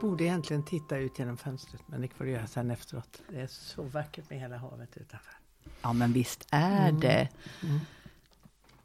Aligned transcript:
Borde 0.00 0.24
egentligen 0.24 0.62
titta 0.62 0.96
ut 0.96 1.18
genom 1.18 1.36
fönstret, 1.36 1.82
men 1.86 2.00
det 2.00 2.08
får 2.08 2.24
du 2.24 2.30
göra 2.30 2.46
sen 2.46 2.70
efteråt. 2.70 3.22
Det 3.28 3.40
är 3.40 3.46
så 3.46 3.82
vackert 3.82 4.30
med 4.30 4.40
hela 4.40 4.56
havet 4.56 4.96
utanför. 4.96 5.32
Ja, 5.82 5.92
men 5.92 6.12
visst 6.12 6.46
är 6.50 6.92
det. 6.92 7.28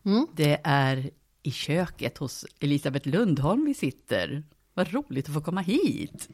Mm. 0.04 0.28
Det 0.34 0.62
är 0.64 1.10
i 1.44 1.52
köket 1.52 2.18
hos 2.18 2.46
Elisabeth 2.60 3.08
Lundholm 3.08 3.66
vi 3.66 3.74
sitter. 3.74 4.44
Vad 4.74 4.94
roligt 4.94 5.28
att 5.28 5.34
få 5.34 5.42
komma 5.42 5.62
hit. 5.62 6.30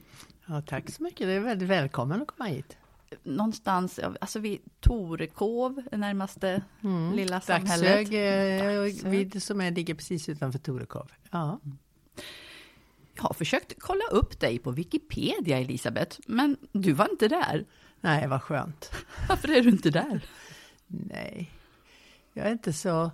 Ja, 0.46 0.62
tack 0.62 0.90
så 0.90 1.04
mycket. 1.04 1.28
Det 1.28 1.34
är 1.34 1.40
väldigt 1.40 1.70
välkommen 1.70 2.22
att 2.22 2.28
komma 2.28 2.50
hit. 2.50 2.78
Någonstans, 3.24 4.00
alltså 4.00 4.40
vid 4.40 4.60
Torekov, 4.80 5.82
närmaste 5.92 6.62
lilla 7.14 7.42
samhället. 7.42 8.10
Daxhög, 8.10 8.14
eh, 8.14 8.84
Daxhög. 8.86 9.12
vid, 9.12 9.44
som 9.44 9.62
är, 9.62 9.72
ligger 9.72 9.94
precis 9.94 10.30
utanför 10.30 10.60
Torekov. 10.60 11.12
Ja. 11.32 11.60
Jag 13.18 13.24
har 13.24 13.34
försökt 13.34 13.74
kolla 13.80 14.04
upp 14.12 14.40
dig 14.40 14.60
på 14.60 14.72
Wikipedia, 14.72 15.58
Elisabeth, 15.60 16.20
men 16.28 16.58
du 16.72 16.94
var 16.94 17.10
inte 17.12 17.28
där. 17.28 17.66
Nej, 18.02 18.28
vad 18.28 18.42
skönt. 18.42 18.92
Varför 19.30 19.52
är 19.52 19.62
du 19.62 19.70
inte 19.70 19.90
där? 19.90 20.22
Nej, 20.88 21.52
jag 22.34 22.48
är 22.48 22.52
inte 22.52 22.74
så... 22.74 23.12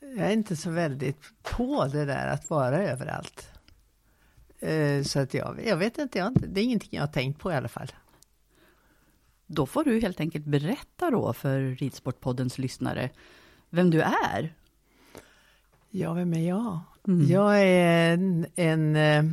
Jag 0.00 0.26
är 0.26 0.32
inte 0.32 0.56
så 0.56 0.70
väldigt 0.70 1.22
på 1.42 1.86
det 1.86 2.04
där 2.04 2.28
att 2.28 2.50
vara 2.50 2.78
överallt. 2.82 3.50
Eh, 4.58 5.02
Så 5.02 5.18
att 5.18 5.34
jag, 5.34 5.60
jag 5.66 5.76
vet 5.76 5.98
inte, 5.98 6.18
jag, 6.18 6.36
det 6.48 6.60
är 6.60 6.64
ingenting 6.64 6.90
jag 6.92 7.02
har 7.02 7.12
tänkt 7.12 7.40
på 7.40 7.52
i 7.52 7.54
alla 7.54 7.68
fall. 7.68 7.92
Då 9.46 9.66
får 9.66 9.84
du 9.84 10.00
helt 10.00 10.20
enkelt 10.20 10.44
berätta 10.44 11.10
då 11.10 11.32
för 11.32 11.60
Ridsportpoddens 11.60 12.58
lyssnare 12.58 13.10
vem 13.70 13.90
du 13.90 14.00
är. 14.02 14.54
Ja, 15.90 16.12
vem 16.12 16.34
är 16.34 16.48
jag? 16.48 16.80
Mm. 17.08 17.26
Jag 17.28 17.62
är 17.62 18.12
en, 18.12 18.46
en 18.54 18.96
eh, 18.96 19.24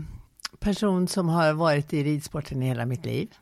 person 0.60 1.08
som 1.08 1.30
har 1.30 1.54
varit 1.54 1.94
i 1.94 2.04
ridsporten 2.04 2.64
i 2.64 2.68
hela 2.68 2.86
mitt 2.86 3.06
liv. 3.06 3.36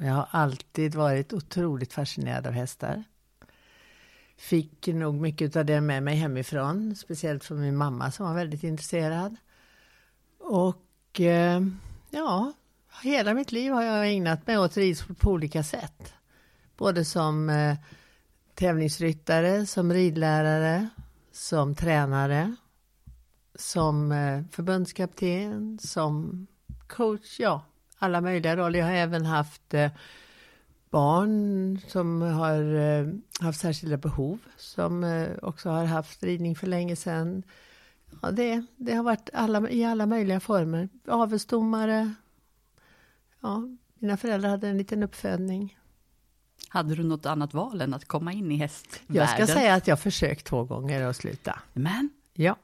Jag 0.00 0.12
har 0.12 0.28
alltid 0.30 0.94
varit 0.94 1.32
otroligt 1.32 1.92
fascinerad 1.92 2.46
av 2.46 2.52
hästar. 2.52 3.04
Fick 4.36 4.86
nog 4.86 5.14
mycket 5.14 5.56
av 5.56 5.64
det 5.64 5.80
med 5.80 6.02
mig 6.02 6.16
hemifrån, 6.16 6.96
speciellt 6.96 7.44
från 7.44 7.60
min 7.60 7.76
mamma 7.76 8.10
som 8.10 8.26
var 8.26 8.34
väldigt 8.34 8.64
intresserad. 8.64 9.36
Och 10.38 11.20
eh, 11.20 11.62
ja, 12.10 12.52
hela 13.02 13.34
mitt 13.34 13.52
liv 13.52 13.72
har 13.72 13.82
jag 13.82 14.12
ägnat 14.12 14.46
mig 14.46 14.58
åt 14.58 14.76
ridsport 14.76 15.18
på 15.18 15.30
olika 15.30 15.62
sätt. 15.62 16.14
Både 16.76 17.04
som 17.04 17.50
eh, 17.50 17.76
tävlingsryttare, 18.54 19.66
som 19.66 19.92
ridlärare, 19.92 20.88
som 21.32 21.74
tränare, 21.74 22.56
som 23.60 24.12
eh, 24.12 24.42
förbundskapten, 24.50 25.78
som 25.78 26.46
coach, 26.86 27.40
ja, 27.40 27.62
alla 27.98 28.20
möjliga 28.20 28.56
roller. 28.56 28.78
Jag 28.78 28.86
har 28.86 28.92
även 28.92 29.26
haft 29.26 29.74
eh, 29.74 29.90
barn 30.90 31.80
som 31.88 32.22
har 32.22 32.74
eh, 32.74 33.08
haft 33.40 33.60
särskilda 33.60 33.96
behov, 33.96 34.38
som 34.56 35.26
också 35.42 35.70
har 35.70 35.84
haft 35.84 36.22
ridning 36.22 36.56
för 36.56 36.66
länge 36.66 36.96
sedan. 36.96 37.42
Ja, 38.22 38.30
det, 38.30 38.66
det 38.76 38.94
har 38.94 39.02
varit 39.04 39.30
alla, 39.32 39.70
i 39.70 39.84
alla 39.84 40.06
möjliga 40.06 40.40
former. 40.40 40.88
Avelsdomare. 41.08 42.14
Ja, 43.40 43.62
mina 43.98 44.16
föräldrar 44.16 44.50
hade 44.50 44.68
en 44.68 44.78
liten 44.78 45.02
uppfödning. 45.02 45.78
Hade 46.68 46.94
du 46.94 47.02
något 47.02 47.26
annat 47.26 47.54
val 47.54 47.80
än 47.80 47.94
att 47.94 48.04
komma 48.04 48.32
in 48.32 48.52
i 48.52 48.56
hästvärlden? 48.56 49.16
Jag 49.16 49.28
ska 49.28 49.46
säga 49.46 49.74
att 49.74 49.86
jag 49.86 50.00
försökt 50.00 50.46
två 50.46 50.64
gånger 50.64 51.02
att 51.06 51.16
sluta. 51.16 51.58
Men, 51.72 52.10
Ja. 52.34 52.56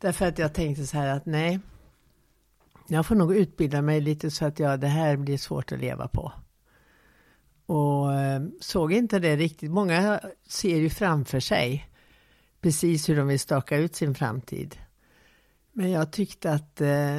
Därför 0.00 0.26
att 0.26 0.38
jag 0.38 0.54
tänkte 0.54 0.86
så 0.86 0.96
här 0.96 1.16
att 1.16 1.26
nej, 1.26 1.60
jag 2.88 3.06
får 3.06 3.14
nog 3.14 3.36
utbilda 3.36 3.82
mig 3.82 4.00
lite 4.00 4.30
så 4.30 4.44
att 4.44 4.58
jag, 4.58 4.80
det 4.80 4.86
här 4.86 5.16
blir 5.16 5.38
svårt 5.38 5.72
att 5.72 5.80
leva 5.80 6.08
på. 6.08 6.32
Och 7.66 8.14
eh, 8.14 8.42
såg 8.60 8.92
inte 8.92 9.18
det 9.18 9.36
riktigt. 9.36 9.70
Många 9.70 10.20
ser 10.48 10.76
ju 10.76 10.90
framför 10.90 11.40
sig 11.40 11.88
precis 12.60 13.08
hur 13.08 13.16
de 13.16 13.26
vill 13.28 13.40
staka 13.40 13.76
ut 13.76 13.96
sin 13.96 14.14
framtid. 14.14 14.76
Men 15.72 15.90
jag 15.90 16.12
tyckte 16.12 16.52
att 16.52 16.80
eh, 16.80 17.16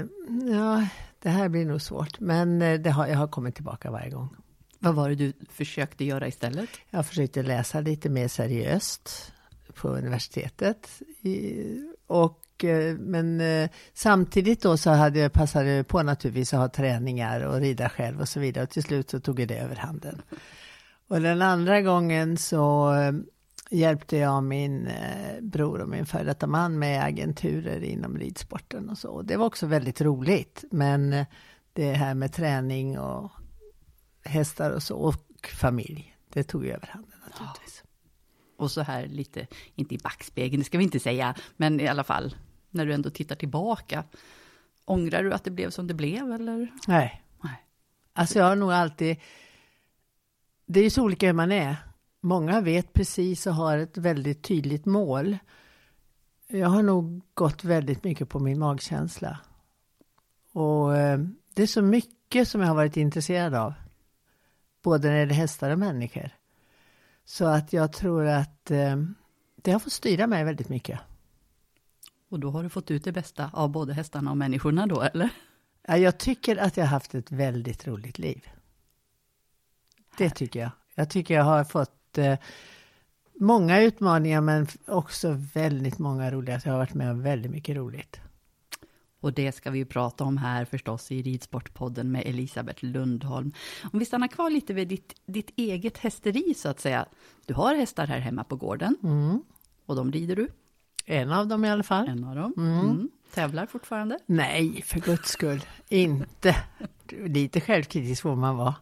ja, 0.52 0.88
det 1.20 1.30
här 1.30 1.50
blir 1.50 1.66
nog 1.66 1.82
svårt. 1.82 2.20
Men 2.20 2.62
eh, 2.62 2.80
det 2.80 2.90
har, 2.90 3.08
jag 3.08 3.18
har 3.18 3.28
kommit 3.28 3.56
tillbaka 3.56 3.92
varje 3.92 4.10
gång. 4.10 4.36
vad 4.80 4.96
var 4.96 5.10
det 5.10 5.16
du 5.16 5.34
försökte 5.50 6.06
göra 6.06 6.28
istället? 6.28 6.70
Jag 6.90 7.06
försökte 7.06 7.44
läsa 7.44 7.80
lite 7.80 8.10
mer 8.10 8.28
seriöst 8.28 9.34
på 9.74 9.88
universitetet. 9.88 11.02
I- 11.22 11.94
Och, 12.64 12.70
eh, 12.70 12.98
men 12.98 13.42
eh, 13.42 13.70
samtidigt 13.94 14.62
då 14.62 14.78
så 14.78 14.90
hade 14.90 15.20
jag 15.20 15.34
passade 15.34 15.84
på 15.84 16.04
naturligtvis 16.04 16.54
att 16.54 16.60
ha 16.60 16.70
träningar 16.70 17.42
och 17.42 17.60
rida 17.60 17.90
själv 17.90 18.22
och 18.22 18.30
så 18.30 18.40
vidare. 18.40 18.64
Och 18.64 18.70
till 18.70 18.84
slut 18.84 19.10
så 19.10 19.20
tog 19.20 19.48
det 19.48 19.58
överhanden. 19.58 20.22
Och 21.08 21.22
den 21.22 21.42
andra 21.42 21.82
gången 21.82 22.38
så 22.38 22.94
eh, 22.94 23.14
hjälpte 23.70 24.18
jag 24.18 24.44
min 24.44 24.90
bror 25.42 25.82
och 25.82 25.90
min 25.90 26.06
före 26.06 26.24
detta 26.24 26.48
man 26.48 26.80
med 26.80 27.04
agenturer 27.04 27.84
inom 27.84 28.18
ridsporten 28.18 28.90
och 28.90 28.98
så. 28.98 29.22
Det 29.22 29.38
var 29.38 29.46
också 29.46 29.68
väldigt 29.68 30.02
roligt. 30.02 30.64
Men 30.72 31.26
det 31.74 31.94
här 31.94 32.14
med 32.14 32.34
träning 32.34 33.00
och 33.00 33.32
hästar 34.24 34.72
och 34.72 34.84
så, 34.84 34.98
och 34.98 35.48
familj, 35.54 36.16
det 36.34 36.44
tog 36.44 36.66
överhanden 36.66 37.20
naturligtvis. 37.26 37.84
Och 38.58 38.72
så 38.72 38.82
här 38.82 39.08
lite, 39.08 39.48
inte 39.76 39.96
i 39.96 39.98
backspegeln, 39.98 40.60
det 40.60 40.66
ska 40.66 40.78
vi 40.78 40.84
inte 40.84 41.00
säga, 41.00 41.36
men 41.58 41.80
i 41.80 41.88
alla 41.88 42.04
fall, 42.04 42.36
när 42.72 42.86
du 42.86 42.94
ändå 42.94 43.10
tittar 43.10 43.36
tillbaka. 43.36 44.04
Ångrar 44.86 45.24
du 45.24 45.34
att 45.34 45.44
det 45.44 45.52
blev 45.52 45.70
som 45.70 45.88
det 45.88 45.94
blev, 45.94 46.32
eller? 46.32 46.68
Nej. 46.88 47.24
Nej. 47.44 47.66
Alltså 48.14 48.40
jag 48.40 48.46
har 48.46 48.56
nog 48.56 48.72
alltid... 48.72 49.18
det 50.66 50.80
är 50.80 50.84
ju 50.84 50.90
så 50.90 51.04
olika 51.04 51.26
hur 51.26 51.34
man 51.34 51.52
är. 51.52 51.76
Många 52.22 52.62
vet 52.62 52.94
precis 52.94 53.48
och 53.48 53.56
har 53.56 53.78
ett 53.78 53.98
väldigt 53.98 54.44
tydligt 54.44 54.86
mål. 54.86 55.38
Jag 56.48 56.70
har 56.70 56.84
nog 56.84 57.22
gått 57.34 57.64
väldigt 57.64 58.04
mycket 58.04 58.30
på 58.30 58.40
min 58.40 58.60
magkänsla. 58.60 59.40
Och 60.52 60.98
eh, 60.98 61.20
det 61.54 61.64
är 61.64 61.68
så 61.68 61.82
mycket 61.82 62.48
som 62.48 62.62
jag 62.62 62.68
har 62.68 62.76
varit 62.76 62.98
intresserad 62.98 63.56
av. 63.56 63.74
Både 64.84 65.08
när 65.08 65.14
det 65.14 65.20
gäller 65.20 65.34
hästar 65.34 65.70
och 65.70 65.80
människor. 65.80 66.30
Så 67.26 67.46
att 67.46 67.74
jag 67.74 67.94
tror 67.94 68.26
att 68.26 68.72
eh, 68.72 68.96
det 69.56 69.72
har 69.72 69.80
fått 69.80 69.94
styra 69.94 70.28
mig 70.28 70.44
väldigt 70.44 70.70
mycket. 70.70 71.00
Och 72.32 72.40
då 72.40 72.50
har 72.50 72.64
du 72.64 72.70
fått 72.70 72.92
ut 72.92 73.04
det 73.04 73.12
bästa 73.12 73.50
av 73.54 73.70
både 73.70 73.94
hästarna 73.94 74.32
och 74.32 74.38
människorna 74.38 74.88
då, 74.88 75.02
eller? 75.02 75.30
Ja, 75.88 75.98
jag 75.98 76.18
tycker 76.18 76.58
att 76.58 76.78
jag 76.78 76.84
har 76.84 76.90
haft 76.90 77.16
ett 77.16 77.32
väldigt 77.32 77.88
roligt 77.88 78.20
liv. 78.20 78.50
Det 80.18 80.30
tycker 80.30 80.60
jag. 80.60 80.72
Jag 80.96 81.10
tycker 81.10 81.34
jag 81.34 81.44
har 81.44 81.64
fått 81.64 82.18
eh, 82.18 82.38
många 83.40 83.82
utmaningar 83.82 84.42
men 84.42 84.68
också 84.88 85.38
väldigt 85.54 86.00
många 86.00 86.32
roliga. 86.32 86.62
Jag 86.66 86.72
har 86.72 86.80
varit 86.80 86.94
med 86.94 87.12
om 87.12 87.22
väldigt 87.22 87.52
mycket 87.52 87.76
roligt. 87.76 88.22
Och 89.20 89.34
det 89.34 89.52
ska 89.52 89.72
vi 89.72 89.78
ju 89.78 89.86
prata 89.86 90.24
om 90.24 90.38
här 90.38 90.66
förstås 90.66 91.12
i 91.12 91.22
Ridsportpodden 91.22 92.12
med 92.12 92.24
Elisabeth 92.26 92.86
Lundholm. 92.86 93.52
Om 93.94 94.00
vi 94.00 94.06
stannar 94.06 94.28
kvar 94.28 94.50
lite 94.50 94.74
vid 94.74 94.88
ditt, 94.88 95.14
ditt 95.26 95.52
eget 95.56 95.98
hästeri 95.98 96.54
så 96.54 96.70
att 96.70 96.80
säga. 96.80 97.06
Du 97.46 97.54
har 97.54 97.76
hästar 97.76 98.08
här 98.08 98.20
hemma 98.20 98.44
på 98.44 98.56
gården. 98.56 98.98
Mm. 99.04 99.44
Och 99.86 99.96
de 99.96 100.12
rider 100.12 100.36
du? 100.36 100.48
En 101.06 101.32
av 101.32 101.48
dem 101.48 101.66
i 101.66 101.70
alla 101.70 101.84
fall. 101.84 102.08
En 102.08 102.24
av 102.24 102.36
dem. 102.36 102.54
Mm. 102.58 102.80
Mm. 102.80 103.10
Tävlar 103.34 103.66
fortfarande? 103.66 104.20
Nej, 104.26 104.82
för 104.86 105.00
guds 105.00 105.30
skull. 105.30 105.66
Inte. 105.90 106.56
Lite 107.10 107.62
självkritisk 107.62 108.22
får 108.22 108.36
man 108.36 108.58
vara. 108.58 108.76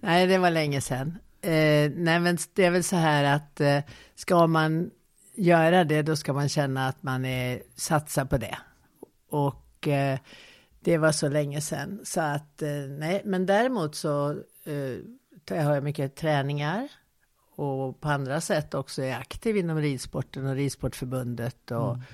Nej, 0.00 0.26
det 0.26 0.38
var 0.38 0.50
länge 0.50 0.80
sedan. 0.80 1.18
Eh, 1.40 1.90
nej, 1.94 2.20
men 2.20 2.38
det 2.54 2.64
är 2.64 2.70
väl 2.70 2.84
så 2.84 2.96
här 2.96 3.24
att 3.36 3.60
eh, 3.60 3.78
ska 4.14 4.46
man 4.46 4.90
göra 5.34 5.84
det, 5.84 6.02
då 6.02 6.16
ska 6.16 6.32
man 6.32 6.48
känna 6.48 6.88
att 6.88 7.02
man 7.02 7.24
är, 7.24 7.62
satsar 7.76 8.24
på 8.24 8.38
det. 8.38 8.58
Och 9.28 9.88
eh, 9.88 10.18
det 10.80 10.98
var 10.98 11.12
så 11.12 11.28
länge 11.28 11.60
sedan. 11.60 12.00
Så 12.04 12.20
att, 12.20 12.62
eh, 12.62 12.68
nej, 12.98 13.22
men 13.24 13.46
däremot 13.46 13.94
så 13.94 14.30
eh, 14.64 15.64
har 15.64 15.74
jag 15.74 15.84
mycket 15.84 16.16
träningar. 16.16 16.88
Och 17.54 18.00
på 18.00 18.08
andra 18.08 18.40
sätt 18.40 18.74
också 18.74 19.02
är 19.02 19.16
aktiv 19.18 19.56
inom 19.56 19.78
ridsporten 19.78 20.46
och 20.46 20.54
Ridsportförbundet. 20.54 21.70
Och, 21.70 21.94
Mm. 21.94 22.04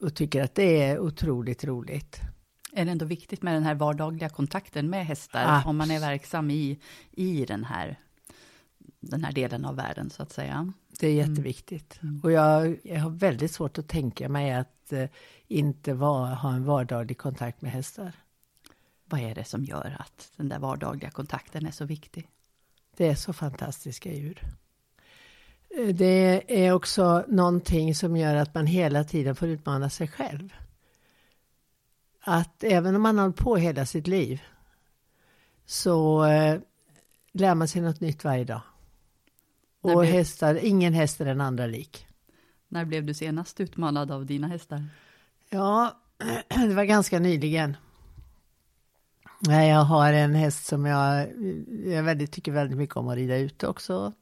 och 0.00 0.14
tycker 0.14 0.42
att 0.44 0.54
det 0.54 0.82
är 0.82 0.98
otroligt 0.98 1.64
roligt. 1.64 2.20
Är 2.72 2.84
det 2.84 2.90
ändå 2.90 3.04
viktigt 3.04 3.42
med 3.42 3.54
den 3.54 3.62
här 3.62 3.74
vardagliga 3.74 4.28
kontakten 4.28 4.90
med 4.90 5.06
hästar, 5.06 5.44
Abs- 5.44 5.66
om 5.66 5.76
man 5.76 5.90
är 5.90 6.00
verksam 6.00 6.50
i, 6.50 6.78
i 7.10 7.44
den, 7.44 7.64
här, 7.64 7.98
den 9.00 9.24
här 9.24 9.32
delen 9.32 9.64
av 9.64 9.76
världen, 9.76 10.10
så 10.10 10.22
att 10.22 10.32
säga? 10.32 10.72
Det 11.00 11.06
är 11.06 11.14
jätteviktigt. 11.14 12.00
Och 12.22 12.32
jag, 12.32 12.78
jag 12.82 13.00
har 13.00 13.10
väldigt 13.10 13.52
svårt 13.52 13.78
att 13.78 13.88
tänka 13.88 14.28
mig 14.28 14.52
att 14.52 14.92
eh, 14.92 15.08
inte 15.48 15.94
va, 15.94 16.34
ha 16.34 16.52
en 16.54 16.64
vardaglig 16.64 17.18
kontakt 17.18 17.62
med 17.62 17.72
hästar. 17.72 18.12
Vad 19.04 19.20
är 19.20 19.34
det 19.34 19.44
som 19.44 19.64
gör 19.64 19.96
att 19.98 20.32
den 20.36 20.48
där 20.48 20.58
vardagliga 20.58 21.10
kontakten 21.10 21.66
är 21.66 21.70
så 21.70 21.84
viktig? 21.84 22.28
Det 22.96 23.08
är 23.08 23.14
så 23.14 23.32
fantastiska 23.32 24.12
djur. 24.12 24.42
Eh, 25.78 25.94
Det 25.94 26.42
är 26.66 26.72
också 26.72 27.24
någonting 27.28 27.94
som 27.94 28.16
gör 28.16 28.34
att 28.36 28.54
man 28.54 28.66
hela 28.66 29.04
tiden 29.04 29.36
får 29.36 29.48
utmana 29.48 29.90
sig 29.90 30.08
själv. 30.08 30.52
Att 32.24 32.64
även 32.64 32.96
om 32.96 33.02
man 33.02 33.18
har 33.18 33.30
på 33.30 33.56
hela 33.56 33.86
sitt 33.86 34.06
liv 34.06 34.42
så 35.66 36.24
eh, 36.24 36.60
lär 37.32 37.54
man 37.54 37.68
sig 37.68 37.82
något 37.82 38.00
nytt 38.00 38.24
varje 38.24 38.44
dag. 38.44 38.60
Och 39.80 40.00
blev- 40.00 40.12
hästar, 40.12 40.54
ingen 40.62 40.92
häst 40.92 41.20
är 41.20 41.24
den 41.24 41.40
andra 41.40 41.66
lik. 41.66 42.06
När 42.68 42.84
blev 42.84 43.04
du 43.06 43.14
senast 43.14 43.60
utmanad 43.60 44.10
av 44.10 44.26
dina 44.26 44.46
hästar? 44.48 44.84
Ja, 45.50 45.96
det 46.68 46.74
var 46.74 46.84
ganska 46.84 47.18
nyligen. 47.18 47.76
Jag 49.40 49.84
har 49.84 50.12
en 50.12 50.34
häst 50.34 50.66
som 50.66 50.84
jag, 50.86 51.28
jag 51.86 52.02
väldigt, 52.02 52.32
tycker 52.32 52.52
väldigt 52.52 52.78
mycket 52.78 52.96
om 52.96 53.08
att 53.08 53.16
rida 53.16 53.36
ute 53.36 53.66
också. 53.66 54.12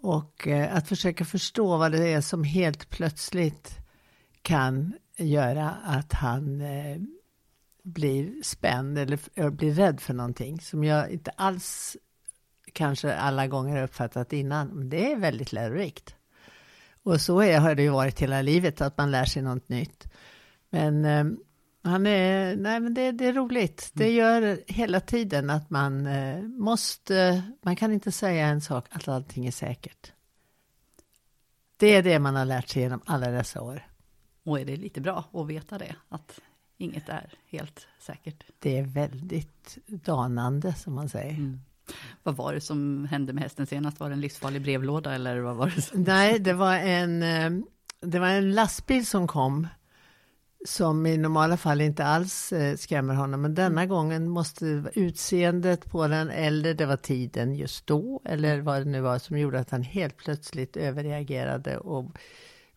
Och 0.00 0.48
eh, 0.48 0.76
att 0.76 0.88
försöka 0.88 1.24
förstå 1.24 1.76
vad 1.76 1.92
det 1.92 2.12
är 2.12 2.20
som 2.20 2.44
helt 2.44 2.90
plötsligt 2.90 3.78
kan 4.42 4.92
göra 5.16 5.70
att 5.70 6.12
han 6.12 6.60
eh, 6.60 6.96
blir 7.82 8.42
spänd 8.42 8.98
eller 8.98 9.18
eh, 9.34 9.50
blir 9.50 9.72
rädd 9.72 10.00
för 10.00 10.14
någonting 10.14 10.60
som 10.60 10.84
jag 10.84 11.10
inte 11.10 11.30
alls 11.30 11.96
kanske 12.72 13.14
alla 13.14 13.46
gånger 13.46 13.82
uppfattat 13.82 14.32
innan. 14.32 14.68
Men 14.68 14.88
det 14.88 15.12
är 15.12 15.16
väldigt 15.16 15.52
lärorikt. 15.52 16.14
Och 17.02 17.20
så 17.20 17.40
är, 17.40 17.58
har 17.58 17.74
det 17.74 17.82
ju 17.82 17.88
varit 17.88 18.20
hela 18.20 18.42
livet, 18.42 18.80
att 18.80 18.98
man 18.98 19.10
lär 19.10 19.24
sig 19.24 19.42
något 19.42 19.68
nytt. 19.68 20.08
Men 20.70 21.04
han 21.88 22.06
är, 22.06 22.56
nej 22.56 22.80
men 22.80 22.94
det, 22.94 23.12
det 23.12 23.26
är 23.26 23.32
roligt. 23.32 23.90
Det 23.94 24.10
gör 24.10 24.60
hela 24.66 25.00
tiden 25.00 25.50
att 25.50 25.70
man 25.70 26.06
eh, 26.06 26.42
måste, 26.42 27.42
man 27.62 27.76
kan 27.76 27.92
inte 27.92 28.12
säga 28.12 28.46
en 28.46 28.60
sak, 28.60 28.86
att 28.90 29.08
allting 29.08 29.46
är 29.46 29.50
säkert. 29.50 30.12
Det 31.76 31.94
är 31.94 32.02
det 32.02 32.18
man 32.18 32.34
har 32.36 32.44
lärt 32.44 32.68
sig 32.68 32.82
genom 32.82 33.00
alla 33.04 33.30
dessa 33.30 33.60
år. 33.60 33.86
Och 34.44 34.60
är 34.60 34.64
det 34.64 34.76
lite 34.76 35.00
bra 35.00 35.24
att 35.32 35.46
veta 35.46 35.78
det, 35.78 35.96
att 36.08 36.40
inget 36.76 37.08
är 37.08 37.34
helt 37.46 37.86
säkert? 38.00 38.44
Det 38.58 38.78
är 38.78 38.82
väldigt 38.82 39.78
danande 39.86 40.74
som 40.74 40.94
man 40.94 41.08
säger. 41.08 41.34
Mm. 41.34 41.60
Vad 42.22 42.36
var 42.36 42.54
det 42.54 42.60
som 42.60 43.04
hände 43.04 43.32
med 43.32 43.42
hästen 43.42 43.66
senast? 43.66 44.00
Var 44.00 44.08
det 44.08 44.12
en 44.12 44.20
livsfarlig 44.20 44.62
brevlåda 44.62 45.14
eller 45.14 45.40
vad 45.40 45.56
var 45.56 45.72
det? 45.76 45.82
Som... 45.82 46.02
Nej, 46.02 46.38
det 46.38 46.52
var 46.52 46.74
en, 46.74 47.22
eh, 47.22 47.50
det 48.00 48.18
var 48.18 48.28
en 48.28 48.54
lastbil 48.54 49.06
som 49.06 49.26
kom 49.26 49.66
som 50.66 51.06
i 51.06 51.16
normala 51.16 51.56
fall 51.56 51.80
inte 51.80 52.04
alls 52.04 52.52
eh, 52.52 52.76
skrämmer 52.76 53.14
honom. 53.14 53.42
Men 53.42 53.54
denna 53.54 53.86
gången 53.86 54.28
måste 54.28 54.84
utseendet 54.94 55.90
på 55.90 56.08
den 56.08 56.30
eller 56.30 56.74
det 56.74 56.86
var 56.86 56.96
tiden 56.96 57.54
just 57.54 57.86
då 57.86 58.20
eller 58.24 58.60
vad 58.60 58.80
det 58.80 58.90
nu 58.90 59.00
var 59.00 59.18
som 59.18 59.38
gjorde 59.38 59.60
att 59.60 59.70
han 59.70 59.82
helt 59.82 60.16
plötsligt 60.16 60.76
överreagerade 60.76 61.78
och 61.78 62.18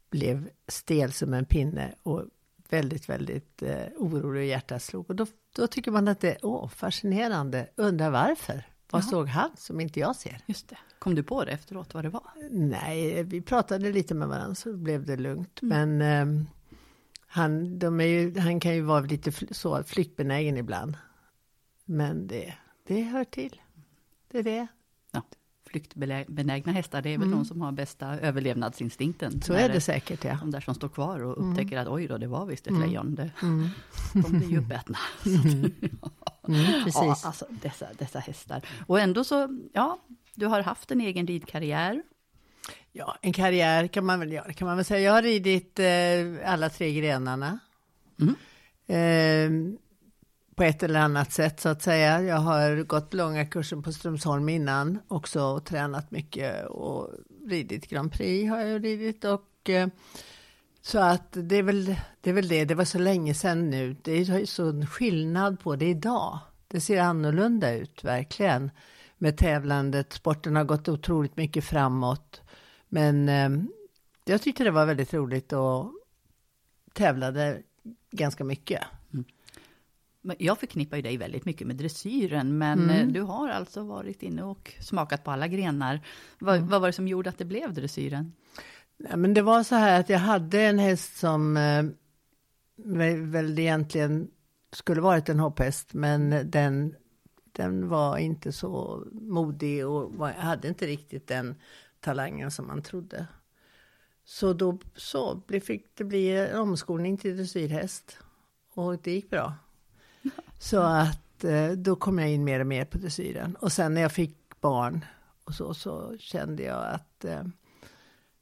blev 0.09 0.49
stel 0.67 1.11
som 1.11 1.33
en 1.33 1.45
pinne 1.45 1.93
och 2.03 2.25
väldigt, 2.69 3.09
väldigt 3.09 3.61
eh, 3.61 3.85
orolig 3.97 4.41
och 4.41 4.47
hjärtat 4.47 4.83
slog. 4.83 5.09
Och 5.09 5.15
då, 5.15 5.25
då 5.55 5.67
tycker 5.67 5.91
man 5.91 6.07
att 6.07 6.19
det 6.19 6.31
är 6.31 6.45
åh, 6.45 6.69
fascinerande, 6.69 7.67
undrar 7.75 8.09
varför. 8.09 8.63
Vad 8.91 9.01
Jaha. 9.01 9.09
såg 9.09 9.27
han 9.27 9.49
som 9.57 9.79
inte 9.79 9.99
jag 9.99 10.15
ser? 10.15 10.37
Just 10.45 10.69
det. 10.69 10.77
Kom 10.99 11.15
du 11.15 11.23
på 11.23 11.45
det 11.45 11.51
efteråt, 11.51 11.93
vad 11.93 12.03
det 12.03 12.09
var? 12.09 12.31
Nej, 12.49 13.23
vi 13.23 13.41
pratade 13.41 13.91
lite 13.91 14.13
med 14.13 14.27
varandra 14.27 14.55
så 14.55 14.73
blev 14.73 15.05
det 15.05 15.17
lugnt. 15.17 15.59
Men 15.61 16.01
ehm, 16.01 16.45
han, 17.31 17.79
de 17.79 17.99
är 17.99 18.05
ju, 18.05 18.39
han 18.39 18.59
kan 18.59 18.75
ju 18.75 18.81
vara 18.81 19.01
lite 19.01 19.29
fl- 19.29 19.53
så 19.53 19.83
flyktbenägen 19.83 20.57
ibland. 20.57 20.97
Men 21.85 22.27
det, 22.27 22.53
det 22.87 23.01
hör 23.03 23.23
till. 23.23 23.61
Det 24.31 24.37
är 24.39 24.43
det. 24.43 24.67
Ja, 25.11 25.21
flyktbenägna 25.69 26.71
hästar, 26.71 27.01
det 27.01 27.09
är 27.13 27.17
väl 27.17 27.31
de 27.31 27.45
som 27.45 27.61
har 27.61 27.71
bästa 27.71 28.19
överlevnadsinstinkten. 28.19 29.41
Så 29.41 29.53
är 29.53 29.69
det 29.69 29.81
säkert, 29.81 30.23
ja. 30.23 30.37
De 30.41 30.51
där 30.51 30.59
som 30.61 30.75
står 30.75 30.89
kvar 30.89 31.19
och 31.19 31.49
upptäcker 31.49 31.77
att 31.77 31.87
oj 31.87 32.07
då, 32.07 32.17
det 32.17 32.27
var 32.27 32.45
visst 32.45 32.67
ett 32.67 32.73
lejon. 32.79 33.15
Det, 33.15 33.31
Mm. 33.41 33.67
De 34.13 34.31
blir 34.39 34.49
ju 34.49 34.59
uppätna. 34.59 34.97
Mm, 36.47 36.61
Ja, 36.63 36.83
precis. 36.83 37.25
alltså 37.25 37.45
dessa, 37.49 37.85
dessa 37.97 38.19
hästar. 38.19 38.61
Och 38.87 38.99
ändå 38.99 39.23
så, 39.23 39.59
ja, 39.73 39.99
du 40.35 40.45
har 40.45 40.61
haft 40.61 40.91
en 40.91 41.01
egen 41.01 41.27
ridkarriär. 41.27 42.03
Ja, 42.93 43.17
en 43.21 43.33
karriär 43.33 43.87
kan 43.87 44.05
man 44.05 44.19
väl 44.19 44.31
göra, 44.31 44.53
kan 44.53 44.67
man 44.67 44.77
väl 44.77 44.85
säga. 44.85 44.99
Jag 44.99 45.11
har 45.11 45.21
ridit 45.21 45.79
eh, 45.79 46.51
alla 46.53 46.69
tre 46.69 46.93
grenarna. 46.93 47.59
Mm. 48.19 48.35
Eh, 48.87 49.77
på 50.55 50.63
ett 50.63 50.83
eller 50.83 50.99
annat 50.99 51.31
sätt 51.31 51.59
så 51.59 51.69
att 51.69 51.81
säga. 51.81 52.21
Jag 52.21 52.35
har 52.35 52.83
gått 52.83 53.13
långa 53.13 53.45
kurser 53.45 53.77
på 53.77 53.91
Strömsholm 53.91 54.49
innan 54.49 54.99
också 55.07 55.43
och 55.43 55.65
tränat 55.65 56.11
mycket 56.11 56.65
och 56.65 57.09
ridit 57.47 57.89
Grand 57.89 58.11
Prix 58.11 58.49
har 58.49 58.59
jag 58.59 58.83
ridit 58.83 59.23
och 59.23 59.69
eh, 59.69 59.87
så 60.81 60.99
att 60.99 61.27
det 61.31 61.55
är, 61.55 61.63
väl, 61.63 61.95
det 62.21 62.29
är 62.29 62.33
väl 62.33 62.47
det, 62.47 62.65
det 62.65 62.75
var 62.75 62.85
så 62.85 62.99
länge 62.99 63.33
sedan 63.33 63.69
nu. 63.69 63.95
Det 64.01 64.11
är 64.11 64.45
sån 64.45 64.87
skillnad 64.87 65.59
på 65.59 65.75
det 65.75 65.85
idag. 65.85 66.39
Det 66.67 66.81
ser 66.81 67.01
annorlunda 67.01 67.73
ut 67.73 68.03
verkligen 68.03 68.71
med 69.17 69.37
tävlandet. 69.37 70.13
Sporten 70.13 70.55
har 70.55 70.63
gått 70.63 70.89
otroligt 70.89 71.37
mycket 71.37 71.63
framåt. 71.63 72.41
Men 72.93 73.29
eh, 73.29 73.49
jag 74.25 74.41
tyckte 74.41 74.63
det 74.63 74.71
var 74.71 74.85
väldigt 74.85 75.13
roligt 75.13 75.53
och 75.53 75.91
tävlade 76.93 77.61
ganska 78.11 78.43
mycket. 78.43 78.81
Men 80.21 80.35
Jag 80.39 80.57
förknippar 80.59 80.97
ju 80.97 81.03
dig 81.03 81.17
väldigt 81.17 81.45
mycket 81.45 81.67
med 81.67 81.75
dressyren, 81.75 82.57
men 82.57 82.79
Mm. 82.79 83.07
eh, 83.07 83.13
du 83.13 83.21
har 83.21 83.49
alltså 83.49 83.83
varit 83.83 84.23
inne 84.23 84.43
och 84.43 84.73
smakat 84.79 85.23
på 85.23 85.31
alla 85.31 85.47
grenar. 85.47 85.99
Vad, 86.39 86.55
Mm. 86.55 86.67
vad 86.69 86.81
var 86.81 86.87
det 86.87 86.93
som 86.93 87.07
gjorde 87.07 87.29
att 87.29 87.37
det 87.37 87.45
blev 87.45 87.73
dressyren? 87.73 88.33
Ja, 88.97 89.15
men 89.15 89.33
det 89.33 89.41
var 89.41 89.63
så 89.63 89.75
här 89.75 89.99
att 89.99 90.09
jag 90.09 90.19
hade 90.19 90.61
en 90.61 90.79
häst 90.79 91.17
som 91.17 91.57
eh, 91.57 91.83
väl 93.15 93.59
egentligen 93.59 94.27
skulle 94.71 95.01
varit 95.01 95.29
en 95.29 95.39
hopphäst, 95.39 95.93
men 95.93 96.51
den 96.51 96.95
den 97.53 97.87
var 97.89 98.17
inte 98.17 98.51
så 98.51 99.03
modig 99.11 99.87
och 99.87 100.13
var, 100.13 100.31
hade 100.31 100.67
inte 100.67 100.85
riktigt 100.87 101.27
den 101.27 101.55
talangen 102.01 102.51
som 102.51 102.67
man 102.67 102.81
trodde. 102.81 103.27
Så 104.23 104.53
då 104.53 104.79
så 104.95 105.41
fick 105.63 105.95
det 105.95 106.03
bli 106.03 106.37
en 106.37 106.59
omskolning 106.59 107.17
till 107.17 107.37
dressyrhäst. 107.37 108.17
Och 108.73 108.97
det 108.97 109.11
gick 109.11 109.29
bra. 109.29 109.53
Så 110.59 110.79
att 110.79 111.43
eh, 111.43 111.71
då 111.71 111.95
kom 111.95 112.19
jag 112.19 112.29
in 112.29 112.43
mer 112.43 112.59
och 112.59 112.67
mer 112.67 112.85
på 112.85 112.97
dressyren. 112.97 113.55
Och 113.55 113.71
sen 113.71 113.93
när 113.93 114.01
jag 114.01 114.11
fick 114.11 114.37
barn 114.61 115.05
och 115.43 115.55
så, 115.55 115.73
så 115.73 116.17
kände 116.19 116.63
jag 116.63 116.85
att 116.93 117.25
eh, 117.25 117.43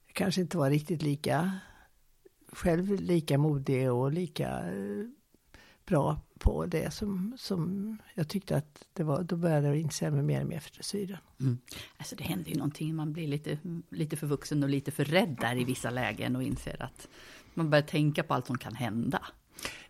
jag 0.06 0.13
kanske 0.13 0.42
inte 0.42 0.58
var 0.58 0.70
riktigt 0.70 1.01
lika 1.01 1.51
själv 2.51 3.01
lika 3.01 3.38
modig 3.38 3.92
och 3.92 4.12
lika 4.12 4.50
eh, 4.50 5.06
bra 5.89 6.22
på 6.39 6.65
det 6.65 6.93
som, 6.93 7.34
som 7.38 7.98
jag 8.15 8.27
tyckte 8.27 8.58
att 8.58 8.86
det 8.93 9.03
var. 9.03 9.24
Då 9.24 9.36
började 9.36 9.67
jag 9.67 9.77
intressera 9.77 10.12
mig 10.12 10.24
mer 10.24 10.41
och 10.41 10.48
mer 10.48 10.60
för 10.60 10.72
dressyren. 10.72 11.17
Mm. 11.39 11.58
Alltså 11.98 12.15
det 12.15 12.24
händer 12.24 12.51
ju 12.51 12.58
någonting, 12.58 12.96
man 12.96 13.13
blir 13.13 13.27
lite, 13.27 13.58
lite 13.89 14.17
för 14.17 14.27
vuxen 14.27 14.63
och 14.63 14.69
lite 14.69 14.91
för 14.91 15.05
rädd 15.05 15.38
där 15.41 15.58
i 15.58 15.63
vissa 15.63 15.89
lägen 15.89 16.36
och 16.36 16.43
inser 16.43 16.84
att 16.84 17.08
man 17.53 17.69
börjar 17.69 17.84
tänka 17.84 18.24
på 18.24 18.34
allt 18.34 18.48
som 18.48 18.58
kan 18.58 18.75
hända. 18.75 19.22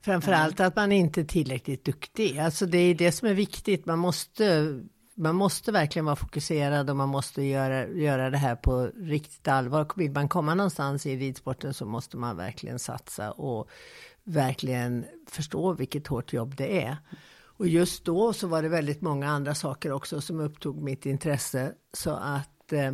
Framförallt 0.01 0.59
att 0.59 0.75
man 0.75 0.91
inte 0.91 1.21
är 1.21 1.25
tillräckligt 1.25 1.85
duktig. 1.85 2.37
Alltså 2.37 2.65
det 2.65 2.77
är 2.77 2.95
det 2.95 3.11
som 3.11 3.27
är 3.27 3.33
viktigt. 3.33 3.85
Man 3.85 3.99
måste, 3.99 4.79
man 5.15 5.35
måste 5.35 5.71
verkligen 5.71 6.05
vara 6.05 6.15
fokuserad 6.15 6.89
och 6.89 6.95
man 6.95 7.09
måste 7.09 7.43
göra, 7.43 7.87
göra 7.87 8.29
det 8.29 8.37
här 8.37 8.55
på 8.55 8.91
riktigt 8.95 9.47
allvar. 9.47 9.87
Vill 9.95 10.11
man 10.11 10.29
komma 10.29 10.55
någonstans 10.55 11.05
i 11.05 11.17
ridsporten 11.17 11.73
så 11.73 11.85
måste 11.85 12.17
man 12.17 12.37
verkligen 12.37 12.79
satsa 12.79 13.31
och 13.31 13.69
verkligen 14.29 15.05
förstå 15.27 15.73
vilket 15.73 16.07
hårt 16.07 16.33
jobb 16.33 16.55
det 16.55 16.83
är. 16.83 16.97
Och 17.41 17.67
just 17.67 18.05
då 18.05 18.33
så 18.33 18.47
var 18.47 18.61
det 18.61 18.69
väldigt 18.69 19.01
många 19.01 19.27
andra 19.27 19.55
saker 19.55 19.91
också 19.91 20.21
som 20.21 20.39
upptog 20.39 20.81
mitt 20.81 21.05
intresse. 21.05 21.73
Så 21.93 22.11
att 22.11 22.73
eh, 22.73 22.93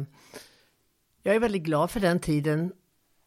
jag 1.24 1.36
är 1.36 1.40
väldigt 1.40 1.64
glad 1.64 1.92
för 1.92 2.00
den 2.00 2.20
tiden 2.20 2.74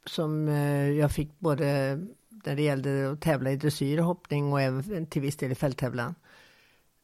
som 0.07 0.49
eh, 0.49 0.91
jag 0.91 1.13
fick 1.13 1.39
både 1.39 1.99
när 2.45 2.57
det 2.57 2.63
gällde 2.63 3.11
att 3.11 3.21
tävla 3.21 3.51
i 3.51 3.57
dressyr 3.57 3.99
och 3.99 4.05
hoppning 4.05 4.53
och 4.53 4.61
även 4.61 5.07
till 5.07 5.23
viss 5.23 5.37
del 5.37 5.53
i 5.53 5.55
fälttävlan. 5.55 6.15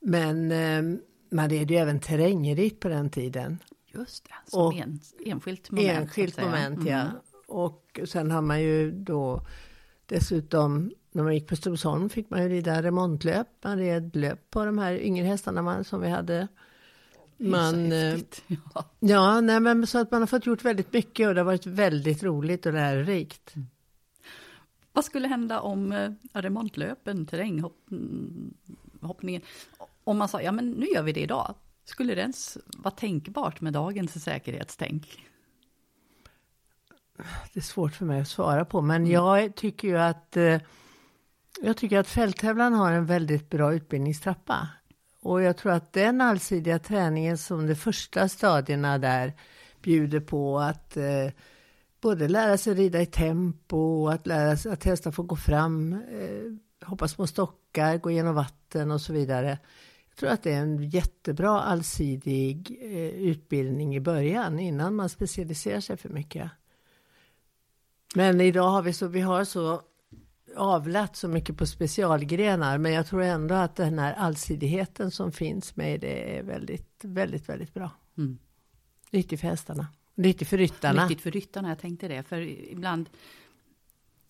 Men 0.01 0.53
eh, 0.53 1.01
man 1.31 1.51
red 1.51 1.71
ju 1.71 1.77
även 1.77 2.01
terrängritt 2.01 2.81
på 2.81 2.89
den 2.89 3.11
tiden. 3.11 3.59
Just 3.87 4.25
det, 4.25 4.51
som 4.51 4.61
och 4.61 4.75
en, 4.75 5.01
enskilt 5.25 5.71
moment. 5.71 5.99
Enskilt 5.99 6.41
moment, 6.41 6.79
mm. 6.79 6.93
ja. 6.93 7.07
Och 7.47 8.01
sen 8.05 8.31
har 8.31 8.43
man 8.43 8.63
ju 8.63 8.91
då 8.91 9.47
dessutom, 10.07 10.93
när 11.13 11.23
man 11.23 11.35
gick 11.35 11.49
på 11.49 11.57
Strömsholm 11.57 12.09
fick 12.09 12.31
man 12.31 12.43
ju 12.43 12.49
rida 12.49 12.83
remontlöp. 12.83 13.49
Man 13.65 13.79
red 13.79 14.17
löp 14.17 14.51
på 14.51 14.65
de 14.65 14.79
här 14.79 14.95
yngre 14.95 15.27
hästarna 15.27 15.63
man, 15.63 15.85
som 15.85 16.01
vi 16.01 16.09
hade. 16.09 16.49
Man, 17.37 17.93
eh, 17.93 18.19
ja, 18.75 18.85
ja 19.01 19.41
nej, 19.41 19.61
men 19.61 19.87
så 19.87 19.99
att 19.99 20.11
man 20.11 20.23
har 20.23 20.27
fått 20.27 20.47
gjort 20.47 20.65
väldigt 20.65 20.93
mycket 20.93 21.29
och 21.29 21.35
det 21.35 21.41
har 21.41 21.47
varit 21.47 21.67
väldigt 21.67 22.23
roligt 22.23 22.67
och 22.67 22.73
lärorikt. 22.73 23.57
Mm. 23.57 23.67
Vad 24.93 25.05
skulle 25.05 25.29
hända 25.29 25.61
om 25.61 25.93
eh, 25.93 26.11
remontlöpen, 26.33 27.27
terränghoppningen, 27.27 29.43
om 30.05 30.19
man 30.19 30.29
sa, 30.29 30.43
ja 30.43 30.53
men 30.53 30.71
nu 30.71 30.87
gör 30.87 31.03
vi 31.03 31.13
det 31.13 31.21
idag. 31.21 31.55
Skulle 31.85 32.15
det 32.15 32.21
ens 32.21 32.59
vara 32.77 32.95
tänkbart 32.95 33.61
med 33.61 33.73
dagens 33.73 34.25
säkerhetstänk? 34.25 35.25
Det 37.53 37.61
är 37.61 37.61
svårt 37.61 37.93
för 37.93 38.05
mig 38.05 38.21
att 38.21 38.29
svara 38.29 38.65
på, 38.65 38.81
men 38.81 38.97
mm. 38.97 39.11
jag 39.11 39.55
tycker 39.55 39.89
ju 39.89 39.99
att 39.99 40.37
eh, 40.37 40.61
jag 41.63 41.77
tycker 41.77 41.99
att 41.99 42.09
fälttävlan 42.09 42.73
har 42.73 42.93
en 42.93 43.07
väldigt 43.07 43.51
bra 43.51 43.75
utbildningstrappa. 43.75 44.69
Och 45.21 45.43
jag 45.43 45.57
tror 45.57 45.73
att 45.73 45.93
den 45.93 46.21
allsidiga 46.21 46.79
träningen 46.79 47.39
som 47.39 47.67
de 47.67 47.75
första 47.75 48.29
stadierna 48.29 48.99
där 48.99 49.33
bjuder 49.83 50.21
på 50.21 50.59
att 50.59 50.97
eh, 50.97 51.31
både 52.01 52.29
lära 52.29 52.59
sig 52.59 52.75
rida 52.75 53.03
i 53.03 53.07
tempo, 53.07 54.09
att 54.09 54.27
lära 54.27 54.57
sig 54.57 54.73
att 54.73 54.81
testa 54.81 55.13
få 55.13 55.23
gå 55.23 55.37
fram, 55.37 55.93
eh, 55.93 56.87
hoppa 56.89 57.09
små 57.09 57.27
stockar, 57.27 57.99
gå 57.99 58.11
genom 58.11 58.35
vatten 58.35 58.91
och 58.91 59.01
så 59.01 59.13
vidare. 59.13 59.59
Jag 60.09 60.17
tror 60.17 60.31
att 60.31 60.43
det 60.43 60.53
är 60.53 60.61
en 60.61 60.89
jättebra 60.89 61.61
allsidig 61.61 62.79
eh, 62.83 63.29
utbildning 63.29 63.97
i 63.97 64.01
början 64.01 64.61
innan 64.61 64.95
man 64.95 65.09
specialiserar 65.09 65.81
sig 65.81 65.97
för 65.97 66.09
mycket. 66.09 66.51
Men 68.17 68.41
idag 68.41 68.71
har 68.71 68.83
vi 68.83 68.93
så, 68.93 69.07
vi 69.07 69.21
har 69.21 69.45
så 69.45 69.83
avlat 70.57 71.17
så 71.17 71.29
mycket 71.29 71.57
på 71.57 71.67
specialgrenar, 71.67 72.79
men 72.79 72.93
jag 72.93 73.07
tror 73.07 73.23
ändå 73.23 73.55
att 73.55 73.77
den 73.77 73.99
här 73.99 74.15
allsidigheten 74.15 75.11
som 75.11 75.33
finns 75.33 75.77
med 75.77 76.01
det 76.01 76.39
är 76.39 76.43
väldigt, 76.43 77.01
väldigt, 77.03 77.49
väldigt 77.49 77.75
bra. 77.75 77.91
Mm. 78.19 78.39
Nyttig 79.11 79.41
för 79.41 79.49
hästarna. 79.49 79.87
Nyttigt 80.15 80.49
för 80.49 80.59
ryttarna. 80.59 81.03
Nyttigt 81.03 81.23
för 81.23 81.31
ryttarna, 81.31 81.69
jag 81.69 81.79
tänkte 81.79 82.09
det. 82.09 82.23
För 82.23 82.41
ibland 82.41 83.11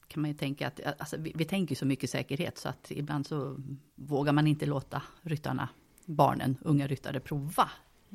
kan 0.08 0.20
man 0.20 0.30
ju 0.30 0.36
tänka 0.36 0.66
att, 0.66 0.80
alltså, 0.98 1.16
vi, 1.16 1.32
vi 1.34 1.44
tänker 1.44 1.74
så 1.74 1.86
mycket 1.86 2.10
säkerhet 2.10 2.58
så 2.58 2.68
att 2.68 2.90
ibland 2.90 3.26
så 3.26 3.56
vågar 3.94 4.32
man 4.32 4.46
inte 4.46 4.66
låta 4.66 5.02
ryttarna, 5.22 5.68
barnen, 6.04 6.56
unga 6.62 6.86
ryttare 6.86 7.20
prova 7.20 7.70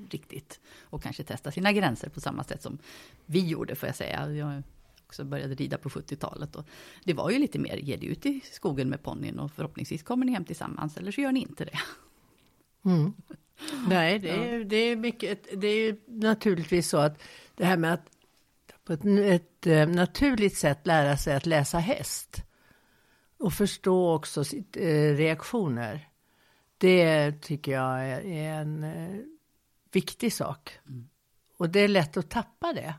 riktigt. 0.10 0.60
Och 0.82 1.04
kanske 1.04 1.24
testa 1.24 1.52
sina 1.52 1.72
gränser 1.72 2.10
på 2.10 2.22
samma 2.22 2.44
sätt 2.44 2.62
som 2.62 2.78
vi 3.26 3.48
gjorde 3.48 3.76
får 3.76 3.88
jag 3.88 3.96
säga. 3.96 4.32
Jag 4.32 4.64
också 5.10 5.24
började 5.24 5.56
rida 5.56 5.78
på 5.78 5.90
70-talet. 5.90 6.56
Och 6.56 6.66
det 7.04 7.14
var 7.14 7.30
ju 7.30 7.40
lite 7.40 7.60
mer, 7.60 7.78
ge 7.78 7.96
dig 7.96 8.10
ut 8.10 8.26
i 8.26 8.42
skogen 8.52 8.90
med 8.90 9.04
ponnyn 9.04 9.40
och 9.40 9.52
förhoppningsvis 9.52 10.04
kommer 10.04 10.26
ni 10.26 10.32
hem 10.32 10.46
tillsammans 10.46 10.98
eller 10.98 11.12
så 11.12 11.22
gör 11.22 11.32
ni 11.32 11.40
inte 11.40 11.66
det. 11.66 11.80
Mm. 12.86 13.14
Nej, 13.90 14.20
det 14.20 14.30
är, 14.30 14.64
det 14.64 14.76
är 14.76 14.96
mycket, 14.96 15.48
det 15.62 15.68
är 15.68 15.98
naturligtvis 16.06 16.90
så 16.90 16.98
att 16.98 17.22
det 17.56 17.66
här 17.66 17.78
med 17.78 17.94
att 17.94 18.10
på 18.84 18.94
ett, 18.94 19.06
ett 19.06 19.68
eh, 19.68 19.88
naturligt 19.88 20.58
sätt 20.58 20.88
lära 20.88 21.18
sig 21.18 21.36
att 21.36 21.46
läsa 21.46 21.80
häst 21.80 22.44
och 23.40 23.54
förstå 23.54 24.14
också 24.14 24.44
sitt, 24.44 24.78
eh, 24.78 25.16
reaktioner. 25.16 26.10
Det 26.78 27.32
tycker 27.42 27.72
jag 27.72 28.06
är, 28.06 28.26
är 28.26 28.54
en 28.54 28.84
eh, 28.84 29.20
viktig 29.92 30.34
sak. 30.34 30.80
Mm. 30.88 31.10
Och 31.58 31.70
det 31.70 31.80
är 31.80 31.88
lätt 31.88 32.18
att 32.18 32.30
tappa 32.30 32.74
det. 32.74 32.94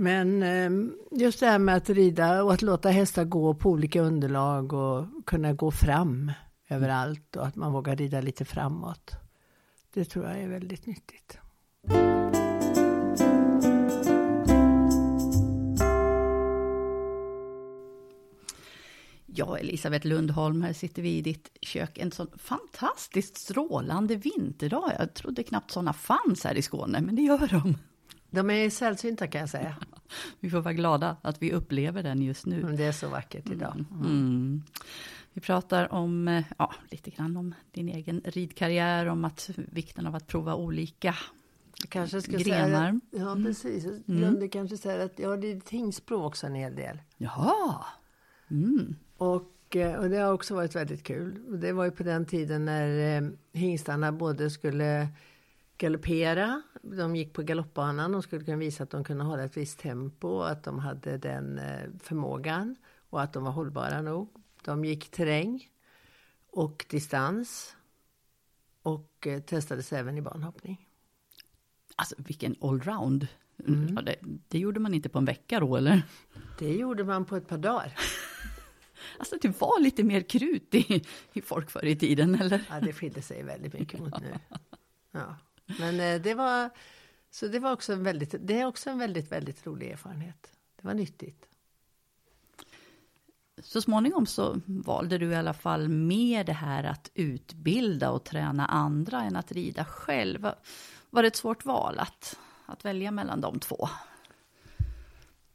Men 0.00 0.42
ehm, 0.42 0.94
just 1.10 1.40
det 1.40 1.46
här 1.46 1.58
med 1.58 1.76
att 1.76 1.90
rida 1.90 2.42
och 2.42 2.52
att 2.52 2.62
låta 2.62 2.90
hästar 2.90 3.24
gå 3.24 3.54
på 3.54 3.70
olika 3.70 4.00
underlag 4.00 4.72
och 4.72 5.06
kunna 5.26 5.52
gå 5.52 5.70
fram 5.70 6.32
överallt 6.68 7.36
och 7.36 7.46
att 7.46 7.56
man 7.56 7.72
vågar 7.72 7.96
rida 7.96 8.20
lite 8.20 8.44
framåt. 8.44 9.10
Det 9.94 10.04
tror 10.04 10.24
jag 10.24 10.38
är 10.38 10.48
väldigt 10.48 10.86
nyttigt. 10.86 11.38
Ja, 19.26 19.58
Elisabeth 19.58 20.06
Lundholm, 20.06 20.62
här 20.62 20.72
sitter 20.72 21.02
vi 21.02 21.16
i 21.16 21.22
ditt 21.22 21.50
kök 21.60 21.98
en 21.98 22.12
sån 22.12 22.30
fantastiskt 22.36 23.36
strålande 23.36 24.16
vinterdag. 24.16 24.92
Jag 24.98 25.14
trodde 25.14 25.42
knappt 25.42 25.70
sådana 25.70 25.92
fanns 25.92 26.44
här 26.44 26.54
i 26.54 26.62
Skåne, 26.62 27.00
men 27.00 27.16
det 27.16 27.22
gör 27.22 27.48
de. 27.48 27.76
De 28.30 28.50
är 28.50 28.70
sällsynta 28.70 29.26
kan 29.26 29.40
jag 29.40 29.50
säga. 29.50 29.76
vi 30.40 30.50
får 30.50 30.60
vara 30.60 30.74
glada 30.74 31.16
att 31.22 31.42
vi 31.42 31.52
upplever 31.52 32.02
den 32.02 32.22
just 32.22 32.46
nu. 32.46 32.62
Men 32.62 32.76
det 32.76 32.84
är 32.84 32.92
så 32.92 33.08
vackert 33.08 33.50
idag. 33.50 33.84
Mm. 33.90 34.06
Mm. 34.06 34.62
Vi 35.32 35.40
pratar 35.40 35.92
om, 35.92 36.28
eh, 36.28 36.44
ja, 36.58 36.74
lite 36.90 37.10
grann 37.10 37.36
om 37.36 37.54
din 37.70 37.88
egen 37.88 38.22
ridkarriär, 38.24 39.06
om 39.06 39.24
att 39.24 39.50
vikten 39.56 40.06
av 40.06 40.14
att 40.14 40.26
prova 40.26 40.54
olika 40.54 41.14
kanske 41.88 42.22
ska 42.22 42.36
grenar. 42.36 43.00
Säga, 43.10 43.24
ja, 43.24 43.32
mm. 43.32 43.44
precis. 43.44 43.84
Jag 43.84 44.02
glömde 44.06 44.38
mm. 44.38 44.50
kanske 44.50 44.76
säga 44.76 45.04
att 45.04 45.18
jag 45.18 45.28
har 45.28 45.38
ridit 45.38 45.64
tingsprov 45.64 46.24
också 46.24 46.46
en 46.46 46.54
hel 46.54 46.74
del. 46.76 46.98
Jaha! 47.16 47.84
Mm. 48.50 48.96
Och, 49.16 49.76
eh, 49.76 49.94
och 49.94 50.10
det 50.10 50.16
har 50.16 50.32
också 50.32 50.54
varit 50.54 50.76
väldigt 50.76 51.02
kul. 51.02 51.60
Det 51.60 51.72
var 51.72 51.84
ju 51.84 51.90
på 51.90 52.02
den 52.02 52.26
tiden 52.26 52.64
när 52.64 53.16
eh, 53.16 53.28
hingstarna 53.52 54.12
både 54.12 54.50
skulle 54.50 55.08
galoppera, 55.78 56.62
de 56.82 57.16
gick 57.16 57.32
på 57.32 57.42
galoppbanan, 57.42 58.12
de 58.12 58.22
skulle 58.22 58.44
kunna 58.44 58.56
visa 58.56 58.82
att 58.82 58.90
de 58.90 59.04
kunde 59.04 59.24
hålla 59.24 59.44
ett 59.44 59.56
visst 59.56 59.78
tempo, 59.78 60.40
att 60.40 60.64
de 60.64 60.78
hade 60.78 61.18
den 61.18 61.60
förmågan 61.98 62.76
och 63.10 63.22
att 63.22 63.32
de 63.32 63.44
var 63.44 63.50
hållbara 63.50 64.02
nog. 64.02 64.28
De 64.64 64.84
gick 64.84 65.10
terräng 65.10 65.68
och 66.50 66.86
distans 66.88 67.76
och 68.82 69.26
eh, 69.26 69.40
testades 69.40 69.92
även 69.92 70.18
i 70.18 70.22
banhoppning. 70.22 70.88
Alltså 71.96 72.14
vilken 72.18 72.54
allround! 72.60 73.26
Mm. 73.66 73.94
Ja, 73.94 74.02
det, 74.02 74.16
det, 74.48 74.58
gjorde 74.58 74.80
man 74.80 74.94
inte 74.94 75.08
på 75.08 75.18
en 75.18 75.24
vecka 75.24 75.60
då 75.60 75.76
eller? 75.76 76.02
Det 76.58 76.74
gjorde 76.74 77.04
man 77.04 77.24
på 77.24 77.36
ett 77.36 77.48
par 77.48 77.58
dagar. 77.58 77.94
alltså 79.18 79.36
det 79.42 79.60
var 79.60 79.80
lite 79.80 80.04
mer 80.04 80.20
krut 80.20 80.74
i, 80.74 81.04
i 81.32 81.40
folk 81.42 81.70
förr 81.70 81.84
i 81.84 81.96
tiden 81.96 82.34
eller? 82.34 82.64
Ja 82.70 82.80
det 82.80 82.92
skilde 82.92 83.22
sig 83.22 83.42
väldigt 83.42 83.72
mycket 83.72 84.00
mot 84.00 84.20
nu. 84.20 84.34
Ja. 85.10 85.36
Men 85.78 86.00
eh, 86.00 86.20
det 86.20 86.34
var, 86.34 86.70
så 87.30 87.46
det 87.46 87.58
var 87.58 87.72
också 87.72 87.92
en 87.92 88.04
väldigt, 88.04 88.34
det 88.40 88.60
är 88.60 88.66
också 88.66 88.90
en 88.90 88.98
väldigt, 88.98 89.32
väldigt 89.32 89.66
rolig 89.66 89.90
erfarenhet. 89.90 90.52
Det 90.80 90.86
var 90.86 90.94
nyttigt. 90.94 91.46
så 93.62 93.82
småningom 93.82 94.26
så 94.26 94.60
valde 94.66 95.18
du 95.18 95.30
i 95.30 95.36
alla 95.36 95.54
fall 95.54 95.88
mer 95.88 96.44
det 96.44 96.52
här 96.52 96.84
att 96.84 97.10
utbilda 97.14 98.10
och 98.10 98.24
träna 98.24 98.66
andra 98.66 99.22
än 99.22 99.36
att 99.36 99.52
rida 99.52 99.84
själv. 99.84 100.48
Var 101.10 101.22
det 101.22 101.28
ett 101.28 101.36
svårt 101.36 101.64
val 101.64 101.98
att, 101.98 102.38
att 102.66 102.84
välja 102.84 103.10
mellan 103.10 103.40
de 103.40 103.60
två? 103.60 103.88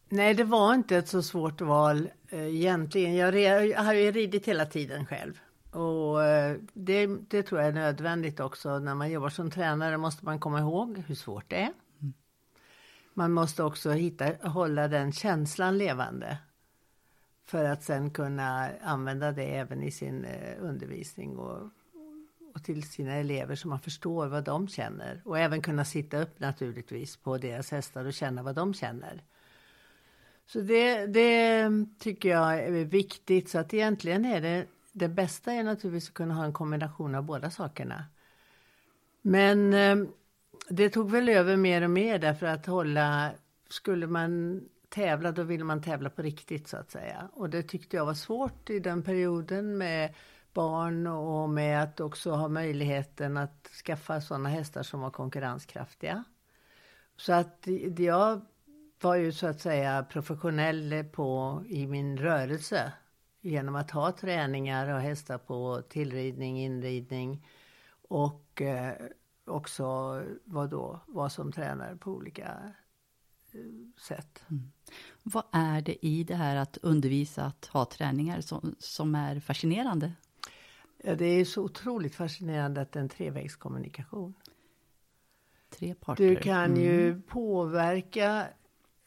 Nej, 0.10 0.34
det 0.34 0.44
var 0.44 0.74
inte 0.74 0.98
ett 0.98 1.08
så 1.08 1.24
svårt 1.24 1.62
val 1.62 2.10
eh, 2.30 2.56
egentligen. 2.56 3.16
Jag, 3.16 3.40
jag 3.40 3.84
har 3.84 3.94
ju 3.94 4.12
ridit 4.12 4.46
hela 4.46 4.66
tiden 4.66 5.06
själv. 5.06 5.40
Och 5.74 6.24
eh, 6.24 6.58
det, 6.74 7.08
det, 7.08 7.44
tror 7.44 7.62
jag 7.62 7.68
är 7.70 7.74
nödvändigt 7.74 8.40
också. 8.40 8.80
När 8.80 8.96
man 8.96 9.12
jobbar 9.12 9.30
som 9.30 9.52
tränare 9.52 9.98
måste 9.98 10.26
man 10.26 10.40
komma 10.40 10.60
ihåg 10.60 10.98
hur 11.08 11.16
svårt 11.16 11.50
det 11.50 11.56
är. 11.56 11.74
Mm. 12.02 12.14
Man 13.14 13.32
måste 13.32 13.64
också 13.64 13.92
hitta, 13.92 14.50
hålla 14.50 14.88
den 14.88 15.12
känslan 15.12 15.78
levande. 15.78 16.38
För 17.46 17.66
att 17.66 17.84
sen 17.84 18.12
kunna 18.12 18.70
använda 18.82 19.32
det 19.32 19.44
även 19.44 19.84
i 19.84 19.92
sin 19.92 20.26
eh, 20.26 20.56
undervisning 20.60 21.38
och, 21.38 21.70
och 22.56 22.64
till 22.64 22.84
sina 22.84 23.14
elever 23.14 23.56
så 23.56 23.68
man 23.68 23.80
förstår 23.80 24.28
vad 24.28 24.44
de 24.44 24.68
känner. 24.68 25.22
Och 25.26 25.40
även 25.40 25.62
kunna 25.62 25.86
sitta 25.86 26.22
upp 26.22 26.40
naturligtvis 26.40 27.18
på 27.18 27.38
deras 27.38 27.72
hästar 27.72 28.06
och 28.06 28.14
känna 28.14 28.44
vad 28.44 28.56
de 28.56 28.74
känner. 28.74 29.24
Så 30.46 30.62
det, 30.62 31.06
det 31.06 31.70
tycker 32.00 32.30
jag 32.30 32.60
är 32.60 32.86
viktigt. 32.86 33.50
Så 33.50 33.60
att 33.60 33.74
egentligen 33.74 34.26
är 34.26 34.42
det 34.42 34.66
det 34.94 35.08
bästa 35.08 35.54
är 35.54 35.64
naturligtvis 35.64 36.10
att 36.10 36.14
kunna 36.14 36.34
ha 36.34 36.46
en 36.46 36.54
kombination 36.54 37.16
av 37.16 37.24
båda 37.24 37.50
sakerna. 37.50 38.06
Men 39.22 39.74
eh, 39.74 39.96
det 40.70 40.90
tog 40.90 41.12
väl 41.12 41.30
över 41.30 41.58
mer 41.58 41.82
och 41.82 41.90
mer 41.90 42.20
därför 42.20 42.46
att 42.46 42.66
hålla, 42.66 43.32
skulle 43.70 44.08
man 44.08 44.62
tävla 44.90 45.32
då 45.32 45.44
ville 45.44 45.64
man 45.64 45.82
tävla 45.82 46.10
på 46.10 46.22
riktigt 46.22 46.68
så 46.68 46.78
att 46.78 46.92
säga. 46.92 47.30
Och 47.34 47.50
det 47.50 47.64
tyckte 47.64 47.98
jag 47.98 48.06
var 48.06 48.14
svårt 48.14 48.70
i 48.70 48.80
den 48.80 49.04
perioden 49.04 49.78
med 49.78 50.14
barn 50.54 51.08
och 51.08 51.50
med 51.50 51.84
att 51.84 52.00
också 52.00 52.32
ha 52.32 52.48
möjligheten 52.48 53.38
att 53.38 53.70
skaffa 53.86 54.22
sådana 54.22 54.50
hästar 54.50 54.84
som 54.84 55.02
var 55.02 55.12
konkurrenskraftiga. 55.12 56.24
Så 57.18 57.34
att 57.34 57.68
jag 57.98 58.42
var 59.02 59.16
ju 59.16 59.32
så 59.32 59.48
att 59.48 59.62
säga 59.62 60.06
professionell 60.10 61.06
på, 61.12 61.62
i 61.68 61.88
min 61.88 62.18
rörelse 62.18 62.94
genom 63.44 63.76
att 63.76 63.92
ha 63.92 64.12
träningar 64.12 64.94
och 64.94 65.02
hästar 65.02 65.38
på 65.38 65.82
tillridning, 65.90 66.60
inridning 66.60 67.48
och 68.08 68.62
eh, 68.62 68.94
också 69.46 69.84
vad 70.44 70.70
då, 70.70 71.00
som 71.30 71.52
tränare 71.52 71.96
på 71.96 72.12
olika 72.12 72.74
eh, 73.52 73.60
sätt. 74.02 74.44
Mm. 74.50 74.72
Vad 75.24 75.44
är 75.52 75.82
det 75.82 76.06
i 76.06 76.24
det 76.24 76.36
här 76.36 76.56
att 76.56 76.78
undervisa, 76.78 77.44
att 77.44 77.66
ha 77.66 77.86
träningar 77.86 78.42
som, 78.42 78.76
som 78.80 79.16
är 79.16 79.40
fascinerande? 79.40 80.14
Ja, 81.04 81.16
det 81.16 81.26
är 81.26 81.46
så 81.46 81.64
otroligt 81.64 82.16
fascinerande 82.16 82.82
att 82.82 82.92
det 82.92 83.00
är 83.00 83.04
en 83.04 83.10
trevägskommunikation. 83.10 84.34
Tre 85.70 85.96
parter. 85.96 86.24
Du 86.24 86.36
kan 86.36 86.66
mm. 86.66 86.82
ju 86.82 87.22
påverka 87.22 88.48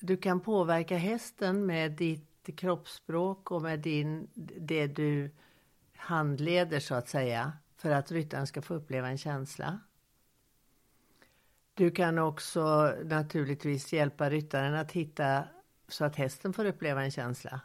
du 0.00 0.16
kan 0.16 0.40
påverka 0.40 0.96
hästen 0.96 1.66
med 1.66 1.92
ditt 1.92 2.35
kroppsspråk 2.52 3.50
och 3.50 3.62
med 3.62 3.80
din, 3.80 4.28
det 4.58 4.86
du 4.86 5.30
handleder 5.96 6.80
så 6.80 6.94
att 6.94 7.08
säga. 7.08 7.52
För 7.76 7.90
att 7.90 8.12
ryttaren 8.12 8.46
ska 8.46 8.62
få 8.62 8.74
uppleva 8.74 9.08
en 9.08 9.18
känsla. 9.18 9.78
Du 11.74 11.90
kan 11.90 12.18
också 12.18 12.94
naturligtvis 13.04 13.92
hjälpa 13.92 14.30
ryttaren 14.30 14.74
att 14.74 14.92
hitta 14.92 15.44
så 15.88 16.04
att 16.04 16.16
hästen 16.16 16.52
får 16.52 16.64
uppleva 16.64 17.02
en 17.02 17.10
känsla. 17.10 17.60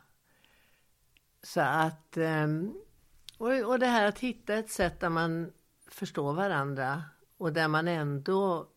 Så 1.43 1.61
att, 1.61 2.17
ehm, 2.17 2.73
och, 3.37 3.79
det 3.79 3.85
här 3.85 4.07
att 4.07 4.19
hitta 4.19 4.53
ett 4.53 4.69
sätt 4.69 4.99
där 4.99 5.09
man 5.09 5.53
förstår 5.87 6.33
varandra 6.33 7.03
och 7.37 7.53
där 7.53 7.67
man 7.67 7.87
ändå 7.87 8.67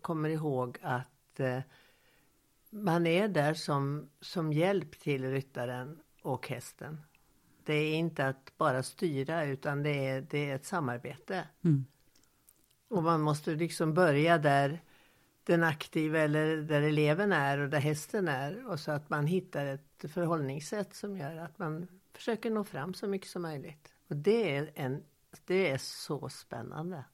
kommer 0.00 0.28
ihåg 0.28 0.78
att 0.82 1.40
eh, 1.40 1.58
man 2.72 3.06
är 3.06 3.28
där 3.28 3.54
som, 3.54 4.10
som 4.20 4.52
hjälp 4.52 5.00
till 5.00 5.30
ryttaren 5.30 5.98
och 6.22 6.48
hästen. 6.48 7.00
Det 7.64 7.74
är 7.74 7.94
inte 7.94 8.26
att 8.26 8.58
bara 8.58 8.82
styra 8.82 9.44
utan 9.44 9.82
det 9.82 10.06
är, 10.06 10.20
det 10.30 10.50
är 10.50 10.56
ett 10.56 10.64
samarbete. 10.64 11.48
Mm. 11.64 11.84
Och 12.88 13.02
man 13.02 13.20
måste 13.20 13.50
liksom 13.50 13.94
börja 13.94 14.38
där 14.38 14.82
den 15.44 15.62
aktiva 15.62 16.18
eller 16.18 16.56
där 16.56 16.82
eleven 16.82 17.32
är 17.32 17.58
och 17.58 17.68
där 17.68 17.80
hästen 17.80 18.28
är. 18.28 18.66
Och 18.66 18.80
så 18.80 18.92
att 18.92 19.10
man 19.10 19.26
hittar 19.26 19.66
ett 19.66 20.04
förhållningssätt 20.08 20.94
som 20.94 21.16
gör 21.16 21.36
att 21.36 21.58
man 21.58 21.86
försöker 22.12 22.50
nå 22.50 22.64
fram 22.64 22.94
så 22.94 23.06
mycket 23.06 23.28
som 23.28 23.42
möjligt. 23.42 23.92
Och 24.08 24.16
det 24.16 24.56
är, 24.56 24.70
en, 24.74 25.02
det 25.46 25.70
är 25.70 25.78
så 25.78 26.28
spännande. 26.28 27.04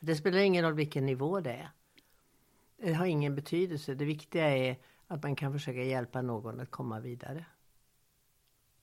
Det 0.00 0.16
spelar 0.16 0.38
ingen 0.38 0.64
roll 0.64 0.74
vilken 0.74 1.06
nivå 1.06 1.40
det 1.40 1.52
är. 1.52 1.70
Det 2.76 2.92
har 2.92 3.06
ingen 3.06 3.34
betydelse. 3.34 3.94
Det 3.94 4.04
viktiga 4.04 4.56
är 4.56 4.76
att 5.10 5.22
man 5.22 5.36
kan 5.36 5.52
försöka 5.52 5.82
hjälpa 5.82 6.22
någon 6.22 6.60
att 6.60 6.70
komma 6.70 7.00
vidare. 7.00 7.44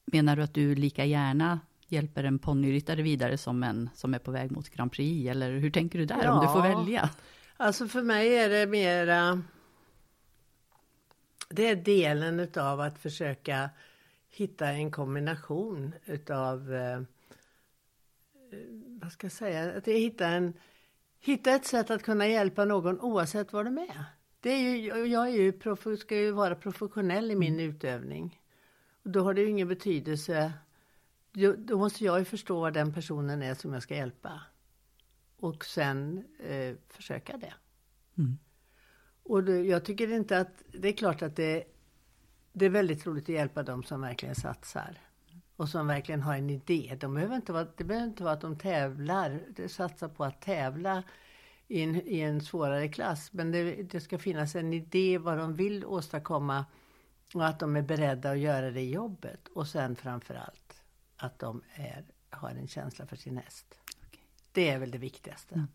Menar 0.06 0.36
du 0.36 0.44
att 0.44 0.54
du 0.54 0.76
lika 0.76 1.06
gärna 1.06 1.60
hjälper 1.88 2.24
en 2.24 2.40
ponnyryttare 2.40 3.02
vidare 3.02 3.38
som 3.38 3.64
en 3.64 3.90
som 3.96 4.14
är 4.14 4.20
på 4.20 4.32
väg 4.32 4.52
mot 4.52 4.70
Grand 4.70 4.92
Prix? 4.92 5.30
Eller 5.30 5.52
hur 5.52 5.72
tänker 5.72 6.00
du 6.00 6.06
där 6.06 6.24
ja, 6.24 6.32
om 6.32 6.46
du 6.46 6.54
får 6.54 6.62
välja? 6.62 7.10
Alltså 7.58 7.88
för 7.88 8.02
mig 8.02 8.36
är 8.36 8.50
det 8.50 8.68
mera 8.68 9.42
det 11.50 11.68
är 11.68 11.76
delen 11.76 12.40
utav 12.40 12.82
att 12.82 13.00
försöka 13.00 13.70
hitta 14.30 14.68
en 14.68 14.92
kombination 14.92 15.94
utav 16.06 16.74
eh, 16.74 17.02
vad 19.02 19.12
ska 19.12 19.26
jag 19.26 19.32
säga, 19.32 19.78
att 19.78 19.88
hitta, 19.88 20.28
en, 20.28 20.54
hitta 21.20 21.52
ett 21.52 21.66
sätt 21.66 21.90
att 21.90 22.04
kunna 22.04 22.28
hjälpa 22.28 22.66
någon 22.66 23.00
oavsett 23.00 23.54
var 23.54 23.64
de 23.64 23.78
är. 23.78 24.17
Det 24.40 24.50
är 24.50 24.76
ju, 24.76 25.06
jag 25.06 25.28
är 25.28 25.32
ju, 25.32 25.98
ska 25.98 26.16
ju 26.16 26.32
vara 26.32 26.56
professionell 26.56 27.32
i 27.32 27.36
min 27.36 27.54
mm. 27.54 27.70
utövning. 27.70 28.42
Och 29.04 29.10
då 29.10 29.24
har 29.24 29.34
det 29.34 29.42
ju 29.42 29.50
ingen 29.50 29.68
betydelse. 29.68 30.54
Då, 31.58 31.78
måste 31.78 32.06
jag 32.06 32.20
ju 32.20 32.26
förstå 32.26 32.60
vad 32.60 32.74
den 32.74 32.94
personen 32.94 33.42
är 33.42 33.54
som 33.54 33.74
jag 33.74 33.84
ska 33.84 33.96
hjälpa. 33.96 34.42
Och 35.40 35.66
sen 35.66 36.24
eh, 36.40 36.76
försöka 36.88 37.38
det. 37.38 37.54
Mm. 38.18 38.38
Och 39.24 39.44
då, 39.44 39.56
jag 39.56 39.86
tycker 39.86 40.12
inte 40.12 40.40
att, 40.40 40.64
det 40.72 40.88
är 40.88 40.94
klart 40.94 41.22
att 41.22 41.36
det, 41.36 41.64
det 42.54 42.66
är 42.66 42.70
väldigt 42.70 43.06
roligt 43.06 43.24
att 43.24 43.30
hjälpa 43.30 43.64
dem 43.64 43.84
som 43.84 44.02
verkligen 44.02 44.36
satsar. 44.36 44.98
Och 45.56 45.70
som 45.70 45.88
verkligen 45.88 46.22
har 46.22 46.36
en 46.36 46.50
idé. 46.50 46.98
De 47.00 47.14
behöver 47.14 47.36
inte 47.36 47.54
vara, 47.54 47.68
det 47.78 47.84
behöver 47.84 48.08
inte 48.08 48.24
vara 48.24 48.34
att 48.34 48.42
de 48.42 48.58
tävlar, 48.58 49.40
satsar 49.68 50.08
på 50.08 50.24
att 50.24 50.42
tävla 50.42 51.04
i 51.68 51.82
en, 51.82 52.08
i 52.08 52.20
en 52.20 52.42
svårare 52.42 52.88
klass. 52.88 53.34
Men 53.34 53.52
det, 53.52 53.84
det 53.84 54.02
ska 54.02 54.18
finnas 54.18 54.56
en 54.56 54.74
idé 54.74 55.18
vad 55.18 55.38
de 55.38 55.54
vill 55.54 55.86
åstadkomma 55.86 56.66
och 57.34 57.48
att 57.48 57.60
de 57.60 57.76
är 57.76 57.82
beredda 57.82 58.32
att 58.32 58.40
göra 58.40 58.72
det 58.72 58.86
jobbet. 58.86 59.48
Och 59.48 59.68
sen 59.68 59.96
framförallt 59.96 60.82
att 61.16 61.40
de 61.40 61.62
är, 61.74 62.06
har 62.30 62.50
en 62.50 62.68
känsla 62.68 63.06
för 63.06 63.16
sin 63.16 63.38
häst. 63.38 63.80
Okay. 64.08 64.22
Det 64.52 64.70
är 64.70 64.80
väl 64.80 64.92
det 64.92 64.98
viktigaste. 64.98 65.56
Mm. 65.56 65.68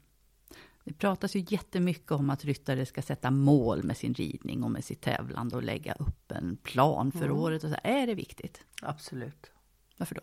Det 0.84 0.92
pratas 0.92 1.36
ju 1.36 1.44
jättemycket 1.48 2.12
om 2.12 2.30
att 2.30 2.44
ryttare 2.44 2.86
ska 2.86 3.02
sätta 3.02 3.30
mål 3.30 3.82
med 3.84 3.96
sin 3.96 4.14
ridning 4.14 4.62
och 4.62 4.70
med 4.70 4.84
sitt 4.84 5.00
tävlande 5.00 5.56
och 5.56 5.62
lägga 5.62 5.92
upp 5.92 6.32
en 6.32 6.56
plan 6.56 7.12
för 7.12 7.24
mm. 7.24 7.36
året. 7.36 7.64
Och 7.64 7.70
så. 7.70 7.76
Är 7.82 8.06
det 8.06 8.14
viktigt? 8.14 8.64
Absolut. 8.82 9.50
Varför 9.96 10.14
då? 10.14 10.22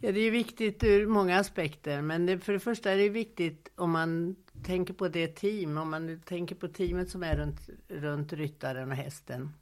Ja, 0.00 0.12
det 0.12 0.20
är 0.20 0.30
viktigt 0.30 0.84
ur 0.84 1.06
många 1.06 1.38
aspekter. 1.38 2.02
Men 2.02 2.26
det, 2.26 2.38
för 2.38 2.52
det 2.52 2.60
första 2.60 2.90
är 2.90 2.96
det 2.96 3.08
viktigt 3.08 3.68
om 3.74 3.90
man 3.90 4.36
tänker 4.62 4.94
på 4.94 5.08
det 5.08 5.28
team, 5.28 5.78
om 5.78 5.90
man 5.90 6.20
tänker 6.20 6.54
på 6.54 6.68
teamet 6.68 7.10
som 7.10 7.22
är 7.22 7.36
runt, 7.36 7.68
runt 7.88 8.32
ryttaren 8.32 8.90
och 8.90 8.96
hästen. 8.96 9.52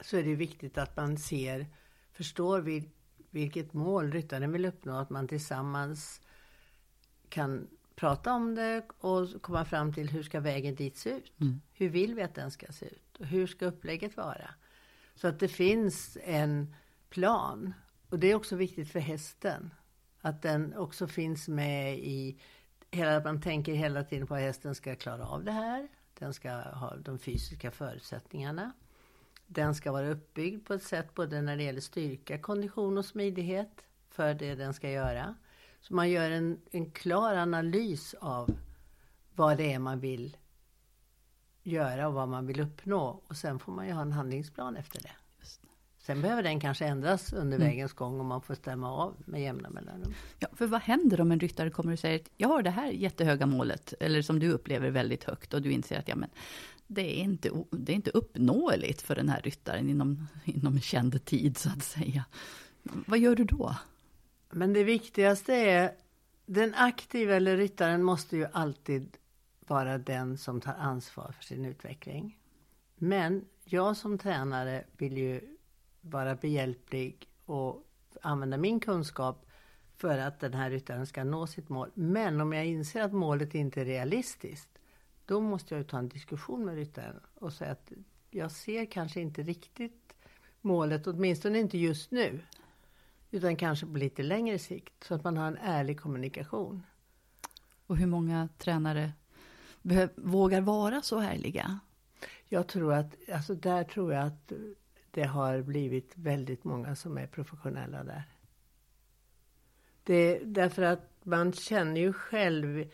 Så 0.00 0.16
är 0.16 0.22
det 0.22 0.34
viktigt 0.34 0.78
att 0.78 0.96
man 0.96 1.18
ser, 1.18 1.66
förstår 2.12 2.60
vil, 2.60 2.88
vilket 3.30 3.72
mål 3.72 4.12
ryttaren 4.12 4.52
vill 4.52 4.64
uppnå. 4.64 4.96
Att 4.96 5.10
man 5.10 5.28
tillsammans 5.28 6.20
kan 7.28 7.68
prata 7.94 8.32
om 8.32 8.54
det 8.54 8.82
och 8.98 9.42
komma 9.42 9.64
fram 9.64 9.92
till 9.92 10.10
hur 10.10 10.22
ska 10.22 10.40
vägen 10.40 10.74
dit 10.74 10.96
se 10.96 11.10
ut? 11.10 11.40
Mm. 11.40 11.60
Hur 11.72 11.88
vill 11.88 12.14
vi 12.14 12.22
att 12.22 12.34
den 12.34 12.50
ska 12.50 12.66
se 12.72 12.86
ut? 12.86 13.16
Och 13.18 13.26
hur 13.26 13.46
ska 13.46 13.66
upplägget 13.66 14.16
vara? 14.16 14.50
Så 15.14 15.28
att 15.28 15.40
det 15.40 15.48
finns 15.48 16.18
en 16.24 16.74
plan. 17.10 17.74
Och 18.12 18.18
det 18.18 18.30
är 18.30 18.34
också 18.34 18.56
viktigt 18.56 18.88
för 18.88 19.00
hästen. 19.00 19.74
Att 20.20 20.42
den 20.42 20.76
också 20.76 21.06
finns 21.06 21.48
med 21.48 21.98
i 21.98 22.40
hela, 22.90 23.24
man 23.24 23.40
tänker 23.40 23.74
hela 23.74 24.04
tiden 24.04 24.26
på 24.26 24.34
att 24.34 24.40
hästen 24.40 24.74
ska 24.74 24.96
klara 24.96 25.26
av 25.26 25.44
det 25.44 25.52
här. 25.52 25.88
Den 26.18 26.34
ska 26.34 26.50
ha 26.50 26.96
de 26.96 27.18
fysiska 27.18 27.70
förutsättningarna. 27.70 28.72
Den 29.46 29.74
ska 29.74 29.92
vara 29.92 30.10
uppbyggd 30.10 30.66
på 30.66 30.74
ett 30.74 30.82
sätt 30.82 31.14
både 31.14 31.42
när 31.42 31.56
det 31.56 31.62
gäller 31.62 31.80
styrka, 31.80 32.38
kondition 32.38 32.98
och 32.98 33.04
smidighet 33.04 33.84
för 34.08 34.34
det 34.34 34.54
den 34.54 34.74
ska 34.74 34.90
göra. 34.90 35.34
Så 35.80 35.94
man 35.94 36.10
gör 36.10 36.30
en, 36.30 36.60
en 36.70 36.90
klar 36.90 37.34
analys 37.34 38.14
av 38.14 38.56
vad 39.34 39.56
det 39.56 39.72
är 39.72 39.78
man 39.78 40.00
vill 40.00 40.36
göra 41.62 42.08
och 42.08 42.14
vad 42.14 42.28
man 42.28 42.46
vill 42.46 42.60
uppnå. 42.60 43.22
Och 43.26 43.36
sen 43.36 43.58
får 43.58 43.72
man 43.72 43.86
ju 43.86 43.92
ha 43.92 44.02
en 44.02 44.12
handlingsplan 44.12 44.76
efter 44.76 45.02
det. 45.02 45.21
Sen 46.02 46.22
behöver 46.22 46.42
den 46.42 46.60
kanske 46.60 46.84
ändras 46.84 47.32
under 47.32 47.56
mm. 47.56 47.68
vägens 47.68 47.92
gång 47.92 48.20
och 48.20 48.24
man 48.26 48.42
får 48.42 48.54
stämma 48.54 48.92
av 48.92 49.14
med 49.24 49.42
jämna 49.42 49.70
mellanrum. 49.70 50.14
Ja, 50.38 50.48
för 50.52 50.66
vad 50.66 50.80
händer 50.80 51.20
om 51.20 51.32
en 51.32 51.40
ryttare 51.40 51.70
kommer 51.70 51.92
och 51.92 51.98
säger 51.98 52.18
att 52.20 52.30
jag 52.36 52.48
har 52.48 52.62
det 52.62 52.70
här 52.70 52.90
jättehöga 52.90 53.46
målet, 53.46 53.94
eller 54.00 54.22
som 54.22 54.38
du 54.38 54.52
upplever 54.52 54.90
väldigt 54.90 55.24
högt, 55.24 55.54
och 55.54 55.62
du 55.62 55.72
inser 55.72 55.98
att 55.98 56.08
ja, 56.08 56.16
men, 56.16 56.30
det, 56.86 57.20
är 57.20 57.22
inte, 57.22 57.50
det 57.70 57.92
är 57.92 57.96
inte 57.96 58.10
uppnåeligt 58.10 59.02
för 59.02 59.14
den 59.14 59.28
här 59.28 59.40
ryttaren 59.40 59.90
inom, 59.90 60.28
inom 60.44 60.80
känd 60.80 61.24
tid, 61.24 61.58
så 61.58 61.68
att 61.68 61.84
säga. 61.84 62.24
Vad 62.82 63.18
gör 63.18 63.36
du 63.36 63.44
då? 63.44 63.76
Men 64.50 64.72
det 64.72 64.84
viktigaste 64.84 65.54
är, 65.54 65.92
den 66.46 66.74
aktiva 66.74 67.34
eller 67.34 67.56
ryttaren 67.56 68.02
måste 68.02 68.36
ju 68.36 68.46
alltid 68.52 69.16
vara 69.66 69.98
den 69.98 70.38
som 70.38 70.60
tar 70.60 70.74
ansvar 70.74 71.34
för 71.38 71.44
sin 71.44 71.64
utveckling. 71.64 72.38
Men 72.96 73.44
jag 73.64 73.96
som 73.96 74.18
tränare 74.18 74.84
vill 74.96 75.18
ju 75.18 75.51
vara 76.02 76.34
behjälplig 76.34 77.28
och 77.44 77.86
använda 78.22 78.56
min 78.56 78.80
kunskap 78.80 79.46
för 79.96 80.18
att 80.18 80.40
den 80.40 80.54
här 80.54 80.70
ryttaren 80.70 81.06
ska 81.06 81.24
nå 81.24 81.46
sitt 81.46 81.68
mål. 81.68 81.90
Men 81.94 82.40
om 82.40 82.52
jag 82.52 82.66
inser 82.66 83.02
att 83.02 83.12
målet 83.12 83.54
inte 83.54 83.80
är 83.80 83.84
realistiskt, 83.84 84.78
då 85.26 85.40
måste 85.40 85.74
jag 85.74 85.86
ta 85.86 85.98
en 85.98 86.08
diskussion 86.08 86.64
med 86.64 86.74
ryttaren 86.74 87.20
och 87.34 87.52
säga 87.52 87.70
att 87.70 87.92
jag 88.30 88.50
ser 88.50 88.84
kanske 88.84 89.20
inte 89.20 89.42
riktigt 89.42 90.14
målet, 90.60 91.06
åtminstone 91.06 91.58
inte 91.58 91.78
just 91.78 92.10
nu. 92.10 92.40
Utan 93.30 93.56
kanske 93.56 93.86
på 93.86 93.92
lite 93.92 94.22
längre 94.22 94.58
sikt, 94.58 95.04
så 95.04 95.14
att 95.14 95.24
man 95.24 95.36
har 95.36 95.46
en 95.46 95.58
ärlig 95.58 96.00
kommunikation. 96.00 96.82
Och 97.86 97.96
hur 97.96 98.06
många 98.06 98.48
tränare 98.58 99.12
vågar 100.14 100.60
vara 100.60 101.02
så 101.02 101.18
ärliga? 101.18 101.80
Jag 102.48 102.66
tror 102.66 102.92
att, 102.92 103.14
alltså 103.32 103.54
där 103.54 103.84
tror 103.84 104.12
jag 104.12 104.26
att 104.26 104.52
det 105.12 105.24
har 105.24 105.62
blivit 105.62 106.12
väldigt 106.16 106.64
många 106.64 106.96
som 106.96 107.18
är 107.18 107.26
professionella 107.26 108.04
där. 108.04 108.22
Det, 110.04 110.38
därför 110.38 110.82
att 110.82 111.10
man 111.22 111.52
känner 111.52 112.00
ju 112.00 112.12
själv 112.12 112.90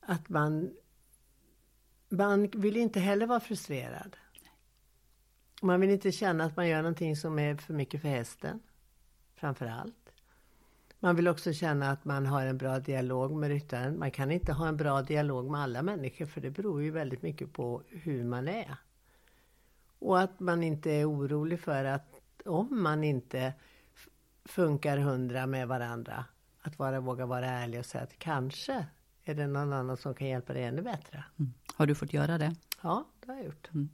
att 0.00 0.28
man, 0.28 0.76
man 2.08 2.48
vill 2.48 2.76
inte 2.76 3.00
heller 3.00 3.26
vara 3.26 3.40
frustrerad. 3.40 4.16
Man 5.62 5.80
vill 5.80 5.90
inte 5.90 6.12
känna 6.12 6.44
att 6.44 6.56
man 6.56 6.68
gör 6.68 6.82
någonting 6.82 7.16
som 7.16 7.38
är 7.38 7.56
för 7.56 7.74
mycket 7.74 8.00
för 8.00 8.08
hästen. 8.08 8.60
Framför 9.34 9.66
allt. 9.66 10.12
Man 10.98 11.16
vill 11.16 11.28
också 11.28 11.52
känna 11.52 11.90
att 11.90 12.04
man 12.04 12.26
har 12.26 12.46
en 12.46 12.58
bra 12.58 12.78
dialog 12.78 13.32
med 13.32 13.48
ryttaren. 13.50 13.98
Man 13.98 14.10
kan 14.10 14.30
inte 14.30 14.52
ha 14.52 14.68
en 14.68 14.76
bra 14.76 15.02
dialog 15.02 15.50
med 15.50 15.60
alla 15.60 15.82
människor 15.82 16.26
för 16.26 16.40
det 16.40 16.50
beror 16.50 16.82
ju 16.82 16.90
väldigt 16.90 17.22
mycket 17.22 17.52
på 17.52 17.82
hur 17.88 18.24
man 18.24 18.48
är. 18.48 18.76
Och 20.04 20.20
att 20.20 20.40
man 20.40 20.62
inte 20.62 20.90
är 20.90 21.10
orolig 21.10 21.60
för 21.60 21.84
att 21.84 22.20
om 22.44 22.82
man 22.82 23.04
inte 23.04 23.52
funkar 24.44 24.98
hundra 24.98 25.46
med 25.46 25.68
varandra, 25.68 26.24
att 26.60 26.78
vara, 26.78 27.00
våga 27.00 27.26
vara 27.26 27.46
ärlig 27.46 27.80
och 27.80 27.86
säga 27.86 28.04
att 28.04 28.18
kanske 28.18 28.86
är 29.24 29.34
det 29.34 29.46
någon 29.46 29.72
annan 29.72 29.96
som 29.96 30.14
kan 30.14 30.28
hjälpa 30.28 30.52
dig 30.52 30.64
ännu 30.64 30.82
bättre. 30.82 31.24
Mm. 31.38 31.52
Har 31.74 31.86
du 31.86 31.94
fått 31.94 32.12
göra 32.12 32.38
det? 32.38 32.54
Ja, 32.82 33.04
det 33.20 33.32
har 33.32 33.36
jag 33.36 33.44
gjort. 33.44 33.70
Mm. 33.74 33.88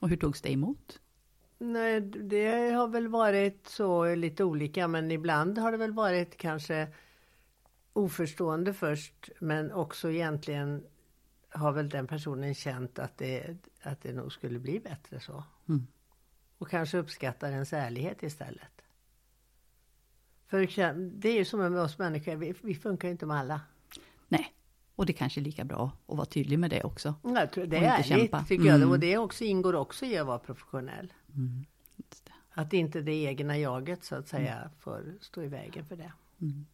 Och 0.00 0.08
hur 0.08 0.16
togs 0.16 0.42
det 0.42 0.52
emot? 0.52 1.00
Nej, 1.58 2.00
det 2.00 2.70
har 2.70 2.88
väl 2.88 3.08
varit 3.08 3.68
så 3.68 4.14
lite 4.14 4.44
olika, 4.44 4.88
men 4.88 5.10
ibland 5.10 5.58
har 5.58 5.72
det 5.72 5.78
väl 5.78 5.92
varit 5.92 6.36
kanske 6.36 6.88
oförstående 7.92 8.74
först, 8.74 9.30
men 9.38 9.72
också 9.72 10.10
egentligen 10.10 10.84
har 11.56 11.72
väl 11.72 11.88
den 11.88 12.06
personen 12.06 12.54
känt 12.54 12.98
att 12.98 13.18
det, 13.18 13.56
att 13.82 14.00
det 14.00 14.12
nog 14.12 14.32
skulle 14.32 14.58
bli 14.58 14.80
bättre 14.80 15.20
så. 15.20 15.44
Mm. 15.68 15.86
Och 16.58 16.68
kanske 16.68 16.98
uppskattar 16.98 17.52
ens 17.52 17.72
ärlighet 17.72 18.22
istället. 18.22 18.82
För 20.46 20.58
det 21.20 21.28
är 21.28 21.36
ju 21.36 21.44
som 21.44 21.60
med 21.60 21.80
oss 21.80 21.98
människor, 21.98 22.36
vi, 22.36 22.54
vi 22.62 22.74
funkar 22.74 23.08
ju 23.08 23.12
inte 23.12 23.26
med 23.26 23.36
alla. 23.36 23.60
Nej, 24.28 24.54
och 24.96 25.06
det 25.06 25.12
kanske 25.12 25.40
är 25.40 25.42
lika 25.42 25.64
bra 25.64 25.92
att 26.06 26.16
vara 26.16 26.26
tydlig 26.26 26.58
med 26.58 26.70
det 26.70 26.84
också. 26.84 27.14
Jag 27.22 27.52
tror 27.52 27.66
det 27.66 27.76
är 27.76 27.82
ärligt, 27.82 28.06
kämpa. 28.06 28.44
tycker 28.44 28.64
jag. 28.64 28.76
Mm. 28.76 28.90
Och 28.90 29.00
det 29.00 29.18
också, 29.18 29.44
ingår 29.44 29.74
också 29.74 30.06
i 30.06 30.18
att 30.18 30.26
vara 30.26 30.38
professionell. 30.38 31.12
Mm. 31.34 31.64
Att 32.50 32.72
inte 32.72 33.00
det 33.00 33.12
egna 33.12 33.58
jaget 33.58 34.04
så 34.04 34.14
att 34.14 34.28
säga 34.28 34.70
får 34.78 35.14
stå 35.20 35.42
i 35.42 35.48
vägen 35.48 35.86
för 35.86 35.96
det. 35.96 36.12
Mm. 36.40 36.66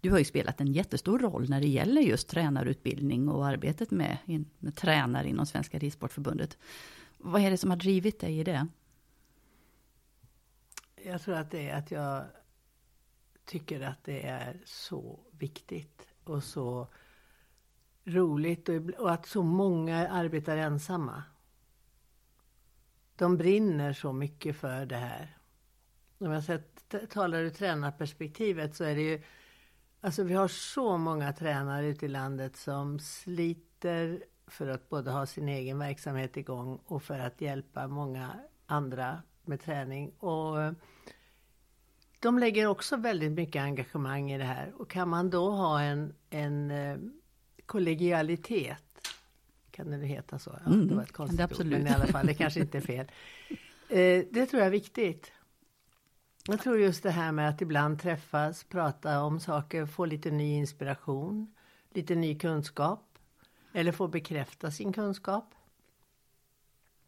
Du 0.00 0.10
har 0.10 0.18
ju 0.18 0.24
spelat 0.24 0.60
en 0.60 0.72
jättestor 0.72 1.18
roll 1.18 1.48
när 1.48 1.60
det 1.60 1.66
gäller 1.66 2.00
just 2.00 2.28
tränarutbildning 2.28 3.28
och 3.28 3.46
arbetet 3.46 3.90
med, 3.90 4.18
med 4.58 4.76
tränare 4.76 5.28
inom 5.28 5.46
Svenska 5.46 5.78
Ridsportförbundet. 5.78 6.58
Vad 7.18 7.42
är 7.42 7.50
det 7.50 7.58
som 7.58 7.70
har 7.70 7.76
drivit 7.76 8.20
dig 8.20 8.38
i 8.38 8.44
det? 8.44 8.66
Jag 11.04 11.22
tror 11.22 11.34
att 11.34 11.50
det 11.50 11.68
är 11.68 11.78
att 11.78 11.90
jag 11.90 12.24
tycker 13.44 13.80
att 13.80 14.04
det 14.04 14.26
är 14.26 14.60
så 14.64 15.20
viktigt 15.30 16.06
och 16.24 16.44
så 16.44 16.88
roligt 18.04 18.68
och, 18.68 18.74
och 18.98 19.12
att 19.12 19.26
så 19.26 19.42
många 19.42 20.08
arbetar 20.08 20.56
ensamma. 20.56 21.22
De 23.16 23.36
brinner 23.36 23.92
så 23.92 24.12
mycket 24.12 24.56
för 24.56 24.86
det 24.86 24.96
här. 24.96 25.36
Om 26.18 26.30
jag 26.30 26.44
sett, 26.44 26.94
talar 27.10 27.38
ur 27.38 27.50
tränarperspektivet 27.50 28.76
så 28.76 28.84
är 28.84 28.94
det 28.94 29.02
ju 29.02 29.22
Alltså 30.04 30.22
vi 30.22 30.34
har 30.34 30.48
så 30.48 30.96
många 30.96 31.32
tränare 31.32 31.86
ute 31.86 32.06
i 32.06 32.08
landet 32.08 32.56
som 32.56 32.98
sliter 32.98 34.24
för 34.46 34.68
att 34.68 34.88
både 34.88 35.10
ha 35.10 35.26
sin 35.26 35.48
egen 35.48 35.78
verksamhet 35.78 36.36
igång 36.36 36.80
och 36.86 37.02
för 37.02 37.18
att 37.18 37.40
hjälpa 37.40 37.88
många 37.88 38.30
andra 38.66 39.22
med 39.44 39.60
träning. 39.60 40.10
Och 40.10 40.74
de 42.20 42.38
lägger 42.38 42.66
också 42.66 42.96
väldigt 42.96 43.32
mycket 43.32 43.62
engagemang 43.62 44.30
i 44.30 44.38
det 44.38 44.44
här. 44.44 44.72
Och 44.76 44.90
kan 44.90 45.08
man 45.08 45.30
då 45.30 45.50
ha 45.50 45.80
en, 45.80 46.14
en 46.30 46.70
eh, 46.70 46.96
kollegialitet, 47.66 49.08
kan 49.70 49.90
det 49.90 50.06
heta 50.06 50.38
så? 50.38 50.58
Ja, 50.64 50.72
mm, 50.72 50.88
det 50.88 50.94
var 50.94 51.02
ett 51.02 51.12
konstigt 51.12 51.38
det 51.38 51.44
absolut. 51.44 51.72
ord, 51.72 51.82
men 51.82 51.92
i 51.92 51.94
alla 51.94 52.06
fall, 52.06 52.26
det 52.26 52.34
kanske 52.34 52.60
inte 52.60 52.78
är 52.78 52.82
fel. 52.82 53.06
Eh, 53.88 54.24
det 54.30 54.46
tror 54.46 54.60
jag 54.60 54.66
är 54.66 54.70
viktigt. 54.70 55.32
Jag 56.48 56.60
tror 56.60 56.78
just 56.78 57.02
det 57.02 57.10
här 57.10 57.32
med 57.32 57.48
att 57.48 57.60
ibland 57.60 58.00
träffas, 58.00 58.64
prata 58.64 59.22
om 59.22 59.40
saker, 59.40 59.86
få 59.86 60.04
lite 60.04 60.30
ny 60.30 60.54
inspiration, 60.54 61.54
lite 61.90 62.14
ny 62.14 62.38
kunskap. 62.38 63.18
Eller 63.72 63.92
få 63.92 64.08
bekräfta 64.08 64.70
sin 64.70 64.92
kunskap. 64.92 65.54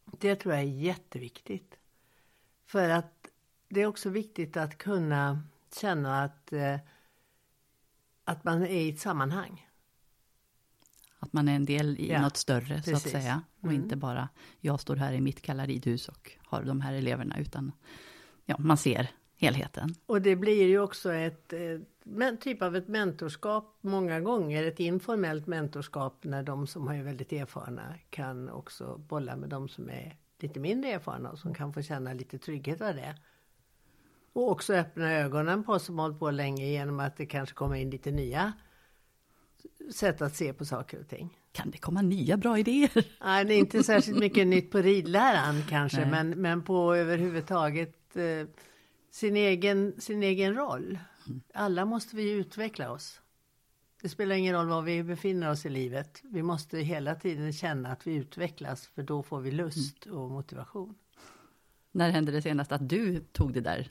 Det 0.05 0.35
tror 0.35 0.53
jag 0.53 0.63
är 0.63 0.67
jätteviktigt. 0.67 1.75
För 2.65 2.89
att 2.89 3.27
det 3.69 3.81
är 3.81 3.85
också 3.85 4.09
viktigt 4.09 4.57
att 4.57 4.77
kunna 4.77 5.43
känna 5.81 6.23
att, 6.23 6.53
eh, 6.53 6.79
att 8.23 8.43
man 8.43 8.61
är 8.61 8.67
i 8.67 8.89
ett 8.89 8.99
sammanhang. 8.99 9.69
Att 11.19 11.33
man 11.33 11.47
är 11.47 11.55
en 11.55 11.65
del 11.65 11.99
i 11.99 12.11
ja, 12.11 12.21
något 12.21 12.37
större 12.37 12.75
precis. 12.75 12.85
så 12.91 12.95
att 12.95 13.11
säga. 13.11 13.41
Och 13.59 13.69
mm. 13.69 13.83
inte 13.83 13.95
bara 13.95 14.29
jag 14.59 14.79
står 14.79 14.95
här 14.95 15.13
i 15.13 15.21
mitt 15.21 15.41
kalla 15.41 15.65
ridhus 15.65 16.09
och 16.09 16.31
har 16.39 16.63
de 16.63 16.81
här 16.81 16.93
eleverna. 16.93 17.39
Utan 17.39 17.71
ja, 18.45 18.55
man 18.59 18.77
ser 18.77 19.09
helheten. 19.37 19.95
Och 20.05 20.21
det 20.21 20.35
blir 20.35 20.67
ju 20.67 20.79
också 20.79 21.13
ett, 21.13 21.53
ett 21.53 22.41
typ 22.41 22.61
av 22.61 22.75
ett 22.75 22.87
mentorskap 22.87 23.77
många 23.81 24.19
gånger, 24.19 24.63
ett 24.63 24.79
informellt 24.79 25.47
mentorskap 25.47 26.23
när 26.23 26.43
de 26.43 26.67
som 26.67 26.87
är 26.87 27.03
väldigt 27.03 27.33
erfarna 27.33 27.95
kan 28.09 28.49
också 28.49 28.97
bolla 28.97 29.35
med 29.35 29.49
de 29.49 29.69
som 29.69 29.89
är 29.89 30.17
lite 30.39 30.59
mindre 30.59 30.91
erfarna 30.91 31.31
och 31.31 31.39
som 31.39 31.53
kan 31.53 31.73
få 31.73 31.81
känna 31.81 32.13
lite 32.13 32.37
trygghet 32.37 32.81
av 32.81 32.95
det. 32.95 33.15
Och 34.33 34.51
också 34.51 34.73
öppna 34.73 35.13
ögonen 35.13 35.63
på 35.63 35.71
oss 35.71 35.85
som 35.85 35.99
hållit 35.99 36.19
på 36.19 36.31
länge 36.31 36.65
genom 36.65 36.99
att 36.99 37.17
det 37.17 37.25
kanske 37.25 37.55
kommer 37.55 37.75
in 37.75 37.89
lite 37.89 38.11
nya 38.11 38.53
sätt 39.93 40.21
att 40.21 40.35
se 40.35 40.53
på 40.53 40.65
saker 40.65 40.99
och 40.99 41.07
ting. 41.07 41.37
Kan 41.51 41.71
det 41.71 41.77
komma 41.77 42.01
nya 42.01 42.37
bra 42.37 42.59
idéer? 42.59 43.05
Nej, 43.23 43.45
det 43.45 43.53
är 43.53 43.59
inte 43.59 43.83
särskilt 43.83 44.19
mycket 44.19 44.47
nytt 44.47 44.71
på 44.71 44.77
ridläran 44.77 45.63
kanske, 45.69 46.05
men, 46.05 46.29
men 46.29 46.63
på 46.63 46.95
överhuvudtaget 46.95 48.15
eh, 48.15 48.47
sin 49.15 49.37
egen, 49.37 50.01
sin 50.01 50.23
egen 50.23 50.55
roll. 50.55 50.99
Alla 51.53 51.85
måste 51.85 52.15
vi 52.15 52.31
utveckla 52.31 52.91
oss. 52.91 53.21
Det 54.01 54.09
spelar 54.09 54.35
ingen 54.35 54.55
roll 54.55 54.67
var 54.67 54.81
vi 54.81 55.03
befinner 55.03 55.51
oss 55.51 55.65
i 55.65 55.69
livet. 55.69 56.21
Vi 56.23 56.43
måste 56.43 56.79
hela 56.79 57.15
tiden 57.15 57.53
känna 57.53 57.89
att 57.91 58.07
vi 58.07 58.15
utvecklas 58.15 58.87
för 58.87 59.03
då 59.03 59.23
får 59.23 59.41
vi 59.41 59.51
lust 59.51 60.05
och 60.05 60.31
motivation. 60.31 60.95
När 61.91 62.09
hände 62.09 62.31
det 62.31 62.41
senast 62.41 62.71
att 62.71 62.89
du 62.89 63.19
tog 63.19 63.53
det 63.53 63.61
där, 63.61 63.87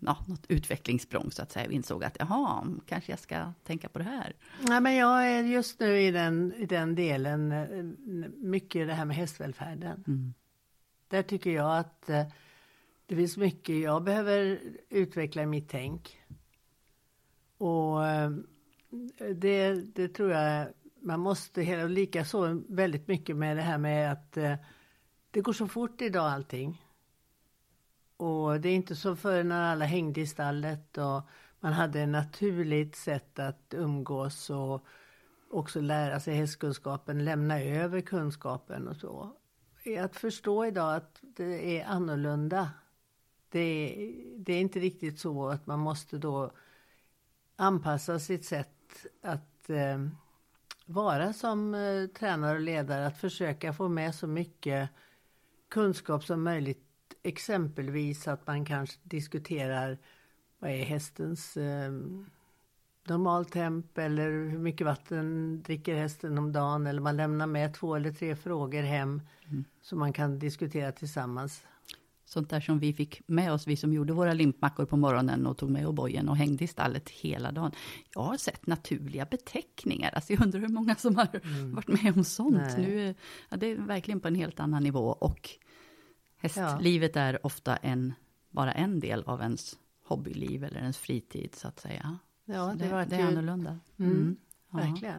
ja, 0.00 0.16
något 0.26 0.46
utvecklingssprång 0.48 1.30
så 1.30 1.42
att 1.42 1.52
säga 1.52 1.66
och 1.66 1.72
insåg 1.72 2.04
att 2.04 2.16
jaha, 2.18 2.66
kanske 2.86 3.12
jag 3.12 3.18
ska 3.18 3.52
tänka 3.64 3.88
på 3.88 3.98
det 3.98 4.04
här? 4.04 4.32
Nej, 4.60 4.80
men 4.80 4.94
jag 4.94 5.26
är 5.28 5.42
just 5.42 5.80
nu 5.80 6.00
i 6.00 6.10
den, 6.10 6.54
i 6.56 6.66
den 6.66 6.94
delen, 6.94 7.52
eh, 7.52 8.30
mycket 8.36 8.86
det 8.86 8.94
här 8.94 9.04
med 9.04 9.16
hästvälfärden. 9.16 10.04
Mm. 10.06 10.34
Där 11.08 11.22
tycker 11.22 11.50
jag 11.50 11.78
att 11.78 12.10
eh, 12.10 12.26
det 13.06 13.16
finns 13.16 13.36
mycket 13.36 13.76
jag 13.76 14.04
behöver 14.04 14.60
utveckla 14.88 15.42
i 15.42 15.46
mitt 15.46 15.68
tänk. 15.68 16.20
Och 17.58 18.06
eh, 18.06 18.30
det, 19.34 19.72
det 19.72 20.08
tror 20.08 20.30
jag 20.30 20.68
man 21.00 21.20
måste, 21.20 21.62
hela, 21.62 21.88
väldigt 22.68 23.08
mycket 23.08 23.36
med 23.36 23.56
det 23.56 23.62
här 23.62 23.78
med 23.78 24.12
att 24.12 24.36
eh, 24.36 24.54
det 25.30 25.40
går 25.40 25.52
så 25.52 25.68
fort 25.68 26.02
idag 26.02 26.26
allting. 26.26 26.82
Och 28.16 28.60
det 28.60 28.68
är 28.68 28.74
inte 28.74 28.96
så 28.96 29.16
förr 29.16 29.44
när 29.44 29.72
alla 29.72 29.84
hängde 29.84 30.20
i 30.20 30.26
stallet 30.26 30.98
och 30.98 31.22
man 31.60 31.72
hade 31.72 32.00
ett 32.00 32.08
naturligt 32.08 32.96
sätt 32.96 33.38
att 33.38 33.74
umgås 33.74 34.50
och 34.50 34.86
också 35.50 35.80
lära 35.80 36.20
sig 36.20 36.34
hästkunskapen, 36.34 37.24
lämna 37.24 37.60
över 37.60 38.00
kunskapen 38.00 38.88
och 38.88 38.96
så. 38.96 39.36
Att 40.00 40.16
förstå 40.16 40.66
idag 40.66 40.96
att 40.96 41.20
det 41.22 41.80
är 41.80 41.86
annorlunda. 41.86 42.70
Det 43.56 43.60
är, 43.60 44.12
det 44.36 44.52
är 44.52 44.60
inte 44.60 44.80
riktigt 44.80 45.18
så 45.18 45.48
att 45.48 45.66
man 45.66 45.78
måste 45.78 46.18
då 46.18 46.50
anpassa 47.56 48.18
sitt 48.18 48.44
sätt 48.44 49.06
att 49.22 49.70
eh, 49.70 50.06
vara 50.86 51.32
som 51.32 51.74
eh, 51.74 52.06
tränare 52.06 52.54
och 52.54 52.60
ledare, 52.60 53.06
att 53.06 53.18
försöka 53.18 53.72
få 53.72 53.88
med 53.88 54.14
så 54.14 54.26
mycket 54.26 54.90
kunskap 55.68 56.24
som 56.24 56.42
möjligt. 56.42 56.82
Exempelvis 57.22 58.28
att 58.28 58.46
man 58.46 58.64
kanske 58.64 58.98
diskuterar 59.02 59.98
vad 60.58 60.70
är 60.70 60.84
hästens 60.84 61.56
eh, 61.56 61.92
normaltemp 63.04 63.98
eller 63.98 64.30
hur 64.30 64.58
mycket 64.58 64.86
vatten 64.86 65.62
dricker 65.62 65.94
hästen 65.94 66.38
om 66.38 66.52
dagen 66.52 66.86
eller 66.86 67.00
man 67.00 67.16
lämnar 67.16 67.46
med 67.46 67.74
två 67.74 67.94
eller 67.94 68.12
tre 68.12 68.36
frågor 68.36 68.82
hem 68.82 69.22
mm. 69.44 69.64
som 69.80 69.98
man 69.98 70.12
kan 70.12 70.38
diskutera 70.38 70.92
tillsammans. 70.92 71.62
Sånt 72.28 72.50
där 72.50 72.60
som 72.60 72.78
vi 72.78 72.92
fick 72.92 73.22
med 73.28 73.52
oss, 73.52 73.66
vi 73.66 73.76
som 73.76 73.92
gjorde 73.92 74.12
våra 74.12 74.32
limpmackor 74.32 74.84
på 74.84 74.96
morgonen 74.96 75.46
och 75.46 75.56
tog 75.56 75.70
med 75.70 75.94
bojen 75.94 76.28
och 76.28 76.36
hängde 76.36 76.64
i 76.64 76.66
stallet 76.66 77.10
hela 77.10 77.52
dagen. 77.52 77.72
Jag 78.14 78.22
har 78.22 78.36
sett 78.36 78.66
naturliga 78.66 79.24
beteckningar, 79.24 80.10
alltså 80.14 80.32
jag 80.32 80.42
undrar 80.42 80.60
hur 80.60 80.68
många 80.68 80.96
som 80.96 81.16
har 81.16 81.40
mm. 81.44 81.74
varit 81.74 81.88
med 81.88 82.16
om 82.16 82.24
sånt. 82.24 82.76
Nu, 82.78 83.14
ja, 83.48 83.56
det 83.56 83.66
är 83.66 83.76
verkligen 83.76 84.20
på 84.20 84.28
en 84.28 84.34
helt 84.34 84.60
annan 84.60 84.82
nivå 84.82 85.08
och 85.20 85.50
hästlivet 86.36 87.16
ja. 87.16 87.20
är 87.20 87.46
ofta 87.46 87.76
en, 87.76 88.12
bara 88.50 88.72
en 88.72 89.00
del 89.00 89.22
av 89.22 89.40
ens 89.40 89.78
hobbyliv 90.04 90.64
eller 90.64 90.80
ens 90.80 90.98
fritid 90.98 91.54
så 91.54 91.68
att 91.68 91.80
säga. 91.80 92.18
Ja, 92.44 92.74
det, 92.78 92.88
det, 92.88 93.04
det 93.04 93.16
är 93.16 93.26
annorlunda. 93.26 93.78
Mm. 93.98 94.12
Mm. 94.12 94.36
Verkligen. 94.70 95.18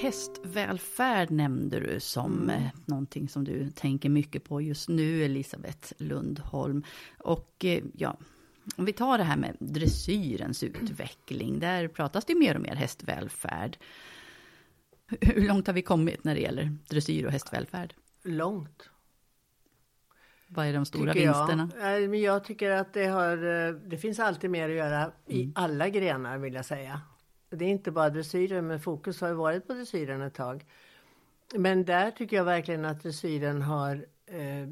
Hästvälfärd 0.00 1.30
nämnde 1.30 1.80
du 1.80 2.00
som 2.00 2.42
mm. 2.42 2.50
Eh, 2.50 2.70
någonting 2.84 3.28
som 3.28 3.44
du 3.44 3.70
tänker 3.70 4.08
mycket 4.08 4.44
på 4.44 4.60
just 4.60 4.88
nu, 4.88 5.24
Elisabeth 5.24 5.92
Lundholm. 5.98 6.84
Och 7.18 7.64
eh, 7.64 7.84
ja, 7.96 8.16
om 8.76 8.84
vi 8.84 8.92
tar 8.92 9.18
det 9.18 9.24
här 9.24 9.36
med 9.36 9.56
dressyrens 9.60 10.62
utveckling, 10.62 11.60
där 11.60 11.88
pratas 11.88 12.24
det 12.24 12.34
mer 12.34 12.54
och 12.54 12.60
mer 12.60 12.74
hästvälfärd. 12.74 13.76
Hur 15.20 15.48
långt 15.48 15.66
har 15.66 15.74
vi 15.74 15.82
kommit 15.82 16.24
när 16.24 16.34
det 16.34 16.40
gäller 16.40 16.76
dressyr 16.88 17.26
och 17.26 17.32
hästvälfärd? 17.32 17.94
Långt. 18.22 18.90
Vad 20.48 20.66
är 20.66 20.72
de 20.72 20.86
stora 20.86 21.12
tycker 21.12 21.26
vinsterna? 21.26 21.70
Jag. 21.80 22.16
jag 22.16 22.44
tycker 22.44 22.70
att 22.70 22.92
det, 22.92 23.06
har, 23.06 23.66
eh, 23.66 23.74
det 23.74 23.98
finns 23.98 24.18
alltid 24.18 24.50
mer 24.50 24.68
att 24.68 24.76
göra 24.76 25.12
i 25.26 25.42
mm. 25.42 25.52
alla 25.56 25.88
grenar 25.88 26.38
vill 26.38 26.54
jag 26.54 26.64
säga. 26.64 27.00
Det 27.50 27.64
är 27.64 27.68
inte 27.68 27.90
bara 27.90 28.10
dressyren, 28.10 28.66
men 28.66 28.80
fokus 28.80 29.20
har 29.20 29.28
ju 29.28 29.34
varit 29.34 29.66
på 29.66 29.72
dressyren 29.72 30.22
ett 30.22 30.34
tag. 30.34 30.64
Men 31.54 31.84
där 31.84 32.10
tycker 32.10 32.36
jag 32.36 32.44
verkligen 32.44 32.84
att 32.84 33.02
dressyren 33.02 33.62
har, 33.62 34.06
eh, 34.26 34.68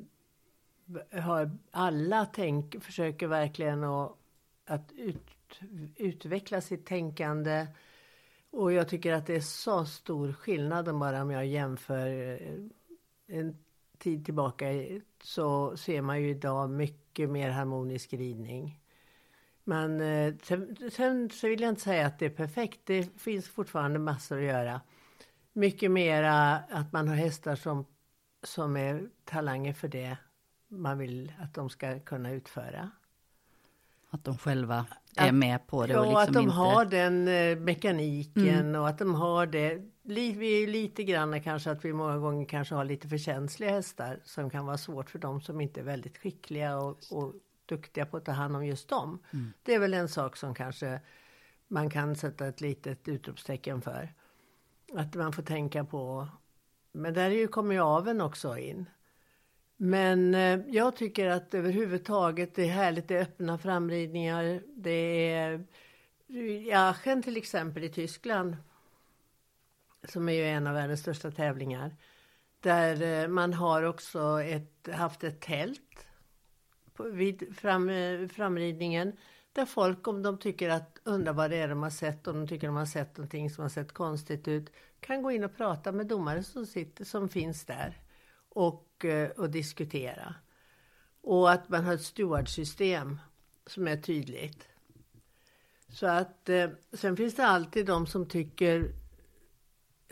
har 1.20 1.50
alla 1.70 2.26
tänk, 2.26 2.82
försöker 2.82 3.26
verkligen 3.26 3.84
att, 3.84 4.16
att 4.66 4.92
ut, 4.92 5.60
utveckla 5.96 6.60
sitt 6.60 6.86
tänkande. 6.86 7.66
Och 8.50 8.72
jag 8.72 8.88
tycker 8.88 9.12
att 9.12 9.26
det 9.26 9.36
är 9.36 9.40
så 9.40 9.84
stor 9.84 10.32
skillnad 10.32 10.88
om 10.88 10.98
bara 10.98 11.22
om 11.22 11.30
jag 11.30 11.46
jämför 11.46 12.06
eh, 12.06 12.58
en 13.26 13.56
tid 13.98 14.24
tillbaka 14.24 14.66
så 15.22 15.76
ser 15.76 16.02
man 16.02 16.22
ju 16.22 16.30
idag 16.30 16.70
mycket 16.70 17.30
mer 17.30 17.50
harmonisk 17.50 18.12
ridning. 18.12 18.80
Men 19.68 20.00
eh, 20.00 20.34
sen, 20.42 20.76
sen, 20.92 21.30
så 21.30 21.48
vill 21.48 21.60
jag 21.60 21.68
inte 21.68 21.80
säga 21.80 22.06
att 22.06 22.18
det 22.18 22.26
är 22.26 22.30
perfekt. 22.30 22.80
Det 22.84 23.20
finns 23.20 23.48
fortfarande 23.48 23.98
massor 23.98 24.38
att 24.38 24.44
göra. 24.44 24.80
Mycket 25.52 25.90
mera 25.90 26.54
att 26.56 26.92
man 26.92 27.08
har 27.08 27.14
hästar 27.14 27.56
som, 27.56 27.86
som 28.42 28.76
är 28.76 29.08
talanger 29.24 29.72
för 29.72 29.88
det 29.88 30.16
man 30.68 30.98
vill 30.98 31.32
att 31.38 31.54
de 31.54 31.70
ska 31.70 32.00
kunna 32.00 32.30
utföra. 32.30 32.90
Att 34.10 34.24
de 34.24 34.38
själva 34.38 34.86
är 35.16 35.32
med 35.32 35.66
på 35.66 35.86
det. 35.86 35.92
Ja, 35.92 36.00
och 36.00 36.06
liksom 36.06 36.22
att 36.22 36.32
de 36.32 36.42
inte... 36.42 36.54
har 36.54 36.84
den 36.84 37.28
eh, 37.28 37.58
mekaniken 37.58 38.48
Mm. 38.48 38.80
och 38.80 38.88
att 38.88 38.98
de 38.98 39.14
har 39.14 39.46
det. 39.46 39.82
Vi 40.02 40.62
är 40.62 40.66
lite 40.66 41.04
grann 41.04 41.42
kanske 41.42 41.70
att 41.70 41.84
vi 41.84 41.92
många 41.92 42.18
gånger 42.18 42.46
kanske 42.46 42.74
har 42.74 42.84
lite 42.84 43.08
för 43.08 43.18
känsliga 43.18 43.70
hästar 43.70 44.20
som 44.24 44.50
kan 44.50 44.66
vara 44.66 44.78
svårt 44.78 45.10
för 45.10 45.18
dem 45.18 45.40
som 45.40 45.60
inte 45.60 45.80
är 45.80 45.84
väldigt 45.84 46.18
skickliga 46.18 46.78
och, 46.78 46.98
och 47.10 47.34
duktiga 47.66 48.06
på 48.06 48.16
att 48.16 48.24
ta 48.24 48.32
hand 48.32 48.56
om 48.56 48.66
just 48.66 48.88
dem. 48.88 49.18
Mm. 49.32 49.52
Det 49.62 49.74
är 49.74 49.78
väl 49.78 49.94
en 49.94 50.08
sak 50.08 50.36
som 50.36 50.54
kanske 50.54 51.00
man 51.68 51.90
kan 51.90 52.16
sätta 52.16 52.46
ett 52.46 52.60
litet 52.60 53.08
utropstecken 53.08 53.82
för. 53.82 54.14
Att 54.92 55.14
man 55.14 55.32
får 55.32 55.42
tänka 55.42 55.84
på. 55.84 56.28
Men 56.92 57.14
där 57.14 57.30
är 57.30 57.34
ju, 57.34 57.48
kommer 57.48 57.74
ju 57.74 57.80
aveln 57.80 58.20
också 58.20 58.58
in. 58.58 58.86
Men 59.76 60.34
eh, 60.34 60.60
jag 60.68 60.96
tycker 60.96 61.26
att 61.26 61.54
överhuvudtaget 61.54 62.54
det 62.54 62.62
är 62.62 62.72
härligt, 62.72 63.08
det 63.08 63.16
är 63.16 63.22
öppna 63.22 63.58
framridningar. 63.58 64.62
Det 64.66 65.32
är 65.32 65.64
i 66.26 66.72
Aachen 66.72 67.22
till 67.22 67.36
exempel 67.36 67.84
i 67.84 67.88
Tyskland. 67.88 68.56
Som 70.08 70.28
är 70.28 70.32
ju 70.32 70.46
en 70.46 70.66
av 70.66 70.74
världens 70.74 71.00
största 71.00 71.30
tävlingar. 71.30 71.96
Där 72.60 73.02
eh, 73.02 73.28
man 73.28 73.54
har 73.54 73.82
också 73.82 74.42
ett, 74.42 74.88
haft 74.92 75.24
ett 75.24 75.40
tält 75.40 76.05
på, 76.96 77.02
vid 77.02 77.56
fram, 77.56 77.88
eh, 77.88 78.28
framridningen. 78.28 79.12
Där 79.52 79.66
folk 79.66 80.08
om 80.08 80.22
de 80.22 80.38
tycker 80.38 80.70
att, 80.70 80.98
undrar 81.04 81.32
vad 81.32 81.50
det 81.50 81.56
är 81.56 81.68
de 81.68 81.82
har 81.82 81.90
sett, 81.90 82.26
om 82.26 82.36
de 82.40 82.48
tycker 82.48 82.66
de 82.66 82.76
har 82.76 82.86
sett 82.86 83.16
någonting 83.16 83.50
som 83.50 83.62
har 83.62 83.68
sett 83.68 83.92
konstigt 83.92 84.48
ut. 84.48 84.72
Kan 85.00 85.22
gå 85.22 85.30
in 85.30 85.44
och 85.44 85.56
prata 85.56 85.92
med 85.92 86.06
domare 86.06 86.42
som, 86.42 86.66
sitter, 86.66 87.04
som 87.04 87.28
finns 87.28 87.64
där. 87.64 88.00
Och, 88.48 89.04
eh, 89.04 89.30
och 89.30 89.50
diskutera. 89.50 90.34
Och 91.20 91.50
att 91.50 91.68
man 91.68 91.84
har 91.84 91.94
ett 91.94 92.02
stewardsystem 92.02 93.18
som 93.66 93.88
är 93.88 93.96
tydligt. 93.96 94.68
Så 95.88 96.06
att 96.06 96.48
eh, 96.48 96.70
sen 96.92 97.16
finns 97.16 97.34
det 97.34 97.46
alltid 97.46 97.86
de 97.86 98.06
som 98.06 98.26
tycker 98.26 98.92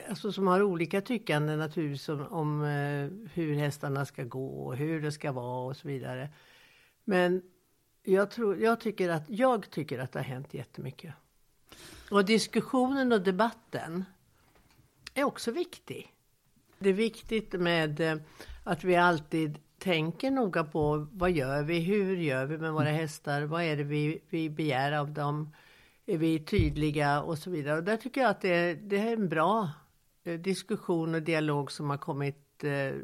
Alltså 0.08 0.32
som 0.32 0.46
har 0.46 0.62
olika 0.62 1.00
tyckanden 1.00 1.58
naturligtvis 1.58 2.08
om, 2.08 2.26
om 2.26 2.60
hur 3.32 3.54
hästarna 3.54 4.06
ska 4.06 4.24
gå 4.24 4.66
och 4.66 4.76
hur 4.76 5.02
det 5.02 5.12
ska 5.12 5.32
vara 5.32 5.66
och 5.66 5.76
så 5.76 5.88
vidare. 5.88 6.28
Men 7.04 7.42
jag, 8.02 8.30
tror, 8.30 8.58
jag, 8.58 8.80
tycker 8.80 9.08
att, 9.08 9.30
jag 9.30 9.70
tycker 9.70 9.98
att 9.98 10.12
det 10.12 10.18
har 10.18 10.24
hänt 10.24 10.54
jättemycket. 10.54 11.14
Och 12.10 12.24
diskussionen 12.24 13.12
och 13.12 13.20
debatten 13.20 14.04
är 15.14 15.24
också 15.24 15.50
viktig. 15.50 16.12
Det 16.78 16.88
är 16.88 16.94
viktigt 16.94 17.52
med 17.52 18.00
eh, 18.00 18.16
att 18.64 18.84
vi 18.84 18.96
alltid 18.96 19.58
tänker 19.78 20.30
noga 20.30 20.64
på 20.64 21.06
vad 21.12 21.30
gör 21.30 21.62
vi, 21.62 21.78
hur 21.80 22.16
gör 22.16 22.46
vi 22.46 22.58
med 22.58 22.72
våra 22.72 22.90
hästar, 22.90 23.42
vad 23.42 23.62
är 23.62 23.76
det 23.76 23.84
vi, 23.84 24.22
vi 24.28 24.50
begär 24.50 24.92
av 24.92 25.10
dem, 25.10 25.52
är 26.06 26.18
vi 26.18 26.38
tydliga 26.38 27.22
och 27.22 27.38
så 27.38 27.50
vidare. 27.50 27.78
Och 27.78 27.84
där 27.84 27.96
tycker 27.96 28.20
jag 28.20 28.30
att 28.30 28.40
det, 28.40 28.74
det 28.74 28.98
är 28.98 29.12
en 29.12 29.28
bra 29.28 29.70
eh, 30.24 30.40
diskussion 30.40 31.14
och 31.14 31.22
dialog 31.22 31.72
som 31.72 31.90
har 31.90 31.98
kommit 31.98 32.64
eh, 32.64 32.94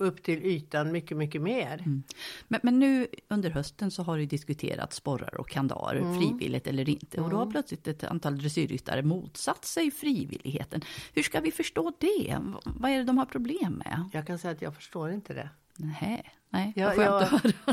upp 0.00 0.22
till 0.22 0.44
ytan 0.44 0.92
mycket, 0.92 1.16
mycket 1.16 1.42
mer. 1.42 1.74
Mm. 1.74 2.02
Men, 2.48 2.60
men 2.62 2.78
nu 2.78 3.06
under 3.28 3.50
hösten 3.50 3.90
så 3.90 4.02
har 4.02 4.18
det 4.18 4.26
diskuterats 4.26 4.96
sporrar 4.96 5.40
och 5.40 5.48
kandar, 5.48 5.94
Mm. 5.96 6.18
frivilligt 6.20 6.66
eller 6.66 6.88
inte. 6.88 7.20
Och 7.20 7.30
då 7.30 7.36
har 7.36 7.50
plötsligt 7.50 7.88
ett 7.88 8.04
antal 8.04 8.38
dressyrryttare 8.38 9.02
motsatt 9.02 9.64
sig 9.64 9.90
frivilligheten. 9.90 10.80
Hur 11.14 11.22
ska 11.22 11.40
vi 11.40 11.52
förstå 11.52 11.92
det? 11.98 12.38
Vad 12.64 12.90
är 12.90 12.98
det 12.98 13.04
de 13.04 13.18
har 13.18 13.26
problem 13.26 13.82
med? 13.84 14.10
Jag 14.12 14.26
kan 14.26 14.38
säga 14.38 14.52
att 14.52 14.62
jag 14.62 14.74
förstår 14.74 15.10
inte 15.12 15.34
det. 15.34 15.48
Nej, 15.76 16.32
nej 16.48 16.72
Jag, 16.76 16.96
jag, 16.96 17.28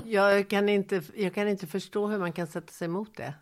jag, 0.05 0.47
kan 0.49 0.69
inte, 0.69 1.01
jag 1.15 1.33
kan 1.33 1.47
inte 1.47 1.67
förstå 1.67 2.07
hur 2.07 2.19
man 2.19 2.33
kan 2.33 2.47
sätta 2.47 2.73
sig 2.73 2.85
emot 2.85 3.17
det. 3.17 3.33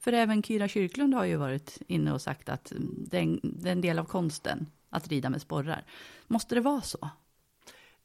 För 0.00 0.12
även 0.12 0.42
Kyra 0.42 0.68
Kyrklund 0.68 1.14
har 1.14 1.24
ju 1.24 1.36
varit 1.36 1.78
inne 1.88 2.12
och 2.12 2.22
sagt 2.22 2.48
att 2.48 2.72
mm, 2.72 3.04
det 3.10 3.16
är 3.18 3.22
en, 3.22 3.40
det 3.42 3.68
är 3.68 3.72
en 3.72 3.80
del 3.80 3.98
av 3.98 4.04
konsten 4.04 4.66
att 4.90 5.08
rida 5.08 5.30
med 5.30 5.40
sporrar. 5.42 5.84
Måste 6.26 6.54
det 6.54 6.60
vara 6.60 6.80
så? 6.80 7.10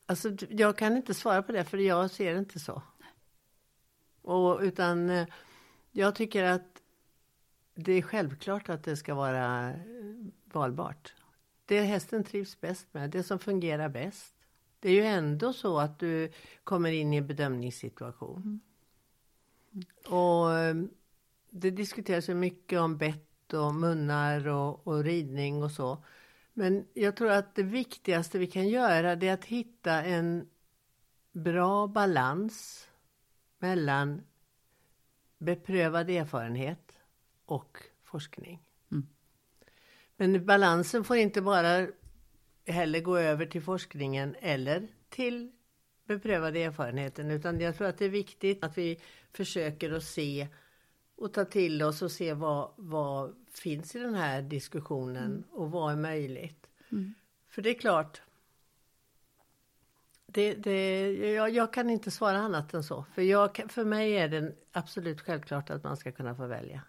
Alltså, 0.10 0.32
jag 0.50 0.78
kan 0.78 0.98
inte 0.98 1.14
svara 1.14 1.44
på 1.44 1.52
det 1.52 1.64
för 1.64 1.78
jag 1.78 2.12
ser 2.12 2.34
det 2.34 2.40
inte 2.40 2.60
så. 2.60 2.82
Och, 4.22 4.60
utan 4.62 5.10
eh, 5.10 5.28
jag 5.92 6.16
tycker 6.16 6.44
att 6.44 6.82
det 7.76 7.92
är 7.92 8.02
självklart 8.02 8.70
att 8.70 8.84
det 8.84 8.98
ska 8.98 9.16
vara 9.16 9.70
eh, 9.70 9.76
valbart. 10.44 11.14
Det 11.66 11.82
hästen 11.82 12.24
trivs 12.24 12.62
bäst 12.62 12.88
med, 12.92 13.10
det 13.10 13.24
som 13.24 13.40
fungerar 13.40 13.90
bäst. 13.90 14.36
Det 14.80 14.90
är 14.90 14.94
ju 14.94 15.06
ändå 15.06 15.54
så 15.54 15.80
att 15.80 16.00
du 16.00 16.32
kommer 16.64 16.92
in 16.92 17.14
i 17.14 17.18
en 17.18 17.28
bedömningssituation. 17.28 18.60
Och 20.08 20.54
eh, 20.54 20.76
det 21.50 21.72
diskuteras 21.72 22.30
ju 22.30 22.34
mycket 22.34 22.80
om 22.80 22.98
bett 22.98 23.54
och 23.54 23.76
munnar 23.76 24.48
och, 24.48 24.88
och 24.88 25.04
ridning 25.04 25.64
och 25.64 25.72
så. 25.72 26.04
Men 26.58 26.88
jag 26.94 27.16
tror 27.16 27.32
att 27.32 27.56
det 27.56 27.64
viktigaste 27.64 28.40
vi 28.40 28.48
kan 28.48 28.68
göra 28.68 29.16
det 29.16 29.28
är 29.28 29.34
att 29.34 29.46
hitta 29.46 30.04
en 30.04 30.50
bra 31.32 31.88
balans 31.88 32.88
mellan 33.60 34.22
beprövad 35.38 36.10
erfarenhet 36.10 36.98
och 37.46 37.78
forskning. 38.04 38.70
Mm. 38.92 39.08
Men 40.16 40.46
balansen 40.46 41.04
får 41.04 41.18
inte 41.18 41.42
bara 41.42 41.88
heller 42.66 43.00
gå 43.00 43.18
över 43.18 43.46
till 43.46 43.62
forskningen 43.62 44.36
eller 44.40 44.88
till 45.10 45.52
beprövade 46.06 46.64
erfarenheten 46.64 47.32
utan 47.32 47.60
jag 47.60 47.78
tror 47.78 47.88
att 47.88 47.98
det 47.98 48.06
är 48.06 48.10
viktigt 48.10 48.64
att 48.64 48.78
vi 48.78 49.00
försöker 49.32 49.92
att 49.92 50.04
se 50.04 50.48
och 51.16 51.34
ta 51.34 51.46
till 51.46 51.84
oss 51.84 52.02
och 52.02 52.12
se 52.12 52.34
vad, 52.34 52.74
vad 52.78 53.47
finns 53.60 53.96
i 53.96 54.00
den 54.00 54.16
här 54.16 54.42
diskussionen 54.42 55.44
och 55.52 55.72
vad 55.72 55.92
är 55.92 55.98
möjligt. 55.98 56.68
Mm. 56.92 57.14
För 57.50 57.62
det 57.62 57.70
är 57.70 57.80
klart, 57.80 58.22
det, 60.26 60.54
det, 60.54 61.12
jag, 61.34 61.50
jag 61.50 61.74
kan 61.74 61.90
inte 61.90 62.12
svara 62.12 62.38
annat 62.38 62.74
än 62.74 62.84
så. 62.84 63.06
För, 63.16 63.22
jag, 63.22 63.66
för 63.70 63.86
mig 63.86 64.14
är 64.14 64.28
det 64.28 64.56
absolut 64.72 65.22
självklart 65.22 65.70
att 65.70 65.84
man 65.84 65.98
ska 65.98 66.12
kunna 66.12 66.36
få 66.36 66.48
välja. 66.48 66.82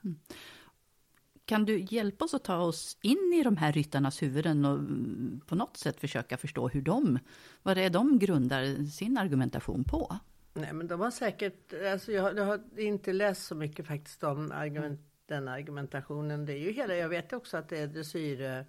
Kan 1.44 1.64
du 1.64 1.86
hjälpa 1.90 2.24
oss 2.24 2.34
att 2.34 2.44
ta 2.44 2.56
oss 2.56 2.96
in 3.02 3.34
i 3.40 3.42
de 3.42 3.56
här 3.56 3.72
ryttarnas 3.72 4.22
huvuden 4.22 4.64
och 4.64 4.74
mm, 4.74 5.40
på 5.46 5.54
något 5.54 5.76
sätt 5.76 6.00
försöka 6.00 6.36
förstå 6.36 6.68
hur 6.68 6.82
de, 6.82 7.18
vad 7.62 7.76
det 7.76 7.82
är 7.82 7.90
de 7.90 8.18
grundar 8.18 8.86
sin 8.90 9.18
argumentation 9.18 9.84
på? 9.84 10.16
Nej 10.54 10.72
men 10.72 10.86
de 10.86 11.00
har 11.00 11.10
säkert, 11.10 11.74
alltså 11.92 12.12
jag, 12.12 12.38
jag 12.38 12.44
har 12.44 12.60
inte 12.76 13.12
läst 13.12 13.46
så 13.46 13.54
mycket 13.54 13.86
faktiskt 13.86 14.24
om 14.24 14.52
argument, 14.52 15.00
den 15.28 15.48
argumentationen. 15.48 16.46
Det 16.46 16.52
är 16.52 16.58
ju 16.58 16.72
hela, 16.72 16.94
jag 16.94 17.08
vet 17.08 17.32
också 17.32 17.56
att 17.56 17.68
det 17.68 17.78
är 17.78 17.86
dressyr 17.86 18.64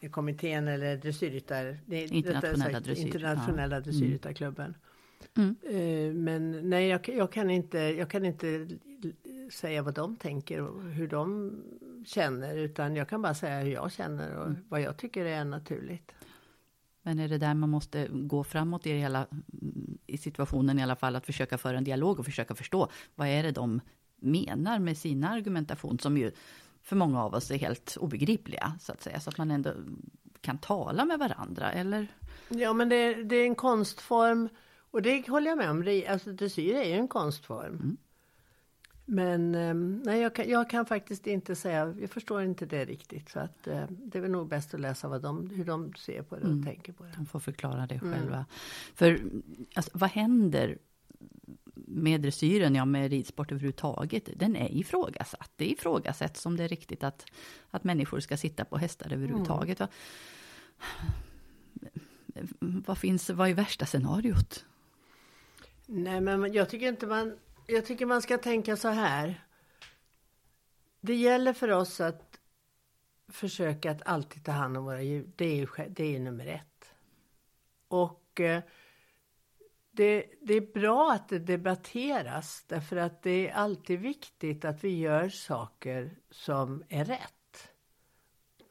eh, 0.00 0.10
kommittén 0.10 0.68
eller 0.68 0.96
dressyrryttar, 0.96 1.78
Internationella 1.88 2.72
sagt, 2.72 2.84
dressyr, 2.84 3.06
internationella 3.06 3.76
ja. 3.76 3.80
dressyrryttarklubben. 3.80 4.74
Mm. 5.36 5.56
Eh, 5.62 6.14
Men 6.14 6.70
nej, 6.70 6.88
jag, 6.88 7.08
jag, 7.08 7.32
kan 7.32 7.50
inte, 7.50 7.78
jag 7.78 8.10
kan 8.10 8.24
inte 8.24 8.68
säga 9.52 9.82
vad 9.82 9.94
de 9.94 10.16
tänker 10.16 10.60
och 10.62 10.82
hur 10.82 11.08
de 11.08 11.52
känner, 12.06 12.56
utan 12.56 12.96
jag 12.96 13.08
kan 13.08 13.22
bara 13.22 13.34
säga 13.34 13.60
hur 13.60 13.72
jag 13.72 13.92
känner 13.92 14.36
och 14.36 14.52
vad 14.68 14.80
jag 14.80 14.96
tycker 14.96 15.24
är 15.24 15.44
naturligt. 15.44 16.12
Men 17.02 17.18
är 17.18 17.28
det 17.28 17.38
där 17.38 17.54
man 17.54 17.70
måste 17.70 18.08
gå 18.10 18.44
framåt 18.44 18.86
i, 18.86 18.92
hela, 18.92 19.26
i 20.06 20.18
situationen 20.18 20.78
i 20.78 20.82
alla 20.82 20.96
fall, 20.96 21.16
att 21.16 21.26
försöka 21.26 21.58
föra 21.58 21.78
en 21.78 21.84
dialog 21.84 22.18
och 22.18 22.24
försöka 22.24 22.54
förstå 22.54 22.90
vad 23.14 23.28
är 23.28 23.42
det 23.42 23.50
de 23.50 23.80
menar 24.18 24.78
med 24.78 24.98
sina 24.98 25.28
argumentation, 25.30 25.98
som 25.98 26.18
ju 26.18 26.32
för 26.82 26.96
många 26.96 27.22
av 27.24 27.34
oss 27.34 27.50
är 27.50 27.58
helt 27.58 27.96
obegripliga, 28.00 28.72
så 28.80 28.92
att 28.92 29.02
säga, 29.02 29.20
så 29.20 29.30
att 29.30 29.38
man 29.38 29.50
ändå 29.50 29.72
kan 30.40 30.58
tala 30.58 31.04
med 31.04 31.18
varandra, 31.18 31.72
eller? 31.72 32.06
Ja, 32.48 32.72
men 32.72 32.88
det, 32.88 33.14
det 33.14 33.36
är 33.36 33.46
en 33.46 33.54
konstform 33.54 34.48
och 34.90 35.02
det 35.02 35.28
håller 35.28 35.48
jag 35.50 35.58
med 35.58 35.70
om. 35.70 35.82
Ri- 35.84 36.10
Alltså 36.12 36.32
dressyr 36.32 36.74
är 36.74 36.84
ju 36.84 36.92
en 36.94 37.08
konstform. 37.08 37.96
Men 39.08 39.54
eh, 39.54 39.74
nej, 40.04 40.20
jag 40.20 40.34
kan, 40.34 40.48
jag 40.50 40.70
kan 40.70 40.86
faktiskt 40.86 41.26
inte 41.26 41.56
säga, 41.56 41.94
jag 42.00 42.10
förstår 42.10 42.42
inte 42.42 42.66
det 42.66 42.84
riktigt. 42.84 43.28
Så 43.30 43.38
att, 43.40 43.66
eh, 43.66 43.84
det 43.90 44.18
är 44.18 44.22
väl 44.22 44.30
nog 44.30 44.48
bäst 44.48 44.74
att 44.74 44.80
läsa 44.80 45.08
vad 45.08 45.22
de, 45.22 45.50
hur 45.50 45.64
de 45.64 45.92
ser 45.94 46.22
på 46.22 46.36
det 46.36 46.42
och 46.42 46.48
Mm. 46.50 46.64
tänker 46.64 46.92
på 46.92 47.04
det. 47.04 47.12
De 47.16 47.26
får 47.26 47.40
förklara 47.40 47.86
det 47.86 47.94
Mm. 47.94 48.12
själva. 48.14 48.44
För 48.94 49.20
alltså, 49.74 49.90
vad 49.94 50.10
händer 50.10 50.78
med 51.96 52.20
dressyren, 52.20 52.74
ja 52.74 52.84
med 52.84 53.10
ridsport 53.10 53.52
överhuvudtaget? 53.52 54.28
Den 54.36 54.56
är 54.56 54.72
ifrågasatt. 54.72 55.50
Det 55.56 55.70
ifrågasätts 55.70 56.46
om 56.46 56.56
det 56.56 56.64
är 56.64 56.68
riktigt 56.68 57.04
att, 57.04 57.26
att 57.70 57.84
människor 57.84 58.20
ska 58.20 58.36
sitta 58.36 58.64
på 58.64 58.76
hästar 58.76 59.12
överhuvudtaget. 59.12 59.80
Vad, 59.80 59.88
vad 62.58 62.98
finns, 62.98 63.30
vad 63.30 63.48
är 63.48 63.54
värsta 63.54 63.86
scenariot? 63.86 64.64
Nej, 65.86 66.20
men 66.20 66.52
jag 66.52 66.68
tycker 66.68 66.88
inte 66.88 67.06
man... 67.06 67.38
Jag 67.66 67.86
tycker 67.86 68.06
man 68.06 68.22
ska 68.22 68.38
tänka 68.38 68.76
så 68.76 68.88
här. 68.88 69.44
Det 71.00 71.14
gäller 71.14 71.52
för 71.52 71.70
oss 71.70 72.00
att 72.00 72.38
försöka 73.28 73.90
att 73.90 74.02
alltid 74.06 74.44
ta 74.44 74.52
hand 74.52 74.76
om 74.76 74.84
våra 74.84 75.02
djur. 75.02 75.30
Det 75.36 75.44
är 75.44 75.56
ju, 75.56 75.66
det 75.88 76.16
är 76.16 76.20
nummer 76.20 76.46
ett. 76.46 76.92
Och 77.88 78.40
eh, 78.40 78.62
det, 79.96 80.24
det 80.40 80.54
är 80.54 80.72
bra 80.74 81.12
att 81.12 81.28
det 81.28 81.38
debatteras 81.38 82.64
därför 82.68 82.96
att 82.96 83.22
det 83.22 83.48
är 83.48 83.54
alltid 83.54 84.00
viktigt 84.00 84.64
att 84.64 84.84
vi 84.84 84.98
gör 84.98 85.28
saker 85.28 86.10
som 86.30 86.82
är 86.88 87.04
rätt. 87.04 87.68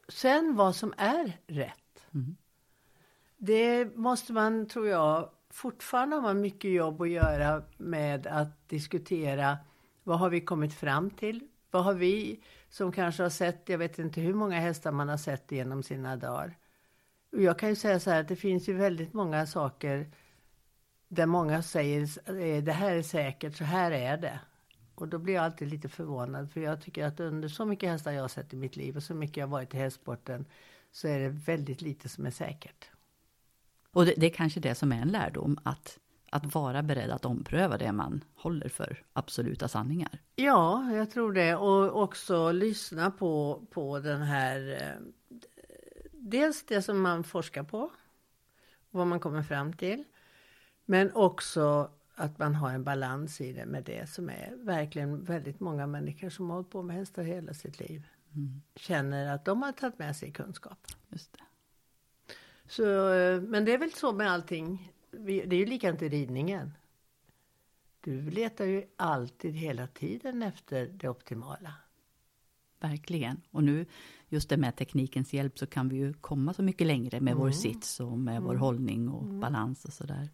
Sen 0.08 0.56
vad 0.56 0.76
som 0.76 0.94
är 0.96 1.38
rätt. 1.46 2.06
Det 3.36 3.96
måste 3.96 4.32
man, 4.32 4.68
tror 4.68 4.88
jag, 4.88 5.30
fortfarande 5.50 6.16
har 6.16 6.22
man 6.22 6.40
mycket 6.40 6.70
jobb 6.70 7.02
att 7.02 7.10
göra 7.10 7.62
med 7.76 8.26
att 8.26 8.68
diskutera 8.68 9.58
vad 10.02 10.18
har 10.18 10.30
vi 10.30 10.40
kommit 10.40 10.74
fram 10.74 11.10
till? 11.10 11.48
Vad 11.70 11.84
har 11.84 11.94
vi 11.94 12.40
som 12.70 12.92
kanske 12.92 13.22
har 13.22 13.30
sett, 13.30 13.68
jag 13.68 13.78
vet 13.78 13.98
inte 13.98 14.20
hur 14.20 14.34
många 14.34 14.60
hästar 14.60 14.92
man 14.92 15.08
har 15.08 15.16
sett 15.16 15.52
genom 15.52 15.82
sina 15.82 16.16
dagar. 16.16 16.58
Och 17.32 17.42
jag 17.42 17.58
kan 17.58 17.68
ju 17.68 17.76
säga 17.76 18.00
så 18.00 18.10
här 18.10 18.20
att 18.20 18.28
det 18.28 18.36
finns 18.36 18.68
ju 18.68 18.72
väldigt 18.72 19.12
många 19.12 19.46
saker 19.46 20.10
där 21.16 21.26
många 21.26 21.62
säger 21.62 22.00
eh, 22.40 22.62
det 22.62 22.72
här 22.72 22.94
är 22.94 23.02
säkert, 23.02 23.56
så 23.56 23.64
här 23.64 23.90
är 23.90 24.16
det. 24.16 24.40
Och 24.94 25.08
då 25.08 25.18
blir 25.18 25.34
jag 25.34 25.44
alltid 25.44 25.68
lite 25.68 25.88
förvånad 25.88 26.50
för 26.50 26.60
jag 26.60 26.82
tycker 26.82 27.06
att 27.06 27.20
under 27.20 27.48
så 27.48 27.64
mycket 27.64 27.90
hästar 27.90 28.12
jag 28.12 28.22
har 28.22 28.28
sett 28.28 28.52
i 28.52 28.56
mitt 28.56 28.76
liv 28.76 28.96
och 28.96 29.02
så 29.02 29.14
mycket 29.14 29.36
jag 29.36 29.46
har 29.46 29.52
varit 29.52 29.74
i 29.74 29.76
hästsporten 29.76 30.44
så 30.92 31.08
är 31.08 31.18
det 31.18 31.28
väldigt 31.28 31.80
lite 31.80 32.08
som 32.08 32.26
är 32.26 32.30
säkert. 32.30 32.90
Och 33.90 34.06
det, 34.06 34.14
det 34.16 34.26
är 34.26 34.30
kanske 34.30 34.60
det 34.60 34.74
som 34.74 34.92
är 34.92 35.02
en 35.02 35.08
lärdom, 35.08 35.58
att, 35.62 35.98
att 36.30 36.54
vara 36.54 36.82
beredd 36.82 37.10
att 37.10 37.24
ompröva 37.24 37.78
det 37.78 37.92
man 37.92 38.24
håller 38.34 38.68
för 38.68 39.04
absoluta 39.12 39.68
sanningar. 39.68 40.18
Ja, 40.36 40.92
jag 40.92 41.10
tror 41.10 41.32
det. 41.32 41.56
Och 41.56 42.02
också 42.02 42.52
lyssna 42.52 43.10
på, 43.10 43.62
på 43.70 44.00
den 44.00 44.22
här... 44.22 44.78
Eh, 44.82 45.06
dels 46.12 46.66
det 46.66 46.82
som 46.82 47.00
man 47.00 47.24
forskar 47.24 47.62
på. 47.62 47.90
Vad 48.90 49.06
man 49.06 49.20
kommer 49.20 49.42
fram 49.42 49.72
till. 49.72 50.04
Men 50.86 51.12
också 51.12 51.90
att 52.14 52.38
man 52.38 52.54
har 52.54 52.70
en 52.70 52.84
balans 52.84 53.40
i 53.40 53.52
det 53.52 53.66
med 53.66 53.84
det 53.84 54.10
som 54.10 54.30
är 54.30 54.54
verkligen 54.56 55.24
väldigt 55.24 55.60
många 55.60 55.86
människor 55.86 56.30
som 56.30 56.50
har 56.50 56.56
hållit 56.56 56.70
på 56.70 56.82
med 56.82 56.96
hästar 56.96 57.22
hela 57.22 57.54
sitt 57.54 57.80
liv. 57.80 58.06
Känner 58.76 59.34
att 59.34 59.44
de 59.44 59.62
har 59.62 59.72
tagit 59.72 59.98
med 59.98 60.16
sig 60.16 60.32
kunskap. 60.32 60.78
Just 61.08 61.32
det. 61.32 61.44
Så, 62.68 63.12
eh, 63.12 63.40
men 63.40 63.64
det 63.64 63.72
är 63.72 63.78
väl 63.78 63.92
så 63.92 64.12
med 64.12 64.30
allting. 64.30 64.92
Det 65.10 65.42
är 65.42 65.54
ju 65.54 65.66
likadant 65.66 66.02
i 66.02 66.08
ridningen. 66.08 66.72
Du 68.00 68.30
letar 68.30 68.64
ju 68.64 68.84
alltid 68.96 69.54
hela 69.54 69.86
tiden 69.86 70.42
efter 70.42 70.86
det 70.86 71.08
optimala. 71.08 71.74
Verkligen. 72.80 73.40
Och 73.50 73.64
nu, 73.64 73.86
just 74.28 74.48
det 74.48 74.56
med 74.56 74.76
teknikens 74.76 75.32
hjälp, 75.32 75.58
så 75.58 75.66
kan 75.66 75.88
vi 75.88 75.96
ju 75.96 76.12
komma 76.12 76.54
så 76.54 76.62
mycket 76.62 76.86
längre 76.86 77.20
med 77.20 77.36
vår 77.36 77.50
sits 77.50 78.00
och 78.00 78.18
med 78.18 78.42
vår 78.42 78.54
hållning 78.54 79.08
och 79.08 79.24
balans 79.24 79.84
och 79.84 79.92
sådär. 79.92 80.28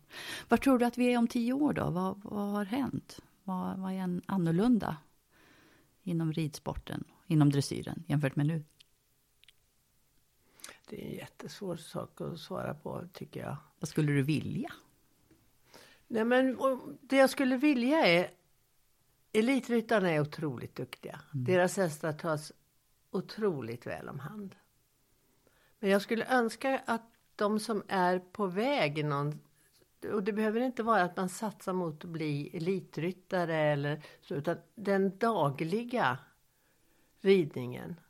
Var 0.49 0.57
tror 0.57 0.78
du 0.78 0.84
att 0.84 0.99
vi 0.99 1.12
är 1.12 1.18
om 1.18 1.28
tio 1.28 1.53
år 1.53 1.72
då? 1.72 1.90
Vad, 1.90 2.20
vad 2.24 2.49
har 2.49 2.64
hänt? 2.64 3.20
Vad, 3.45 3.78
vad 3.78 3.93
är 3.93 4.20
annorlunda 4.26 4.97
inom 6.03 6.32
ridsporten, 6.32 7.05
inom 7.26 7.51
dressyren 7.51 8.05
jämfört 8.07 8.36
med 8.36 8.47
nu? 8.47 8.64
Det 10.88 11.05
är 11.05 11.11
en 11.11 11.16
jättesvår 11.16 11.76
sak 11.76 12.20
att 12.20 12.38
svara 12.38 12.74
på 12.74 13.09
tycker 13.12 13.40
jag. 13.40 13.57
Vad 13.78 13.88
skulle 13.88 14.12
du 14.12 14.22
vilja? 14.22 14.72
Nej, 16.07 16.24
men 16.24 16.59
det 17.01 17.16
jag 17.16 17.30
skulle 17.30 17.57
vilja 17.57 18.07
är... 18.07 18.30
Elitryttarna 19.34 20.11
är 20.11 20.20
otroligt 20.20 20.74
duktiga. 20.74 21.20
Deras 21.32 21.76
hästar 21.76 22.12
tas 22.12 22.53
otroligt 23.13 23.87
väl 23.87 24.09
om 24.09 24.19
hand. 24.19 24.57
Men 25.79 25.91
jag 25.91 26.03
skulle 26.03 26.27
önska 26.27 26.83
att 26.87 27.13
de 27.37 27.61
som 27.61 27.83
är 27.89 28.19
på 28.19 28.47
väg 28.47 29.05
någon... 29.05 29.41
Och 30.13 30.23
det 30.23 30.33
behöver 30.33 30.61
inte 30.61 30.83
vara 30.83 31.03
att 31.03 31.17
man 31.17 31.29
satsar 31.29 31.73
mot 31.73 32.05
att 32.05 32.11
bli 32.11 32.57
elitryttare 32.57 33.57
eller 33.57 34.03
så, 34.21 34.35
utan 34.35 34.57
den 34.75 35.19
dagliga 35.19 36.19
ridningen. 37.21 38.01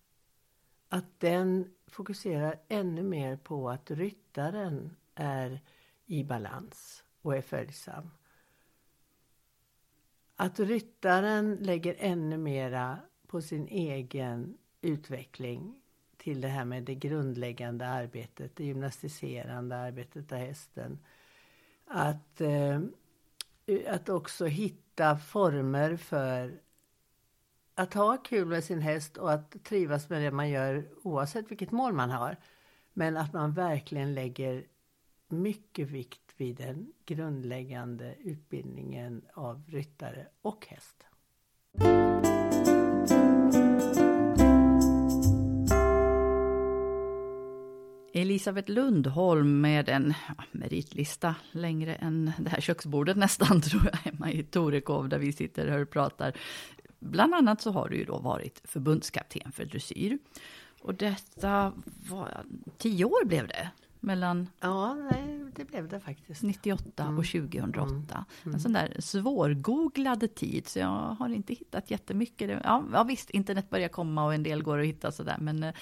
Att 0.88 1.20
den 1.20 1.74
fokuserar 1.86 2.60
ännu 2.68 3.02
mer 3.02 3.36
på 3.36 3.70
att 3.70 3.90
ryttaren 3.90 4.96
är 5.14 5.60
i 6.06 6.24
balans 6.24 7.04
och 7.22 7.36
är 7.36 7.42
följsam. 7.42 8.10
Att 10.36 10.60
ryttaren 10.60 11.54
lägger 11.54 11.96
ännu 11.98 12.38
mera 12.38 12.98
på 13.26 13.42
sin 13.42 13.68
egen 13.68 14.58
utveckling 14.82 15.74
till 16.16 16.40
det 16.40 16.48
här 16.48 16.64
med 16.64 16.82
det 16.82 16.94
grundläggande 16.94 17.88
arbetet, 17.88 18.56
det 18.56 18.64
gymnastiserande 18.64 19.76
arbetet 19.76 20.32
av 20.32 20.38
hästen. 20.38 20.98
Att, 21.86 22.40
eh, 22.40 22.80
att 23.88 24.08
också 24.08 24.46
hitta 24.46 25.18
former 25.18 25.96
för 25.96 26.60
att 27.74 27.94
ha 27.94 28.16
kul 28.16 28.46
med 28.46 28.64
sin 28.64 28.80
häst 28.80 29.16
och 29.16 29.32
att 29.32 29.64
trivas 29.64 30.08
med 30.08 30.22
det 30.22 30.30
man 30.30 30.50
gör 30.50 30.88
oavsett 31.02 31.50
vilket 31.50 31.70
mål 31.70 31.92
man 31.92 32.10
har. 32.10 32.36
Men 32.92 33.16
att 33.16 33.32
man 33.32 33.52
verkligen 33.52 34.14
lägger 34.14 34.66
mycket 35.28 35.88
vikt 35.88 36.34
vid 36.36 36.56
den 36.56 36.92
grundläggande 37.04 38.14
utbildningen 38.18 39.22
av 39.34 39.62
ryttare 39.68 40.26
och 40.42 40.66
häst. 40.66 41.06
Elisabeth 48.22 48.70
Lundholm 48.70 49.60
med 49.60 49.88
en 49.88 50.14
ja, 50.28 50.44
meritlista 50.52 51.34
längre 51.52 51.94
än 51.94 52.32
det 52.38 52.50
här 52.50 52.60
köksbordet 52.60 53.16
nästan 53.16 53.60
tror 53.62 53.82
jag 53.92 54.12
hemma 54.12 54.30
i 54.30 54.42
Torekov 54.42 55.08
där 55.08 55.18
vi 55.18 55.32
sitter 55.32 55.82
och 55.82 55.90
pratar. 55.90 56.32
Bland 56.98 57.34
annat 57.34 57.60
så 57.60 57.70
har 57.70 57.88
du 57.88 57.96
ju 57.96 58.04
då 58.04 58.18
varit 58.18 58.60
förbundskapten 58.64 59.52
för 59.52 59.64
dressyr. 59.64 60.18
Och 60.82 60.94
detta 60.94 61.72
var, 62.10 62.44
tio 62.78 63.04
år 63.04 63.24
blev 63.24 63.48
det, 63.48 63.70
mellan 64.00 64.48
Ja, 64.60 64.94
nej, 64.94 65.44
det 65.56 65.64
blev 65.64 65.88
det 65.88 66.00
faktiskt. 66.00 66.42
98 66.42 67.08
och 67.08 67.26
2008. 67.26 68.24
En 68.44 68.60
sån 68.60 68.72
där 68.72 68.96
svårgooglad 68.98 70.34
tid, 70.34 70.68
så 70.68 70.78
jag 70.78 71.16
har 71.18 71.28
inte 71.28 71.54
hittat 71.54 71.90
jättemycket. 71.90 72.60
Ja, 72.64 72.84
ja 72.92 73.02
visst, 73.04 73.30
internet 73.30 73.70
börjar 73.70 73.88
komma 73.88 74.24
och 74.24 74.34
en 74.34 74.42
del 74.42 74.62
går 74.62 74.78
att 74.78 74.86
hitta 74.86 75.12
sådär, 75.12 75.36
men 75.40 75.62
eh, 75.62 75.74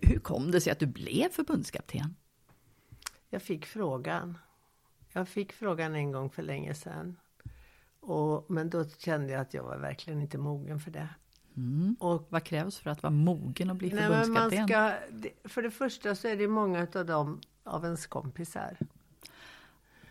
hur 0.00 0.18
kom 0.18 0.50
det 0.50 0.60
sig 0.60 0.72
att 0.72 0.78
du 0.78 0.86
blev 0.86 1.28
förbundskapten? 1.28 2.14
Jag 3.30 3.42
fick 3.42 3.66
frågan. 3.66 4.38
Jag 5.12 5.28
fick 5.28 5.52
frågan 5.52 5.94
en 5.94 6.12
gång 6.12 6.30
för 6.30 6.42
länge 6.42 6.74
sedan. 6.74 7.16
Och, 8.00 8.50
men 8.50 8.70
då 8.70 8.84
kände 8.84 9.32
jag 9.32 9.40
att 9.40 9.54
jag 9.54 9.62
var 9.62 9.78
verkligen 9.78 10.20
inte 10.20 10.38
mogen 10.38 10.80
för 10.80 10.90
det. 10.90 11.08
Och 11.98 12.26
vad 12.28 12.44
krävs 12.44 12.78
för 12.78 12.90
att 12.90 13.02
vara 13.02 13.10
mogen 13.10 13.70
och 13.70 13.76
bli 13.76 13.90
Nej, 13.90 14.06
förbundskapten? 14.06 14.68
ska, 14.68 14.94
för 15.44 15.62
det 15.62 15.70
första 15.70 16.14
så 16.14 16.28
är 16.28 16.36
det 16.36 16.48
många 16.48 16.86
av 16.94 17.06
dem 17.06 17.40
av 17.64 17.84
ens 17.84 18.06
kompisar. 18.06 18.76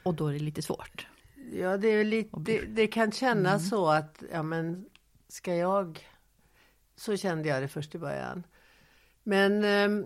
Och 0.04 0.16
då 0.16 0.28
är 0.28 0.34
det 0.34 0.40
lite 0.40 0.62
svårt. 0.62 1.08
Ja, 1.52 1.78
det, 1.78 1.88
är 1.88 2.04
lite, 2.04 2.40
det, 2.40 2.62
det 2.62 2.88
kan 2.88 3.12
kännas 3.12 3.70
så 3.70 3.90
att, 3.90 4.24
ja 4.32 4.44
men, 4.44 4.86
ska 5.28 5.56
jag... 5.56 6.08
Så 6.96 7.18
kände 7.18 7.50
jag 7.50 7.64
det 7.64 7.68
först 7.68 7.96
i 7.96 7.98
början. 8.00 8.44
Men, 9.30 9.64
ehm, 9.64 10.06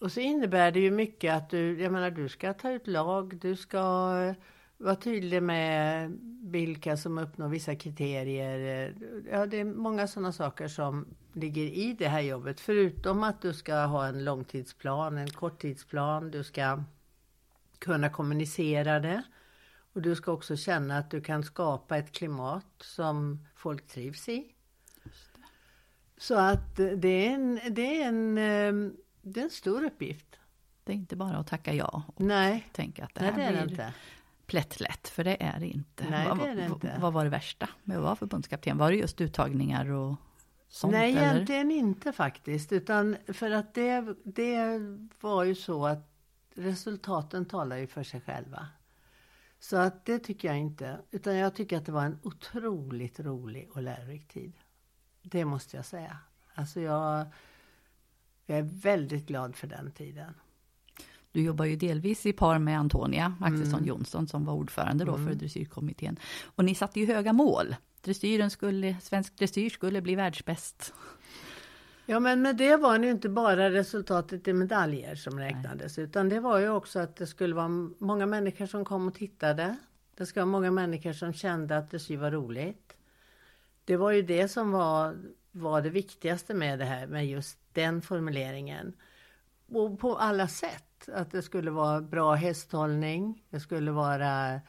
och 0.00 0.12
så 0.12 0.20
innebär 0.20 0.72
det 0.72 0.80
ju 0.80 0.90
mycket 0.90 1.34
att 1.34 1.50
du, 1.50 1.82
jag 1.82 1.92
menar 1.92 2.10
du 2.10 2.28
ska 2.28 2.54
ta 2.54 2.70
ut 2.70 2.86
lag, 2.86 3.38
du 3.40 3.56
ska 3.56 3.78
eh, 4.22 4.34
vara 4.76 4.96
tydlig 4.96 5.42
med 5.42 6.10
vilka 6.42 6.96
som 6.96 7.18
uppnår 7.18 7.48
vissa 7.48 7.74
kriterier. 7.76 8.94
Ja, 9.30 9.46
det 9.46 9.60
är 9.60 9.64
många 9.64 10.06
sådana 10.06 10.32
saker 10.32 10.68
som 10.68 11.06
ligger 11.32 11.62
i 11.62 11.96
det 11.98 12.08
här 12.08 12.20
jobbet. 12.20 12.60
Förutom 12.60 13.22
att 13.22 13.42
du 13.42 13.54
ska 13.54 13.74
ha 13.74 14.06
en 14.06 14.24
långtidsplan, 14.24 15.18
en 15.18 15.30
korttidsplan, 15.30 16.30
du 16.30 16.44
ska 16.44 16.82
kunna 17.78 18.08
kommunicera 18.08 19.00
det. 19.00 19.22
Och 19.92 20.02
du 20.02 20.14
ska 20.14 20.32
också 20.32 20.56
känna 20.56 20.98
att 20.98 21.10
du 21.10 21.20
kan 21.20 21.42
skapa 21.42 21.96
ett 21.96 22.12
klimat 22.12 22.66
som 22.80 23.46
folk 23.54 23.86
trivs 23.86 24.28
i. 24.28 24.55
Så 26.18 26.34
att 26.34 26.76
det 26.76 27.26
är 27.26 27.30
en, 27.30 27.60
det 27.70 28.02
är 28.02 28.08
en, 28.08 28.38
eh, 28.38 28.92
det 29.22 29.40
är 29.40 29.44
en 29.44 29.50
stor 29.50 29.84
uppgift. 29.84 30.36
Det 30.84 30.92
är 30.92 30.96
inte 30.96 31.16
bara 31.16 31.36
att 31.36 31.46
tacka 31.46 31.74
ja 31.74 32.02
och 32.06 32.20
Nej. 32.20 32.68
tänka 32.72 33.04
att 33.04 33.14
det 33.14 33.20
Nej, 33.20 33.32
här 33.32 33.52
är 33.52 33.56
det 33.56 33.62
blir 33.62 33.70
inte. 33.70 33.94
plättlätt, 34.46 35.08
för 35.08 35.24
det 35.24 35.42
är 35.42 35.60
det 35.60 35.66
inte. 35.66 36.10
Nej, 36.10 36.28
vad, 36.28 36.38
det 36.38 36.48
är 36.48 36.54
det 36.54 36.66
inte. 36.66 36.98
vad 37.00 37.12
var 37.12 37.24
det 37.24 37.30
värsta 37.30 37.68
med 37.84 37.96
att 37.96 38.02
vara 38.02 38.16
förbundskapten? 38.16 38.78
Var 38.78 38.90
det 38.90 38.96
just 38.96 39.20
uttagningar 39.20 39.90
och 39.90 40.16
sånt? 40.68 40.92
Nej, 40.92 41.10
eller? 41.16 41.34
egentligen 41.34 41.70
inte 41.70 42.12
faktiskt. 42.12 42.72
Utan 42.72 43.16
för 43.26 43.50
att 43.50 43.74
det, 43.74 44.14
det 44.24 44.80
var 45.20 45.44
ju 45.44 45.54
så 45.54 45.86
att 45.86 46.10
resultaten 46.54 47.44
talar 47.44 47.76
ju 47.76 47.86
för 47.86 48.02
sig 48.02 48.20
själva. 48.20 48.68
Så 49.58 49.76
att 49.76 50.04
det 50.04 50.18
tycker 50.18 50.48
jag 50.48 50.58
inte. 50.58 50.98
Utan 51.10 51.36
jag 51.36 51.54
tycker 51.54 51.76
att 51.76 51.86
det 51.86 51.92
var 51.92 52.04
en 52.04 52.18
otroligt 52.22 53.20
rolig 53.20 53.70
och 53.70 53.82
lärorik 53.82 54.28
tid. 54.28 54.52
Det 55.30 55.44
måste 55.44 55.76
jag 55.76 55.84
säga. 55.86 56.18
Alltså 56.54 56.80
jag, 56.80 57.26
jag 58.46 58.58
är 58.58 58.62
väldigt 58.62 59.26
glad 59.26 59.56
för 59.56 59.66
den 59.66 59.92
tiden. 59.92 60.34
Du 61.32 61.42
jobbar 61.42 61.64
ju 61.64 61.76
delvis 61.76 62.26
i 62.26 62.32
par 62.32 62.58
med 62.58 62.78
Antonia 62.78 63.34
Axelsson 63.40 63.74
Mm. 63.78 63.88
Jonsson 63.88 64.28
som 64.28 64.44
var 64.44 64.54
ordförande 64.54 65.04
då 65.04 65.14
för 65.16 65.22
Mm. 65.22 65.38
dressyrkommittén. 65.38 66.16
Och 66.44 66.64
ni 66.64 66.74
satte 66.74 67.00
ju 67.00 67.06
höga 67.06 67.32
mål. 67.32 67.76
Dressyren 68.00 68.50
skulle, 68.50 68.96
svensk 69.00 69.38
dressyr 69.38 69.70
skulle 69.70 70.00
bli 70.02 70.14
världsbäst. 70.14 70.94
Ja 72.06 72.20
men 72.20 72.42
med 72.42 72.56
det 72.56 72.76
var 72.76 72.98
det 72.98 73.04
ju 73.04 73.10
inte 73.10 73.28
bara 73.28 73.70
resultatet 73.70 74.48
i 74.48 74.52
medaljer 74.52 75.14
som 75.14 75.38
räknades. 75.38 75.98
Utan 75.98 76.28
det 76.28 76.40
var 76.40 76.58
ju 76.58 76.68
också 76.68 76.98
att 76.98 77.16
det 77.16 77.26
skulle 77.26 77.54
vara 77.54 77.68
många 77.98 78.26
människor 78.26 78.66
som 78.66 78.84
kom 78.84 79.08
och 79.08 79.14
tittade. 79.14 79.76
Det 80.14 80.26
ska 80.26 80.40
vara 80.40 80.46
många 80.46 80.70
människor 80.70 81.12
som 81.12 81.32
kände 81.32 81.78
att 81.78 81.90
dressyr 81.90 82.16
var 82.16 82.30
roligt. 82.30 82.85
Det 83.86 83.96
var 83.96 84.10
ju 84.10 84.22
det 84.22 84.48
som 84.48 84.72
var, 84.72 85.16
var 85.52 85.82
det 85.82 85.90
viktigaste 85.90 86.54
med 86.54 86.78
det 86.78 86.84
här, 86.84 87.06
med 87.06 87.26
just 87.26 87.58
den 87.72 88.02
formuleringen. 88.02 88.92
Och 89.68 89.98
på 89.98 90.16
alla 90.16 90.48
sätt. 90.48 91.08
Att 91.12 91.30
det 91.30 91.42
skulle 91.42 91.70
vara 91.70 92.00
bra 92.00 92.34
hästhållning, 92.34 93.44
det 93.50 93.60
skulle 93.60 93.90
vara 93.90 94.60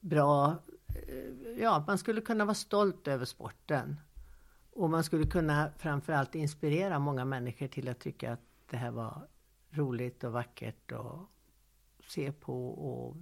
bra... 0.00 0.56
Eh, 0.88 1.62
ja, 1.62 1.84
man 1.86 1.98
skulle 1.98 2.20
kunna 2.20 2.44
vara 2.44 2.54
stolt 2.54 3.08
över 3.08 3.24
sporten. 3.24 4.00
Och 4.72 4.90
man 4.90 5.04
skulle 5.04 5.26
kunna 5.26 5.70
framförallt 5.78 6.34
inspirera 6.34 6.98
många 6.98 7.24
människor 7.24 7.66
till 7.66 7.88
att 7.88 7.98
tycka 7.98 8.32
att 8.32 8.40
det 8.70 8.76
här 8.76 8.90
var 8.90 9.28
roligt 9.70 10.24
och 10.24 10.32
vackert 10.32 10.92
att 10.92 11.20
se 12.08 12.32
på 12.32 12.68
och 12.68 13.16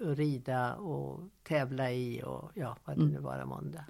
rida 0.00 0.74
och 0.74 1.20
tävla 1.42 1.92
i 1.92 2.22
och 2.22 2.50
ja, 2.54 2.76
vad 2.84 2.96
det 2.96 3.02
Mm. 3.02 3.14
nu 3.14 3.20
vara 3.20 3.46
månde. 3.46 3.84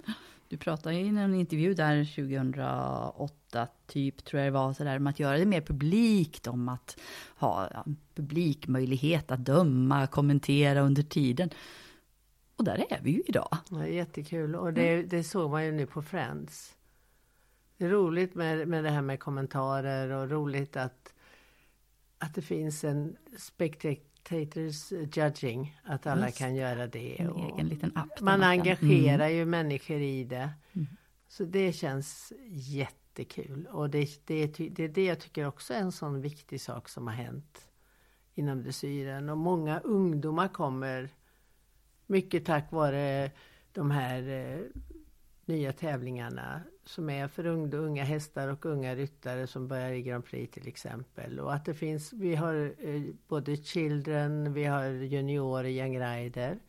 Du 0.47 0.57
pratade 0.57 0.95
i 0.95 1.07
en 1.07 1.35
intervju 1.35 1.73
där 1.73 2.05
2008, 2.05 3.67
typ, 3.87 4.25
tror 4.25 4.41
jag 4.41 4.47
det 4.47 4.51
var, 4.51 4.73
sådär, 4.73 4.97
om 4.97 5.07
att 5.07 5.19
göra 5.19 5.37
det 5.37 5.45
mer 5.45 5.61
publikt, 5.61 6.47
om 6.47 6.69
att 6.69 6.99
ha 7.35 7.69
ja, 7.73 7.85
publikmöjlighet 8.15 9.31
att 9.31 9.45
döma, 9.45 10.07
kommentera 10.07 10.81
under 10.81 11.03
tiden. 11.03 11.49
Och 12.55 12.63
där 12.63 12.85
är 12.89 13.01
vi 13.03 13.11
ju 13.11 13.23
idag. 13.25 13.57
Är 13.71 13.85
jättekul 13.85 14.55
och 14.55 14.73
det, 14.73 15.03
det 15.03 15.23
såg 15.23 15.51
man 15.51 15.65
ju 15.65 15.71
nu 15.71 15.85
på 15.85 16.01
Friends. 16.01 16.75
Det 17.77 17.85
är 17.85 17.89
roligt 17.89 18.35
med, 18.35 18.67
med 18.67 18.83
det 18.83 18.89
här 18.89 19.01
med 19.01 19.19
kommentarer 19.19 20.09
och 20.09 20.29
roligt 20.29 20.77
att, 20.77 21.13
att 22.17 22.35
det 22.35 22.41
finns 22.41 22.83
en 22.83 23.17
spectators 24.25 24.91
judging, 25.17 25.79
att 25.83 26.07
alla 26.07 26.25
Just 26.25 26.37
kan 26.37 26.55
göra 26.55 26.87
det. 26.87 27.21
En 27.21 27.29
och 27.29 27.53
egen 27.55 27.67
liten 27.67 27.91
app. 27.97 28.21
man 28.21 28.39
kan- 28.39 28.49
engagerar 28.49 29.25
Mm. 29.25 29.37
ju 29.37 29.45
människor 29.45 29.97
i 30.01 30.23
det. 30.23 30.49
Mm. 30.73 30.87
Så 31.27 31.43
det 31.43 31.73
känns 31.73 32.33
jättekul. 32.49 33.67
Och 33.71 33.89
det, 33.89 34.27
det, 34.27 34.47
det 34.57 34.83
är 34.83 34.89
det 34.89 35.05
jag 35.05 35.19
tycker 35.19 35.45
också 35.47 35.73
är 35.73 35.79
en 35.79 35.91
sån 35.91 36.21
viktig 36.21 36.61
sak 36.61 36.89
som 36.89 37.07
har 37.07 37.13
hänt 37.13 37.67
inom 38.35 38.63
dressyren. 38.63 39.29
Och 39.29 39.37
många 39.37 39.79
ungdomar 39.79 40.47
kommer 40.47 41.09
mycket 42.07 42.45
tack 42.45 42.71
vare 42.71 43.31
de 43.71 43.91
här 43.91 44.27
eh, 44.29 44.59
nya 45.51 45.73
tävlingarna 45.73 46.61
som 46.85 47.09
är 47.09 47.27
för 47.27 47.45
unga, 47.45 48.03
hästar 48.03 48.47
och 48.47 48.65
unga 48.65 48.95
ryttare 48.95 49.47
som 49.47 49.67
börjar 49.67 49.91
i 49.91 50.01
Grand 50.01 50.25
Prix 50.25 50.53
till 50.53 50.67
exempel. 50.67 51.39
Och 51.39 51.53
att 51.53 51.65
det 51.65 51.73
finns, 51.73 52.13
vi 52.13 52.35
har 52.35 52.73
eh, 52.79 53.01
både 53.27 53.57
Children, 53.57 54.53
vi 54.53 54.65
har 54.65 54.85
juniorer, 54.89 55.69
Young 55.69 55.99
Rider. 55.99 56.59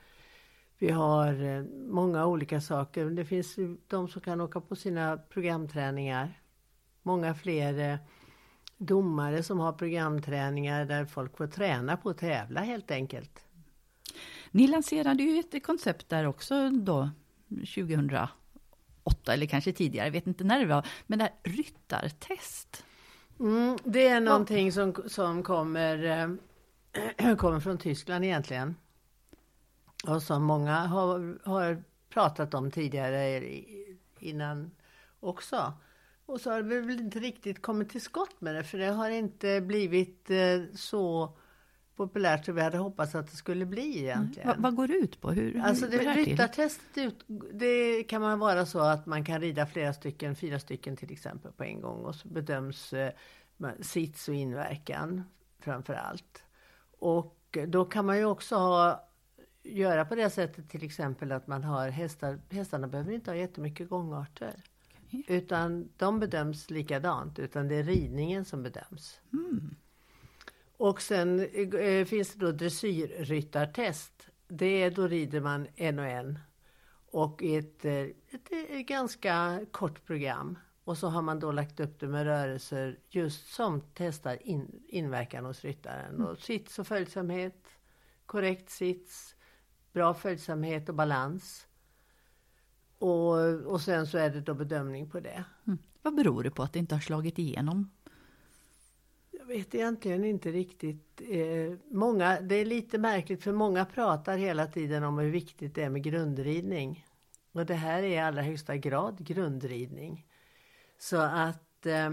Vi 0.79 0.91
har 0.91 1.43
eh, 1.43 1.65
många 1.89 2.27
olika 2.27 2.61
saker. 2.61 3.11
Det 3.11 3.25
finns 3.25 3.59
ju 3.59 3.77
de 3.87 4.09
som 4.09 4.21
kan 4.21 4.41
åka 4.41 4.61
på 4.61 4.77
sina 4.77 5.17
programträningar. 5.17 6.41
Många 7.03 7.35
fler 7.35 7.93
eh, 7.93 7.99
domare 8.79 9.43
som 9.43 9.61
har 9.61 9.73
programträningar 9.73 10.85
där 10.85 11.05
folk 11.05 11.37
får 11.37 11.47
träna 11.47 11.97
på 11.97 12.11
att 12.11 12.19
tävla 12.19 12.61
helt 12.61 12.91
enkelt. 12.91 13.45
Ni 14.51 14.67
lanserade 14.67 15.23
ju 15.23 15.41
ett 15.41 15.67
koncept 15.67 16.09
där 16.09 16.27
också 16.27 16.71
då, 16.71 17.11
2000. 17.49 18.11
2008 19.05 19.33
eller 19.33 19.47
kanske 19.47 19.73
tidigare, 19.73 20.07
jag 20.07 20.13
vet 20.13 20.27
inte 20.27 20.45
när 20.45 20.61
det 20.61 20.67
var, 20.67 20.87
men 21.07 21.19
det 21.19 21.25
här 21.25 21.53
ryttartest. 21.53 22.85
Mm, 23.41 23.79
det 23.85 24.09
är 24.09 24.21
någonting 24.21 24.73
som, 24.73 24.95
som 25.07 25.43
kommer, 25.43 26.05
eh, 27.19 27.37
kommer 27.37 27.61
från 27.61 27.79
Tyskland 27.79 28.25
egentligen. 28.25 28.77
Och 30.07 30.23
som 30.23 30.45
många 30.45 30.77
har, 30.77 31.39
har 31.45 31.83
pratat 32.09 32.55
om 32.55 32.71
tidigare 32.71 33.43
innan 34.19 34.71
också. 35.21 35.73
Och 36.27 36.41
så 36.41 36.51
har 36.51 36.63
vi 36.63 36.81
väl 36.81 37.01
inte 37.01 37.19
riktigt 37.19 37.63
kommit 37.63 37.91
till 37.91 38.01
skott 38.01 38.41
med 38.41 38.55
det 38.55 38.65
för 38.65 38.79
det 38.79 38.91
har 38.91 39.11
inte 39.11 39.61
blivit 39.61 40.31
eh, 40.31 40.61
så 40.75 41.37
populärt 41.97 42.45
som 42.45 42.55
vi 42.55 42.61
hade 42.63 42.79
hoppats 42.79 43.15
att 43.15 43.31
det 43.31 43.37
skulle 43.37 43.67
bli 43.67 43.99
egentligen. 43.99 44.49
Vad, 44.49 44.59
vad 44.59 44.77
går 44.77 44.89
det 44.89 44.95
ut 44.95 45.21
på? 45.21 45.31
Hur, 45.31 45.61
Alltså 45.61 45.87
hur 45.87 45.99
det, 45.99 46.15
till? 46.15 46.25
ryttartestet, 46.25 46.99
ut, 46.99 47.25
det 47.53 48.03
kan 48.03 48.21
man 48.21 48.39
vara 48.39 48.67
så 48.67 48.81
att 48.81 49.07
man 49.07 49.25
kan 49.25 49.41
rida 49.41 49.67
flera 49.67 49.93
stycken, 49.93 50.37
fyra 50.37 50.59
stycken 50.59 50.97
till 50.97 51.13
exempel 51.13 51.53
på 51.53 51.65
en 51.65 51.81
gång 51.81 52.05
och 52.05 52.15
så 52.15 52.29
bedöms 52.29 52.93
eh, 52.93 53.13
sits 53.81 54.29
och 54.29 54.35
inverkan 54.35 55.23
framför 55.61 55.95
allt. 55.95 56.43
Och 56.99 57.59
då 57.69 57.85
kan 57.85 58.07
man 58.07 58.19
ju 58.19 58.25
också 58.25 58.57
ha, 58.57 59.09
göra 59.63 60.05
på 60.05 60.15
det 60.15 60.31
sättet 60.31 60.71
till 60.71 60.85
exempel 60.85 61.33
att 61.33 61.47
man 61.47 61.65
har 61.65 61.89
hästar, 61.89 62.41
hästarna 62.51 62.89
behöver 62.89 63.13
inte 63.13 63.31
ha 63.31 63.37
jättemycket 63.37 63.89
gångarter. 63.89 64.55
Utan 65.29 65.89
de 65.97 66.21
bedöms 66.21 66.71
likadant, 66.71 67.39
utan 67.39 67.69
det 67.69 67.75
är 67.75 67.83
ridningen 67.83 68.45
som 68.45 68.63
bedöms. 68.63 69.21
Och 70.83 71.03
sen 71.03 71.41
eh, 71.75 72.05
finns 72.05 72.35
det 72.35 72.47
då 72.47 72.53
dressyrryttartest. 72.53 74.29
Det 74.49 74.83
är 74.83 74.91
då 74.91 75.07
rider 75.07 75.41
man 75.41 75.67
en 75.77 75.99
och 75.99 76.07
en. 76.07 76.39
Och 77.11 77.43
i 77.43 77.57
ett, 77.57 77.85
eh, 77.85 77.95
ett, 77.95 78.53
ett 78.69 78.87
ganska 78.87 79.61
kort 79.71 80.05
program. 80.07 80.59
Och 80.85 80.99
så 80.99 81.09
har 81.09 81.23
man 81.23 81.41
då 81.41 81.53
lagt 81.53 81.81
upp 81.81 82.01
det 82.01 82.09
med 82.09 82.25
rörelser 82.25 82.99
just 83.09 83.55
som 83.55 83.83
testar 83.95 84.47
in, 84.49 84.83
inverkan 84.89 85.45
hos 85.45 85.65
ryttaren. 85.65 86.23
Och 86.23 86.39
sits 86.39 86.79
och 86.79 86.87
följsamhet, 86.87 87.69
korrekt 88.27 88.71
sits, 88.71 89.35
bra 89.93 90.15
följsamhet 90.15 90.89
och 90.89 90.95
balans. 90.95 91.67
Och, 92.99 93.55
och 93.55 93.81
sen 93.81 94.07
så 94.07 94.19
är 94.19 94.31
det 94.31 94.41
då 94.41 94.55
bedömning 94.55 95.11
på 95.11 95.21
det. 95.21 95.45
Mm. 95.67 95.79
Vad 96.03 96.15
beror 96.15 96.43
det 96.43 96.51
på 96.51 96.63
att 96.63 96.73
det 96.73 96.79
inte 96.79 96.95
har 96.95 97.01
slagit 97.01 97.39
igenom? 97.39 97.91
Jag 99.43 99.47
vet 99.47 99.75
egentligen 99.75 100.25
inte 100.25 100.53
riktigt. 100.53 101.23
Eh, 101.29 101.79
många, 101.91 102.41
det 102.41 102.55
är 102.55 102.65
lite 102.65 102.99
märkligt 102.99 103.43
för 103.43 103.53
många 103.53 103.85
pratar 103.85 104.37
hela 104.37 104.67
tiden 104.67 105.05
om 105.05 105.19
hur 105.19 105.31
viktigt 105.31 105.75
det 105.75 105.83
är 105.83 105.91
med 105.91 106.03
grundridning. 106.03 107.07
Och 107.53 107.67
det 107.67 107.75
här 107.75 108.03
är 108.03 108.09
i 108.09 108.19
allra 108.19 108.43
högsta 108.43 108.77
grad 108.77 109.27
grundridning. 109.27 110.27
Så 110.99 111.17
att 111.17 111.87
eh, 111.87 112.11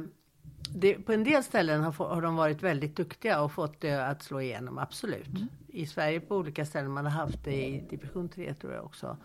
det, 0.75 0.93
på 0.93 1.13
en 1.13 1.23
del 1.23 1.43
ställen 1.43 1.82
har, 1.84 1.91
har 1.91 2.21
de 2.21 2.36
varit 2.36 2.63
väldigt 2.63 2.95
duktiga 2.95 3.41
och 3.41 3.51
fått 3.51 3.82
det 3.82 4.07
att 4.07 4.23
slå 4.23 4.41
igenom, 4.41 4.77
absolut. 4.77 5.30
I 5.67 5.86
Sverige 5.86 6.19
på 6.19 6.36
olika 6.36 6.65
ställen, 6.65 6.91
man 6.91 7.05
har 7.05 7.11
haft 7.11 7.43
det 7.43 7.67
i 7.67 7.88
division 7.89 8.30
3 8.30 8.53
tror 8.53 8.73
jag 8.73 8.86
också. 8.86 9.17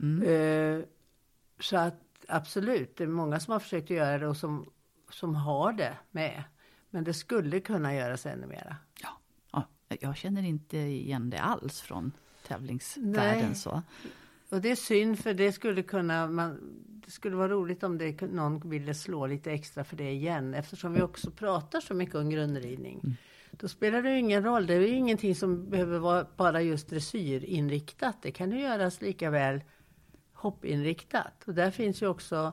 Mm. 0.00 0.22
Eh, 0.22 0.84
så 1.60 1.76
att 1.76 2.00
absolut, 2.28 2.96
det 2.96 3.04
är 3.04 3.08
många 3.08 3.40
som 3.40 3.52
har 3.52 3.60
försökt 3.60 3.84
att 3.84 3.96
göra 3.96 4.18
det 4.18 4.28
och 4.28 4.36
som, 4.36 4.70
som 5.10 5.34
har 5.34 5.72
det 5.72 5.96
med. 6.10 6.44
Men 6.90 7.04
det 7.04 7.14
skulle 7.14 7.60
kunna 7.60 7.94
göras 7.94 8.26
ännu 8.26 8.46
mera. 8.46 8.76
Ja, 9.00 9.18
jag 10.00 10.16
känner 10.16 10.42
inte 10.42 10.78
igen 10.78 11.30
det 11.30 11.38
alls 11.38 11.80
från 11.80 12.12
tävlingsvärlden. 12.46 13.46
Nej. 13.46 13.54
Så. 13.54 13.82
Och 14.48 14.60
det 14.60 14.70
är 14.70 14.76
synd 14.76 15.18
för 15.18 15.34
det 15.34 15.52
skulle 15.52 15.82
kunna, 15.82 16.26
man, 16.26 16.58
det 17.06 17.10
skulle 17.10 17.36
vara 17.36 17.48
roligt 17.48 17.82
om 17.82 17.98
det, 17.98 18.20
någon 18.20 18.70
ville 18.70 18.94
slå 18.94 19.26
lite 19.26 19.52
extra 19.52 19.84
för 19.84 19.96
det 19.96 20.10
igen. 20.10 20.54
Eftersom 20.54 20.92
vi 20.92 21.02
också 21.02 21.30
pratar 21.30 21.80
så 21.80 21.94
mycket 21.94 22.14
om 22.14 22.30
grundridning. 22.30 23.00
Mm. 23.04 23.16
Då 23.50 23.68
spelar 23.68 24.02
det 24.02 24.10
ju 24.10 24.18
ingen 24.18 24.44
roll. 24.44 24.66
Det 24.66 24.74
är 24.74 24.80
ju 24.80 24.88
ingenting 24.88 25.34
som 25.34 25.70
behöver 25.70 25.98
vara 25.98 26.26
bara 26.36 26.62
just 26.62 26.88
dressyrinriktat. 26.88 28.16
Det 28.22 28.30
kan 28.30 28.52
ju 28.52 28.60
göras 28.60 29.00
lika 29.00 29.30
väl 29.30 29.60
hoppinriktat. 30.32 31.44
Och 31.46 31.54
där 31.54 31.70
finns 31.70 32.02
ju 32.02 32.06
också, 32.06 32.52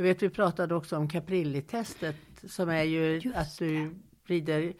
jag 0.00 0.14
vet 0.14 0.22
vi 0.22 0.30
pratade 0.30 0.74
också 0.74 0.96
om 0.96 1.08
Caprilli-testet 1.08 2.16
som 2.44 2.68
är 2.68 2.82
ju 2.82 3.18
Just 3.18 3.36
att 3.36 3.58
du 3.58 3.94
rider, 4.26 4.72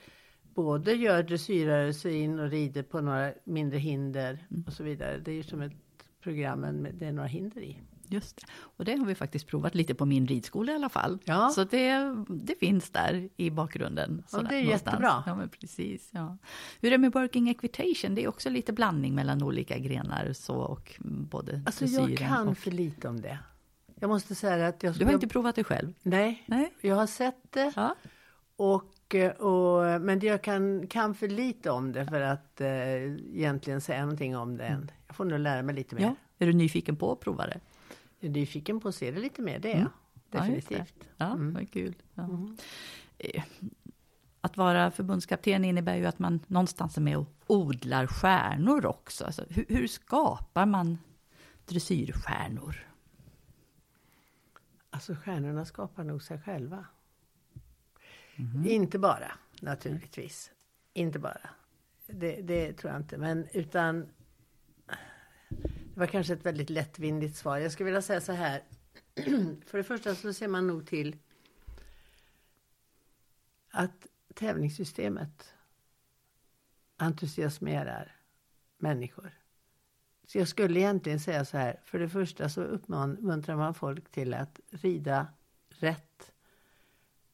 både 0.55 0.93
gör 0.95 1.23
dressyrrörelse 1.23 2.11
in 2.11 2.39
och 2.39 2.51
rider 2.51 2.83
på 2.83 3.01
några 3.01 3.33
mindre 3.45 3.79
hinder 3.79 4.47
Mm. 4.51 4.65
och 4.67 4.73
så 4.73 4.83
vidare. 4.83 5.19
Det 5.19 5.31
är 5.31 5.35
ju 5.35 5.43
som 5.43 5.61
ett 5.61 5.73
program, 6.23 6.61
men 6.61 6.89
det 6.99 7.07
är 7.07 7.13
några 7.13 7.29
hinder 7.29 7.61
i. 7.61 7.79
Just 8.09 8.37
det. 8.37 8.47
Och 8.53 8.85
det 8.85 8.97
har 8.97 9.07
vi 9.07 9.15
faktiskt 9.15 9.47
provat 9.47 9.75
lite 9.75 9.95
på 9.95 10.07
min 10.07 10.27
ridskola 10.27 10.73
i 10.73 10.75
alla 10.75 10.89
fall. 10.89 11.19
Ja. 11.25 11.49
Så 11.49 11.65
det, 11.65 12.15
det 12.29 12.59
finns 12.61 12.91
där 12.91 13.29
i 13.37 13.51
bakgrunden. 13.51 14.23
Ja, 14.25 14.29
sådär 14.39 14.49
det 14.49 14.55
är 14.57 14.65
någonstans. 14.65 14.93
jättebra. 14.93 15.23
Ja, 15.27 15.35
men 15.35 15.49
precis. 15.49 16.09
Ja. 16.13 16.37
Hur 16.81 16.87
är 16.89 16.91
det 16.91 16.99
med 16.99 17.13
working 17.13 17.49
equitation? 17.49 18.15
Det 18.15 18.25
är 18.25 18.29
också 18.29 18.51
lite 18.51 18.73
blandning 18.73 19.15
mellan 19.15 19.43
olika 19.43 19.79
grenar 19.79 20.33
så 20.33 20.55
och 20.55 20.95
både 21.03 21.63
Alltså 21.67 21.85
jag 21.85 22.17
kan 22.19 22.49
och... 22.49 22.59
för 22.59 22.71
lite 22.71 23.09
om 23.09 23.21
det. 23.21 23.39
Jag 24.01 24.09
måste 24.09 24.35
säga 24.35 24.67
att 24.69 24.83
jag... 24.83 24.95
Du 24.95 25.05
har 25.05 25.13
jag- 25.13 25.17
inte 25.17 25.29
provat 25.29 25.55
det 25.57 25.65
själv? 25.65 25.93
Nej, 26.03 26.45
Nej. 26.47 26.73
jag 26.81 26.97
har 26.97 27.07
sett 27.07 27.53
det. 27.53 27.73
Ja. 27.77 27.95
Och, 28.57 29.15
eh, 29.15 29.31
och, 29.33 30.01
men 30.01 30.21
jag 30.21 30.43
kan, 30.43 30.87
kan 30.87 31.15
för 31.15 31.29
lite 31.29 31.71
om 31.71 31.93
det 31.93 32.07
för 32.07 32.21
att 32.21 32.61
eh, 32.61 32.69
egentligen 33.37 33.81
säga 33.81 34.01
någonting 34.03 34.37
om 34.37 34.57
det 34.57 34.65
än. 34.65 34.91
Jag 35.07 35.17
får 35.17 35.25
nog 35.25 35.39
lära 35.39 35.63
mig 35.63 35.75
lite 35.75 35.95
mer. 35.95 36.03
ja. 36.03 36.15
Är 36.39 36.47
du 36.47 36.53
nyfiken 36.53 36.97
på 36.97 37.13
att 37.13 37.21
prova 37.21 37.47
det? 37.47 37.61
Jag 38.21 38.29
är 38.29 38.33
nyfiken 38.33 38.81
på 38.81 38.89
att 38.89 38.95
se 38.95 39.11
det 39.11 39.21
lite 39.21 39.43
mer, 39.43 39.59
det 39.59 39.69
är 39.73 39.75
Mm. 39.77 39.89
jag. 40.31 40.41
Ja. 40.41 40.45
Definitivt. 40.45 40.95
Ja, 41.17 41.27
Mm. 41.27 41.55
vad 41.55 41.71
kul. 41.73 41.95
Ja. 42.15 42.29
Eh, 43.19 43.43
Att 44.43 44.57
vara 44.57 44.91
förbundskapten 44.91 45.65
innebär 45.65 45.97
ju 45.97 46.07
att 46.07 46.19
man 46.19 46.41
någonstans 46.47 46.97
är 46.97 47.01
med 47.01 47.17
och 47.19 47.27
odlar 47.47 48.07
stjärnor 48.07 48.87
också. 48.87 49.25
Alltså, 49.25 49.45
hur, 49.51 49.65
hur 49.69 49.87
skapar 49.87 50.67
man 50.67 50.99
dressyrstjärnor? 51.67 52.87
Alltså 54.91 55.15
stjärnorna 55.15 55.65
skapar 55.65 56.05
nog 56.05 56.23
sig 56.23 56.39
själva. 56.39 56.87
Mhm. 58.37 58.67
Inte 58.67 58.99
bara, 58.99 59.33
naturligtvis. 59.61 60.53
Inte 60.93 61.19
bara. 61.19 61.51
Det, 62.07 62.41
det 62.43 62.73
tror 62.73 62.93
jag 62.93 63.01
inte. 63.01 63.19
Men 63.19 63.49
utan... 63.53 64.09
Det 65.95 66.01
var 66.01 66.07
kanske 66.07 66.33
ett 66.33 66.47
väldigt 66.47 66.71
lättvindigt 66.71 67.37
svar. 67.37 67.59
Jag 67.59 67.73
skulle 67.73 67.85
vilja 67.85 68.03
säga 68.03 68.21
så 68.21 68.33
här. 68.33 68.63
För 69.67 69.79
det 69.79 69.85
första 69.85 70.15
så 70.15 70.33
ser 70.33 70.49
man 70.49 70.67
nog 70.67 70.87
till 70.87 71.17
att 73.71 74.07
tävlingssystemet 74.35 75.55
entusiasmerar 76.97 78.17
människor. 78.79 79.40
Så 80.31 80.39
jag 80.39 80.49
skulle 80.49 80.81
egentligen 80.81 81.21
säga 81.21 81.45
så 81.45 81.59
här. 81.59 81.81
För 81.85 81.99
det 81.99 82.09
första 82.09 82.49
så 82.49 82.63
uppmuntrar 82.63 83.57
man 83.57 83.75
folk 83.75 84.11
till 84.11 84.35
att 84.35 84.61
rida 84.71 85.27
rätt. 85.69 86.33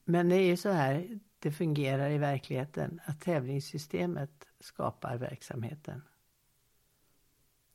Men 0.05 0.29
det 0.29 0.37
är 0.37 0.47
ju 0.47 0.57
så 0.57 0.71
här 0.71 1.19
det 1.39 1.53
fungerar 1.53 2.11
i 2.11 2.19
verkligheten. 2.19 3.01
Att 3.05 3.21
tävlingssystemet 3.21 4.31
skapar 4.61 5.17
verksamheten. 5.17 6.03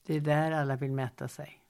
Det 0.06 0.16
är 0.16 0.22
där 0.22 0.52
alla 0.52 0.76
vill 0.76 0.92
mäta 0.92 1.28
sig. 1.28 1.62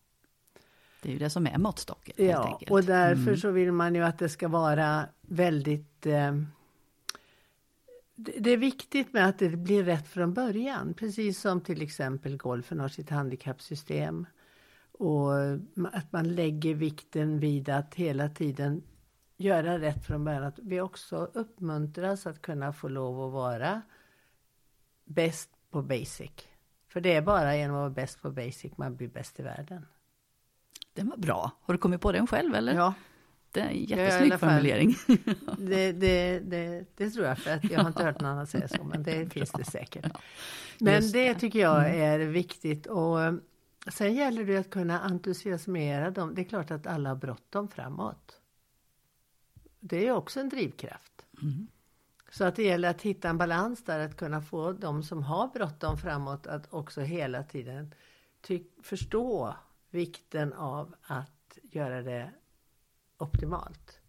Det 1.01 1.09
är 1.09 1.13
ju 1.13 1.19
det 1.19 1.29
som 1.29 1.47
är 1.47 1.57
måttstocken 1.57 2.13
Ja, 2.17 2.59
och 2.69 2.83
därför 2.83 3.21
Mm. 3.21 3.37
så 3.37 3.51
vill 3.51 3.71
man 3.71 3.95
ju 3.95 4.03
att 4.03 4.19
det 4.19 4.29
ska 4.29 4.47
vara 4.47 5.05
väldigt... 5.21 6.05
Eh, 6.05 6.41
det, 8.21 8.51
är 8.51 8.57
viktigt 8.57 9.13
med 9.13 9.27
att 9.27 9.39
det 9.39 9.49
blir 9.49 9.83
rätt 9.83 10.07
från 10.07 10.33
början. 10.33 10.93
Precis 10.93 11.41
som 11.41 11.61
till 11.61 11.81
exempel 11.81 12.37
golfen 12.37 12.79
har 12.79 12.87
sitt 12.87 13.09
handikappsystem. 13.09 14.25
Och 14.91 15.33
att 15.93 16.11
man 16.11 16.35
lägger 16.35 16.75
vikten 16.75 17.39
vid 17.39 17.69
att 17.69 17.95
hela 17.95 18.29
tiden 18.29 18.83
göra 19.37 19.79
rätt 19.79 20.05
från 20.05 20.25
början. 20.25 20.43
Att 20.43 20.59
vi 20.59 20.81
också 20.81 21.31
uppmuntras 21.33 22.27
att 22.27 22.41
kunna 22.41 22.73
få 22.73 22.87
lov 22.87 23.27
att 23.27 23.33
vara 23.33 23.81
bäst 25.05 25.49
på 25.71 25.81
basic. 25.81 26.31
För 26.87 27.01
det 27.01 27.15
är 27.15 27.21
bara 27.21 27.57
genom 27.57 27.75
att 27.75 27.79
vara 27.79 27.89
bäst 27.89 28.21
på 28.21 28.31
basic 28.31 28.77
man 28.77 28.95
blir 28.95 29.07
bäst 29.07 29.39
i 29.39 29.43
världen. 29.43 29.85
Den 30.93 31.09
var 31.09 31.17
bra. 31.17 31.51
Har 31.61 31.73
du 31.73 31.77
kommit 31.77 32.01
på 32.01 32.11
den 32.11 32.27
själv 32.27 32.55
eller? 32.55 32.75
Ja. 32.75 32.93
Ja, 33.53 33.69
i 33.69 33.85
jättesnygg 33.85 34.39
formulering. 34.39 34.95
Det, 35.57 35.91
det, 35.91 36.39
det, 36.39 36.85
det 36.95 37.09
tror 37.09 37.25
jag, 37.25 37.37
för 37.37 37.51
att 37.51 37.71
jag 37.71 37.79
har 37.79 37.87
inte 37.87 38.03
hört 38.03 38.21
någon 38.21 38.31
annan 38.31 38.47
säga 38.47 38.67
så, 38.67 38.83
men 38.83 39.03
det 39.03 39.29
finns 39.33 39.51
det 39.51 39.63
säkert. 39.63 40.05
Men 40.79 41.11
det 41.11 41.33
tycker 41.35 41.59
jag 41.59 41.95
är 41.95 42.19
viktigt. 42.19 42.85
Och 42.85 43.21
eh, 43.21 43.33
sen 43.91 44.13
gäller 44.13 44.45
det 44.45 44.57
att 44.57 44.69
kunna 44.69 44.99
entusiasmera 44.99 46.11
dem. 46.11 46.35
Det 46.35 46.41
är 46.41 46.45
klart 46.45 46.71
att 46.71 46.87
alla 46.87 47.09
har 47.09 47.15
bråttom 47.15 47.67
framåt. 47.67 48.39
Det 49.79 50.07
är 50.07 50.11
också 50.11 50.39
en 50.39 50.49
drivkraft. 50.49 51.25
Så 52.31 52.45
att 52.45 52.55
det 52.55 52.63
gäller 52.63 52.89
att 52.89 53.01
hitta 53.01 53.29
en 53.29 53.37
balans 53.37 53.83
där, 53.83 53.99
att 53.99 54.17
kunna 54.17 54.41
få 54.41 54.71
de 54.71 55.03
som 55.03 55.23
har 55.23 55.47
bråttom 55.47 55.97
framåt 55.97 56.47
att 56.47 56.73
också 56.73 57.01
hela 57.01 57.43
tiden 57.43 57.93
förstå 58.83 59.55
vikten 59.89 60.53
av 60.53 60.95
att 61.01 61.57
göra 61.63 62.01
det 62.01 62.31
optimalt. 63.21 63.99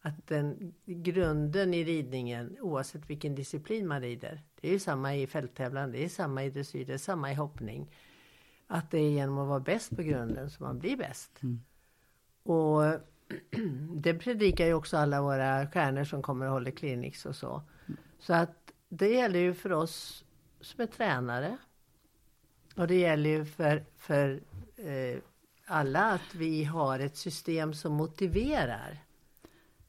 Att 0.00 0.26
den 0.26 0.74
grunden 0.84 1.74
i 1.74 1.84
ridningen, 1.84 2.56
oavsett 2.60 3.10
vilken 3.10 3.34
disciplin 3.34 3.88
man 3.88 4.00
rider, 4.00 4.42
det 4.60 4.68
är 4.68 4.72
ju 4.72 4.78
samma 4.78 5.14
i 5.14 5.26
fälttävlan, 5.26 5.92
det 5.92 6.04
är 6.04 6.08
samma 6.08 6.44
i 6.44 6.50
dressyr, 6.50 6.84
det 6.84 6.94
är 6.94 6.98
samma 6.98 7.32
i 7.32 7.34
hoppning. 7.34 7.90
Att 8.66 8.90
det 8.90 8.98
är 8.98 9.10
genom 9.10 9.38
att 9.38 9.48
vara 9.48 9.60
bäst 9.60 9.96
på 9.96 10.02
grunden 10.02 10.50
som 10.50 10.66
man 10.66 10.78
blir 10.78 10.96
bäst. 10.96 11.40
Och 12.42 12.82
det 13.94 14.14
predikar 14.14 14.66
ju 14.66 14.74
också 14.74 14.96
alla 14.96 15.22
våra 15.22 15.70
stjärnor 15.70 16.04
som 16.04 16.22
kommer 16.22 16.46
och 16.46 16.52
håller 16.52 16.70
clinics 16.70 17.26
och 17.26 17.36
så. 17.36 17.62
Så 18.18 18.34
att 18.34 18.72
det 18.88 19.08
gäller 19.08 19.38
ju 19.38 19.54
för 19.54 19.72
oss 19.72 20.24
som 20.60 20.82
är 20.82 20.86
tränare. 20.86 21.56
Och 22.76 22.86
det 22.86 22.98
gäller 22.98 23.30
ju 23.30 23.44
för, 23.44 23.84
för 23.96 24.40
eh, 24.76 25.18
alla 25.66 26.04
att 26.12 26.34
vi 26.34 26.64
har 26.64 26.98
ett 26.98 27.16
system 27.16 27.74
som 27.74 27.92
motiverar. 27.92 28.98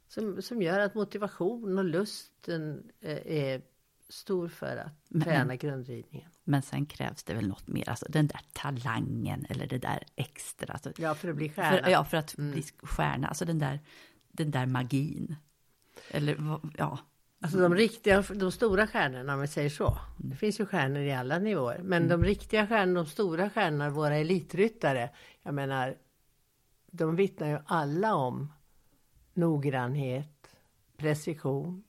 Som, 0.07 0.41
som 0.41 0.61
gör 0.61 0.79
att 0.79 0.95
motivation 0.95 1.77
och 1.77 1.85
lusten 1.85 2.91
eh, 3.01 3.17
är 3.25 3.61
stor 4.09 4.47
för 4.47 4.77
att 4.77 5.05
Men- 5.09 5.21
träna 5.21 5.55
grundridningen. 5.55 6.29
Men 6.43 6.61
sen 6.61 6.85
krävs 6.85 7.23
det 7.23 7.33
väl 7.33 7.47
något 7.47 7.67
mer, 7.67 7.89
alltså 7.89 8.05
den 8.09 8.27
där 8.27 8.41
talangen 8.53 9.45
eller 9.49 9.67
det 9.67 9.77
där 9.77 10.03
extra. 10.15 10.73
Alltså, 10.73 10.91
Ja, 10.97 11.15
för 11.15 11.29
att 11.29 11.35
bli 11.35 11.49
stjärna. 11.49 11.83
För, 11.83 11.91
ja, 11.91 12.03
för 12.03 12.17
att 12.17 12.35
bli 12.35 12.63
stjärna, 12.83 13.27
alltså 13.27 13.45
den 13.45 13.59
där, 13.59 13.79
den 14.31 14.51
där 14.51 14.65
magin. 14.65 15.35
Eller 16.09 16.59
ja, 16.77 16.99
Alltså 17.39 17.57
de 17.59 17.75
riktiga, 17.75 18.21
de 18.21 18.51
stora 18.51 18.87
stjärnorna 18.87 19.33
om 19.33 19.41
vi 19.41 19.47
säger 19.47 19.69
så. 19.69 19.97
Det 20.17 20.35
finns 20.35 20.59
ju 20.59 20.65
stjärnor 20.65 21.01
i 21.01 21.13
alla 21.13 21.39
nivåer. 21.39 21.79
Men 21.83 22.07
de 22.07 22.23
riktiga 22.23 22.67
stjärnorna, 22.67 23.03
de 23.03 23.09
stora 23.09 23.49
stjärnorna, 23.49 23.89
våra 23.89 24.15
elitryttare. 24.15 25.09
Jag 25.43 25.53
menar, 25.53 25.97
de 26.91 27.15
vittnar 27.15 27.47
ju 27.47 27.59
alla 27.65 28.15
om 28.15 28.53
noggrannhet, 29.33 30.55
precision, 30.97 31.83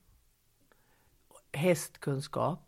hästkunskap 1.52 2.64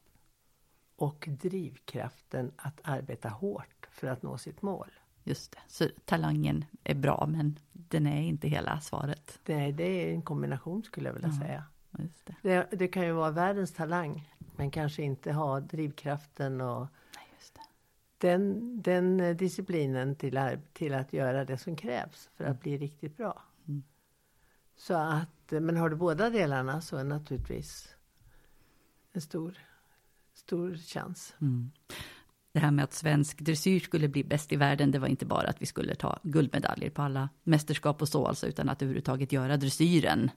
och 0.97 1.29
drivkraften 1.29 2.53
att 2.57 2.81
arbeta 2.83 3.29
hårt 3.29 3.89
för 3.91 4.07
att 4.07 4.23
nå 4.23 4.39
sitt 4.39 4.63
mål. 4.63 4.91
just 5.25 5.53
det. 5.53 5.59
Så 5.67 5.89
talangen 6.05 6.65
är 6.85 6.95
bra, 6.95 7.27
men 7.29 7.59
den 7.73 8.07
är 8.07 8.23
inte 8.23 8.49
hela 8.49 8.81
svaret. 8.81 9.39
Det, 9.45 9.73
det 9.73 9.85
är 9.85 10.15
en 10.15 10.23
kombination 10.23 10.83
skulle 10.83 11.09
jag 11.09 11.15
vilja 11.15 11.33
säga. 11.33 11.65
Det. 11.91 12.35
Det, 12.43 12.69
det 12.73 12.89
kan 12.89 13.07
ju 13.07 13.13
vara 13.13 13.31
världens 13.31 13.73
talang, 13.73 14.35
men 14.57 14.71
kanske 14.71 15.03
inte 15.03 15.33
ha 15.33 15.61
drivkraften 15.61 16.61
och 16.61 16.87
Nej, 17.17 17.27
den, 18.19 18.83
den 18.83 19.37
disciplinen 19.37 20.17
till, 20.17 20.59
till 20.73 20.95
att 20.95 21.13
göra 21.13 21.45
det 21.45 21.59
som 21.59 21.77
krävs 21.77 22.31
för 22.35 22.45
att 22.45 22.61
bli 22.61 22.79
riktigt 22.79 23.17
bra. 23.17 23.43
Mm. 23.69 23.83
Så 24.77 24.95
att, 24.95 25.51
men 25.51 25.77
har 25.77 25.89
du 25.89 25.97
båda 25.97 26.31
delarna 26.31 26.81
så 26.81 26.97
är 26.97 27.05
det 27.05 27.09
naturligtvis 27.09 27.95
en 29.13 29.21
stor, 29.21 29.59
stor 30.33 30.75
chans. 30.75 31.35
Mm. 31.41 31.71
Det 32.53 32.59
här 32.59 32.71
med 32.71 32.85
att 32.85 32.93
svensk 32.93 33.41
dressyr 33.41 33.81
skulle 33.81 34.09
bli 34.09 34.25
bäst 34.25 34.53
i 34.53 34.57
världen, 34.57 34.91
det 34.91 34.99
var 34.99 35.09
inte 35.09 35.27
bara 35.27 35.49
att 35.49 35.63
vi 35.63 35.67
skulle 35.67 35.95
ta 35.95 36.19
guldmedaljer 36.23 36.91
på 36.91 37.03
alla 37.03 37.29
mästerskap 37.43 38.03
och 38.03 38.09
så, 38.09 38.27
alltså, 38.27 38.47
utan 38.47 38.69
att 38.69 38.83
överhuvudtaget 38.83 39.33
göra 39.33 39.57
dressyren 39.57 40.31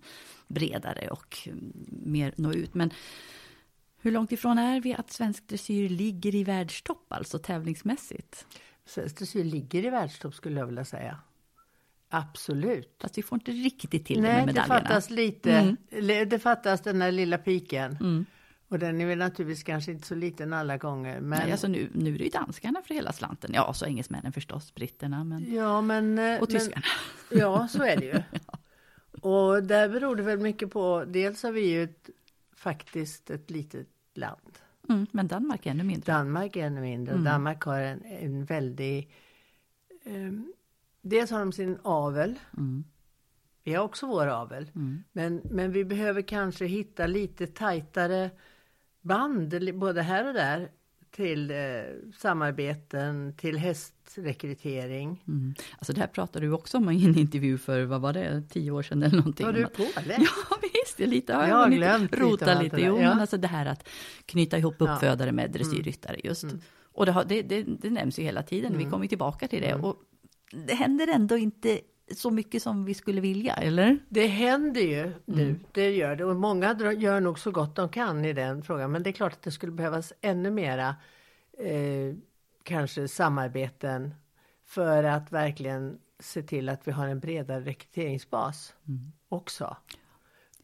bredare 0.47 1.07
och 1.07 1.37
mm, 1.47 1.73
mer 1.87 2.33
nå 2.37 2.53
ut. 2.53 2.73
Men 2.73 2.89
hur 4.01 4.11
långt 4.11 4.31
ifrån 4.31 4.57
är 4.57 4.81
vi 4.81 4.93
att 4.93 5.11
svensk 5.11 5.47
dressyr 5.47 5.89
ligger 5.89 6.35
i 6.35 6.43
världstopp, 6.43 7.13
alltså 7.13 7.39
tävlingsmässigt? 7.39 8.45
Svensk 8.85 9.17
dressyr 9.17 9.43
ligger 9.43 9.85
i 9.85 9.89
världstopp 9.89 10.35
skulle 10.35 10.59
jag 10.59 10.65
vilja 10.65 10.85
säga. 10.85 11.19
Absolut. 12.09 12.95
Fast 13.01 13.17
vi 13.17 13.23
får 13.23 13.35
inte 13.35 13.51
riktigt 13.51 14.05
till 14.05 14.21
det 14.21 14.21
Nej, 14.21 14.45
med 14.45 14.55
det 14.55 14.61
medaljerna. 14.61 14.79
fattas 14.87 15.09
lite. 15.09 15.51
Mm. 15.89 16.29
Det 16.29 16.39
fattas 16.39 16.81
den 16.81 16.99
där 16.99 17.11
lilla 17.11 17.37
piken. 17.37 17.97
Mm. 18.01 18.25
Och 18.73 18.79
den 18.79 19.01
är 19.01 19.05
väl 19.05 19.17
naturligtvis 19.17 19.63
kanske 19.63 19.91
inte 19.91 20.07
så 20.07 20.15
liten 20.15 20.53
alla 20.53 20.77
gånger. 20.77 21.21
Men... 21.21 21.39
Nej, 21.39 21.51
alltså 21.51 21.67
nu, 21.67 21.89
nu 21.93 22.13
är 22.15 22.17
det 22.17 22.23
ju 22.23 22.29
danskarna 22.29 22.81
för 22.85 22.93
hela 22.93 23.13
slanten. 23.13 23.51
Ja, 23.53 23.73
så 23.73 23.85
engelsmännen 23.85 24.33
förstås, 24.33 24.75
britterna. 24.75 25.23
Men... 25.23 25.53
Ja, 25.53 25.81
men... 25.81 26.19
eh, 26.19 26.41
Och 26.41 26.49
tyskarna. 26.49 26.85
Men, 27.29 27.39
ja, 27.39 27.67
så 27.67 27.83
är 27.83 27.97
det 27.97 28.05
ju. 28.05 28.21
Och 29.21 29.63
där 29.63 29.89
beror 29.89 30.15
det 30.15 30.23
väl 30.23 30.39
mycket 30.39 30.71
på, 30.71 31.05
dels 31.07 31.43
har 31.43 31.51
vi 31.51 31.69
ju 31.69 31.83
ett, 31.83 32.09
faktiskt 32.55 33.29
ett 33.29 33.51
litet 33.51 33.87
land. 34.13 34.59
Mm, 34.89 35.07
men 35.11 35.27
Danmark 35.27 35.65
är 35.65 35.71
ännu 35.71 35.83
mindre. 35.83 36.13
Danmark 36.13 36.55
är 36.55 36.65
ännu 36.65 36.81
mindre. 36.81 37.13
Mm. 37.13 37.25
Danmark 37.25 37.63
har 37.63 37.79
en, 37.79 38.05
en 38.05 38.45
väldig... 38.45 39.09
Um, 40.05 40.53
dels 41.01 41.31
har 41.31 41.39
de 41.39 41.51
sin 41.51 41.77
avel. 41.83 42.39
Mm. 42.57 42.83
Vi 43.63 43.73
har 43.73 43.83
också 43.83 44.07
vår 44.07 44.27
avel. 44.27 44.71
Mm. 44.75 45.03
Men, 45.11 45.41
men 45.43 45.71
vi 45.71 45.85
behöver 45.85 46.21
kanske 46.21 46.65
hitta 46.65 47.07
lite 47.07 47.47
tajtare 47.47 48.31
band, 49.03 49.75
både 49.79 50.01
här 50.01 50.27
och 50.27 50.33
där, 50.33 50.69
till 51.11 51.51
eh, 51.51 51.57
samarbeten, 52.17 53.33
till 53.37 53.57
hästrekrytering. 53.57 55.23
Mm. 55.27 55.53
Alltså 55.77 55.93
det 55.93 55.99
här 55.99 56.07
pratade 56.07 56.45
du 56.45 56.51
också 56.51 56.77
om 56.77 56.89
i 56.89 57.05
en 57.05 57.17
intervju 57.17 57.57
för, 57.57 57.83
vad 57.83 58.01
var 58.01 58.13
det, 58.13 58.43
tio 58.49 58.71
år 58.71 58.81
sedan 58.81 59.03
eller 59.03 59.17
någonting. 59.17 59.45
Var 59.45 59.53
om 59.53 59.59
du 59.59 59.65
att- 59.65 59.73
på 59.73 59.83
eller? 59.99 60.17
Ja 60.49 60.57
visst, 60.61 60.99
jag 60.99 61.09
lite 61.09 61.33
har 61.33 61.47
Jag 61.47 61.55
har 61.55 61.69
glömt 61.69 62.15
rota 62.17 62.61
lite. 62.61 62.77
Jo, 62.81 62.97
Ja. 63.01 63.09
men 63.09 63.19
alltså 63.19 63.37
det 63.37 63.47
här 63.47 63.65
att 63.65 63.89
knyta 64.25 64.57
ihop 64.57 64.75
uppfödare 64.79 65.31
med 65.31 65.51
dressyrryttare 65.51 66.19
just. 66.23 66.43
Mm. 66.43 66.59
Och 66.93 67.05
det, 67.05 67.11
har, 67.11 67.23
det, 67.25 67.41
det, 67.41 67.63
det 67.63 67.89
nämns 67.89 68.19
ju 68.19 68.23
hela 68.23 68.43
tiden, 68.43 68.71
vi 68.73 68.77
Mm. 68.79 68.91
kommer 68.91 69.03
ju 69.05 69.09
tillbaka 69.09 69.47
till 69.47 69.61
det. 69.61 69.67
Mm. 69.69 69.83
Och 69.85 69.95
det 70.67 70.73
händer 70.73 71.07
ändå 71.07 71.37
inte 71.37 71.79
så 72.15 72.31
mycket 72.31 72.63
som 72.63 72.85
vi 72.85 72.93
skulle 72.93 73.21
vilja, 73.21 73.53
eller? 73.53 73.97
Det 74.09 74.27
händer 74.27 74.81
ju 74.81 75.11
nu, 75.25 75.43
Mm. 75.43 75.59
det 75.71 75.91
gör 75.95 76.15
det. 76.15 76.25
Och 76.25 76.35
många 76.35 76.93
gör 76.97 77.19
nog 77.19 77.39
så 77.39 77.51
gott 77.51 77.75
de 77.75 77.89
kan 77.89 78.25
i 78.25 78.33
den 78.33 78.63
frågan. 78.63 78.91
Men 78.91 79.03
det 79.03 79.09
är 79.09 79.11
klart 79.11 79.33
att 79.33 79.41
det 79.41 79.51
skulle 79.51 79.71
behövas 79.71 80.13
ännu 80.21 80.51
mera 80.51 80.95
eh, 81.57 82.15
kanske 82.63 83.07
samarbeten 83.07 84.15
för 84.65 85.03
att 85.03 85.31
verkligen 85.31 85.99
se 86.19 86.41
till 86.43 86.69
att 86.69 86.87
vi 86.87 86.91
har 86.91 87.07
en 87.07 87.19
bredare 87.19 87.59
rekryteringsbas 87.61 88.73
Mm. 88.87 88.99
också. 89.29 89.77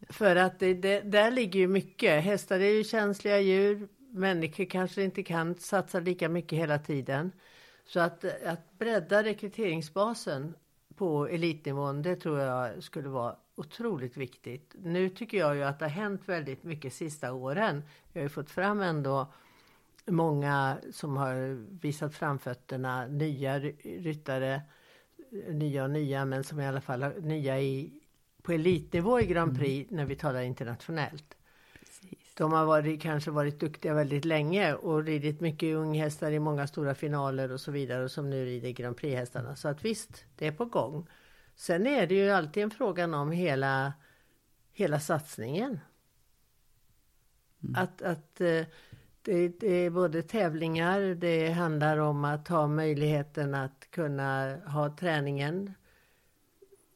För 0.10 0.36
att 0.36 0.60
det, 0.60 0.74
det, 0.74 1.02
där 1.02 1.32
ligger 1.32 1.60
ju 1.60 1.68
mycket. 1.68 2.24
Hästar 2.24 2.60
är 2.60 2.70
ju 2.72 2.84
känsliga 2.84 3.40
djur. 3.40 3.88
Människor 4.12 4.66
kanske 4.66 5.04
inte 5.04 5.24
kan 5.24 5.56
satsa 5.56 6.00
lika 6.00 6.30
mycket 6.30 6.60
hela 6.60 6.80
tiden. 6.80 7.32
Så 7.86 8.00
att, 8.00 8.26
att 8.46 8.78
bredda 8.80 9.24
rekryteringsbasen 9.24 10.54
på 11.00 11.28
elitnivån, 11.28 12.02
det 12.02 12.16
tror 12.16 12.40
jag 12.40 12.84
skulle 12.84 13.10
vara 13.10 13.36
otroligt 13.56 14.18
viktigt. 14.18 14.76
Nu 14.84 15.10
tycker 15.10 15.38
jag 15.38 15.56
ju 15.56 15.64
att 15.64 15.80
det 15.80 15.86
har 15.86 15.90
hänt 15.90 16.22
väldigt 16.26 16.64
mycket 16.64 16.94
sista 16.94 17.34
åren. 17.34 17.84
Vi 18.14 18.20
har 18.20 18.26
ju 18.26 18.30
fått 18.30 18.50
fram 18.50 18.82
ändå 18.82 19.34
många 20.06 20.78
som 20.92 21.18
har 21.18 21.66
visat 21.82 22.16
framfötterna, 22.16 23.08
nya 23.08 23.60
ry- 23.60 24.02
ryttare, 24.02 24.62
nya 25.48 25.84
och 25.84 25.90
nya, 25.90 26.26
men 26.26 26.44
som 26.44 26.60
i 26.60 26.68
alla 26.68 26.82
fall 26.82 27.22
nya 27.22 27.62
i, 27.62 27.94
på 28.42 28.52
elitnivå 28.52 29.20
i 29.20 29.26
Grand 29.26 29.58
Prix 29.60 29.92
när 29.92 30.06
vi 30.06 30.16
talar 30.16 30.42
internationellt. 30.42 31.38
De 32.40 32.52
har 32.52 32.66
varit, 32.66 33.02
kanske 33.02 33.32
varit 33.32 33.60
duktiga 33.60 33.94
väldigt 33.94 34.26
länge 34.26 34.74
och 34.74 35.04
ridit 35.04 35.40
mycket 35.42 35.76
unghästar 35.76 36.32
i 36.32 36.40
många 36.40 36.68
stora 36.68 36.96
finaler 36.96 37.52
och 37.52 37.62
så 37.62 37.72
vidare 37.72 38.04
och 38.04 38.12
som 38.12 38.30
nu 38.30 38.46
rider 38.46 38.70
Grand 38.70 38.98
Prix-hästarna. 38.98 39.56
Så 39.56 39.68
att 39.68 39.86
visst, 39.86 40.26
det 40.36 40.48
är 40.48 40.52
på 40.52 40.66
gång. 40.66 41.08
Sen 41.56 41.88
är 41.88 42.08
det 42.08 42.16
ju 42.16 42.30
alltid 42.30 42.64
en 42.64 42.72
fråga 42.72 43.18
om 43.18 43.32
hela, 43.32 43.94
hela 44.72 45.00
satsningen. 45.00 45.80
Att, 47.76 48.02
att 48.02 48.42
eh, 48.42 48.66
det, 49.22 49.48
det 49.60 49.74
är 49.74 49.90
både 49.90 50.22
tävlingar, 50.22 51.02
det 51.02 51.50
handlar 51.50 51.98
om 51.98 52.26
att 52.26 52.48
ha 52.48 52.68
möjligheten 52.68 53.56
att 53.56 53.88
kunna 53.92 54.56
ha 54.56 54.96
träningen 54.96 55.74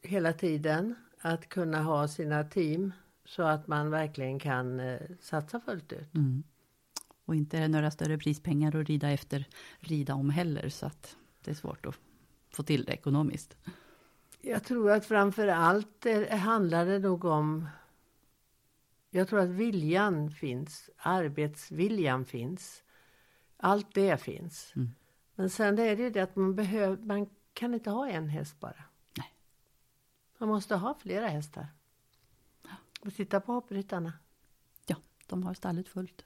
hela 0.02 0.32
tiden. 0.32 0.94
Att 1.20 1.48
kunna 1.48 1.82
ha 1.82 2.08
sina 2.08 2.44
team 2.44 2.92
så 3.24 3.42
att 3.42 3.66
man 3.66 3.90
verkligen 3.90 4.38
kan 4.38 4.80
eh, 4.80 5.00
satsa 5.20 5.60
fullt 5.60 5.92
ut. 5.92 6.14
Mm. 6.14 6.42
Och 7.24 7.34
inte 7.34 7.58
är 7.58 7.60
det 7.60 7.68
några 7.68 7.90
större 7.90 8.18
prispengar 8.18 8.76
att 8.76 8.88
rida 8.88 9.10
efter, 9.10 9.48
rida 9.78 10.14
om 10.14 10.30
heller, 10.30 10.68
så 10.68 10.86
att 10.86 11.16
det 11.44 11.50
är 11.50 11.54
svårt 11.54 11.86
att 11.86 11.94
få 12.50 12.62
till 12.62 12.84
det 12.84 12.92
ekonomiskt. 12.92 13.56
Jag 14.40 14.64
tror 14.64 14.90
att 14.90 15.06
framför 15.06 15.48
allt 15.48 16.06
eh, 16.06 16.38
handlar 16.38 16.86
det 16.86 16.98
nog 16.98 17.24
om... 17.24 17.68
Jag 19.10 19.28
tror 19.28 19.40
att 19.40 19.48
viljan 19.48 20.30
finns, 20.30 20.90
arbetsviljan 20.96 22.24
finns. 22.24 22.82
Allt 23.56 23.94
det 23.94 24.20
finns. 24.20 24.72
Mm. 24.76 24.90
Men 25.34 25.50
sen 25.50 25.78
är 25.78 25.96
det 25.96 26.02
ju 26.02 26.10
det 26.10 26.20
att 26.20 26.36
man 26.36 26.54
behöver, 26.54 26.96
man 26.96 27.30
kan 27.52 27.74
inte 27.74 27.90
ha 27.90 28.08
en 28.08 28.28
häst 28.28 28.60
bara. 28.60 28.84
Nej. 29.16 29.34
Man 30.38 30.48
måste 30.48 30.76
ha 30.76 30.94
flera 30.94 31.26
hästar. 31.26 31.66
Och 33.04 33.14
titta 33.14 33.40
på 33.40 33.52
hoppryttarna. 33.52 34.12
Ja, 34.86 34.96
de 35.26 35.42
har 35.42 35.54
stallet 35.54 35.88
fullt. 35.88 36.24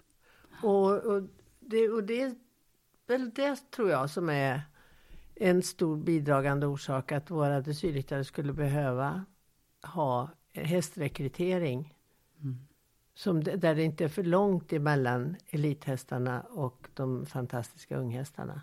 Och, 0.63 0.91
och, 0.97 1.23
det, 1.61 1.89
och 1.89 2.05
det 2.05 2.21
är 2.23 2.35
väl 3.07 3.31
det 3.35 3.71
tror 3.71 3.91
jag 3.91 4.11
som 4.11 4.29
är 4.31 4.63
en 5.35 5.63
stor 5.63 5.97
bidragande 5.97 6.67
orsak 6.67 7.13
att 7.13 7.31
våra 7.31 7.61
dressyrryttare 7.61 8.25
skulle 8.25 8.53
behöva 8.53 9.25
ha 9.83 10.31
hästrekrytering. 10.53 11.95
Mm. 12.41 12.57
Som, 13.15 13.45
det- 13.45 13.57
där 13.57 13.75
det 13.75 13.83
inte 13.83 14.05
är 14.05 14.09
för 14.09 14.23
långt 14.23 14.73
emellan 14.73 15.37
elithästarna 15.49 16.41
och 16.41 16.89
de 16.95 17.27
fantastiska 17.27 17.97
unghästarna. 17.97 18.63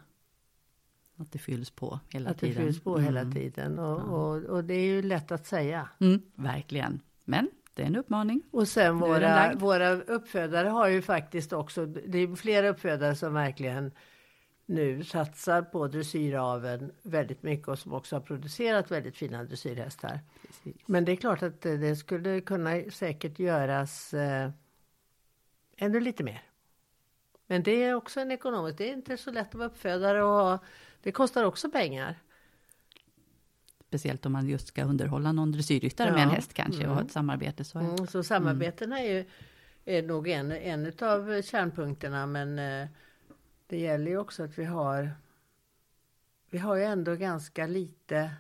Att 1.18 1.32
det 1.32 1.39
fylls 1.39 1.70
på 1.70 1.99
hela 2.09 2.30
att 2.30 2.39
det 2.39 2.47
tiden. 2.47 2.63
fylls 2.66 2.80
på 2.80 2.97
hela 2.99 3.20
Mm. 3.22 3.34
tiden. 3.34 3.80
Och, 3.80 3.99
Ja. 3.99 4.03
och, 4.03 4.36
och 4.43 4.63
det 4.63 4.74
är 4.74 4.86
ju 4.86 5.01
lätt 5.01 5.32
att 5.32 5.45
säga. 5.47 5.89
Mm, 5.99 6.22
verkligen. 6.36 6.99
Men 7.24 7.49
det 7.76 7.84
är 7.84 7.88
en 7.88 7.95
uppmaning. 7.95 8.41
Och 8.51 8.67
sen 8.67 8.97
våra, 8.97 9.53
våra 9.55 9.91
uppfödare 9.91 10.67
har 10.67 10.88
ju 10.88 11.01
faktiskt 11.01 11.53
också, 11.53 11.86
det 11.86 12.17
är 12.17 12.36
flera 12.36 12.69
uppfödare 12.69 13.15
som 13.15 13.34
verkligen 13.34 13.91
nu 14.65 15.03
satsar 15.03 15.61
på 15.61 15.88
dressyraveln 15.88 16.91
väldigt 17.03 17.43
mycket 17.43 17.67
och 17.67 17.80
som 17.80 17.93
också 17.93 18.15
har 18.15 18.21
producerat 18.21 18.91
väldigt 18.91 19.17
fina 19.17 19.43
dressyrhästar. 19.43 20.19
Men 20.86 21.05
det 21.05 21.11
är 21.11 21.15
klart 21.15 21.43
att 21.43 21.61
det 21.61 21.95
skulle 21.95 22.41
kunna 22.41 22.91
säkert 22.91 23.39
göras 23.39 24.13
eh, 24.13 24.49
ännu 25.78 25.99
lite 25.99 26.23
mer. 26.23 26.43
Men 27.47 27.63
det 27.63 27.84
är 27.84 27.93
också 27.93 28.19
en 28.19 28.32
ekonomisk, 28.32 28.78
det 28.78 28.89
är 28.89 28.93
inte 28.93 29.17
så 29.17 29.32
lätt 29.32 29.47
att 29.47 29.55
vara 29.55 29.67
uppfödare 29.67 30.23
och 30.23 30.63
det 31.03 31.11
kostar 31.11 31.43
också 31.43 31.71
pengar. 31.71 32.15
Speciellt 33.95 34.25
om 34.25 34.31
man 34.31 34.47
just 34.47 34.67
ska 34.67 34.83
underhålla 34.83 35.31
någon 35.31 35.51
dressyrryttare 35.51 36.11
med 36.11 36.21
en 36.21 36.29
Ja. 36.29 36.35
häst 36.35 36.53
kanske 36.53 36.77
och 36.79 36.83
Mm. 36.83 36.95
ha 36.95 37.01
ett 37.03 37.11
samarbete. 37.11 37.63
Så 37.63 37.79
Mm, 37.79 38.07
så 38.07 38.23
samarbetena 38.23 38.99
är 38.99 39.13
ju 39.13 39.25
är 39.85 40.03
nog 40.03 40.27
en, 40.27 40.51
en 40.51 40.85
av 41.01 41.41
kärnpunkterna 41.41 42.25
men 42.25 42.59
eh, 42.59 42.87
det 43.67 43.79
gäller 43.79 44.11
ju 44.11 44.17
också 44.17 44.43
att 44.43 44.57
vi 44.59 44.65
har 44.65 45.11
vi 46.49 46.57
har 46.57 46.75
ju 46.75 46.83
ändå 46.83 47.15
ganska 47.15 47.67
lite 47.67 48.31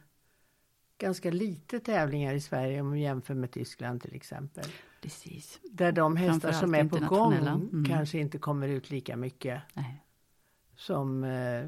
ganska 0.97 1.31
lite 1.31 1.79
tävlingar 1.79 2.33
i 2.33 2.41
Sverige 2.41 2.81
om 2.81 2.91
vi 2.91 2.99
jämför 3.01 3.33
med 3.33 3.51
Tyskland 3.51 4.01
till 4.01 4.15
exempel. 4.15 4.65
Precis. 5.01 5.59
Där 5.63 5.91
de 5.91 6.17
hästar 6.17 6.51
som 6.51 6.75
är 6.75 6.83
på 6.85 6.97
gång. 7.05 7.33
Mm. 7.33 7.85
kanske 7.89 8.17
inte 8.19 8.37
kommer 8.37 8.67
ut 8.67 8.89
lika 8.89 9.15
mycket 9.17 9.61
Nej. 9.73 10.03
som 10.75 11.23
eh, 11.23 11.65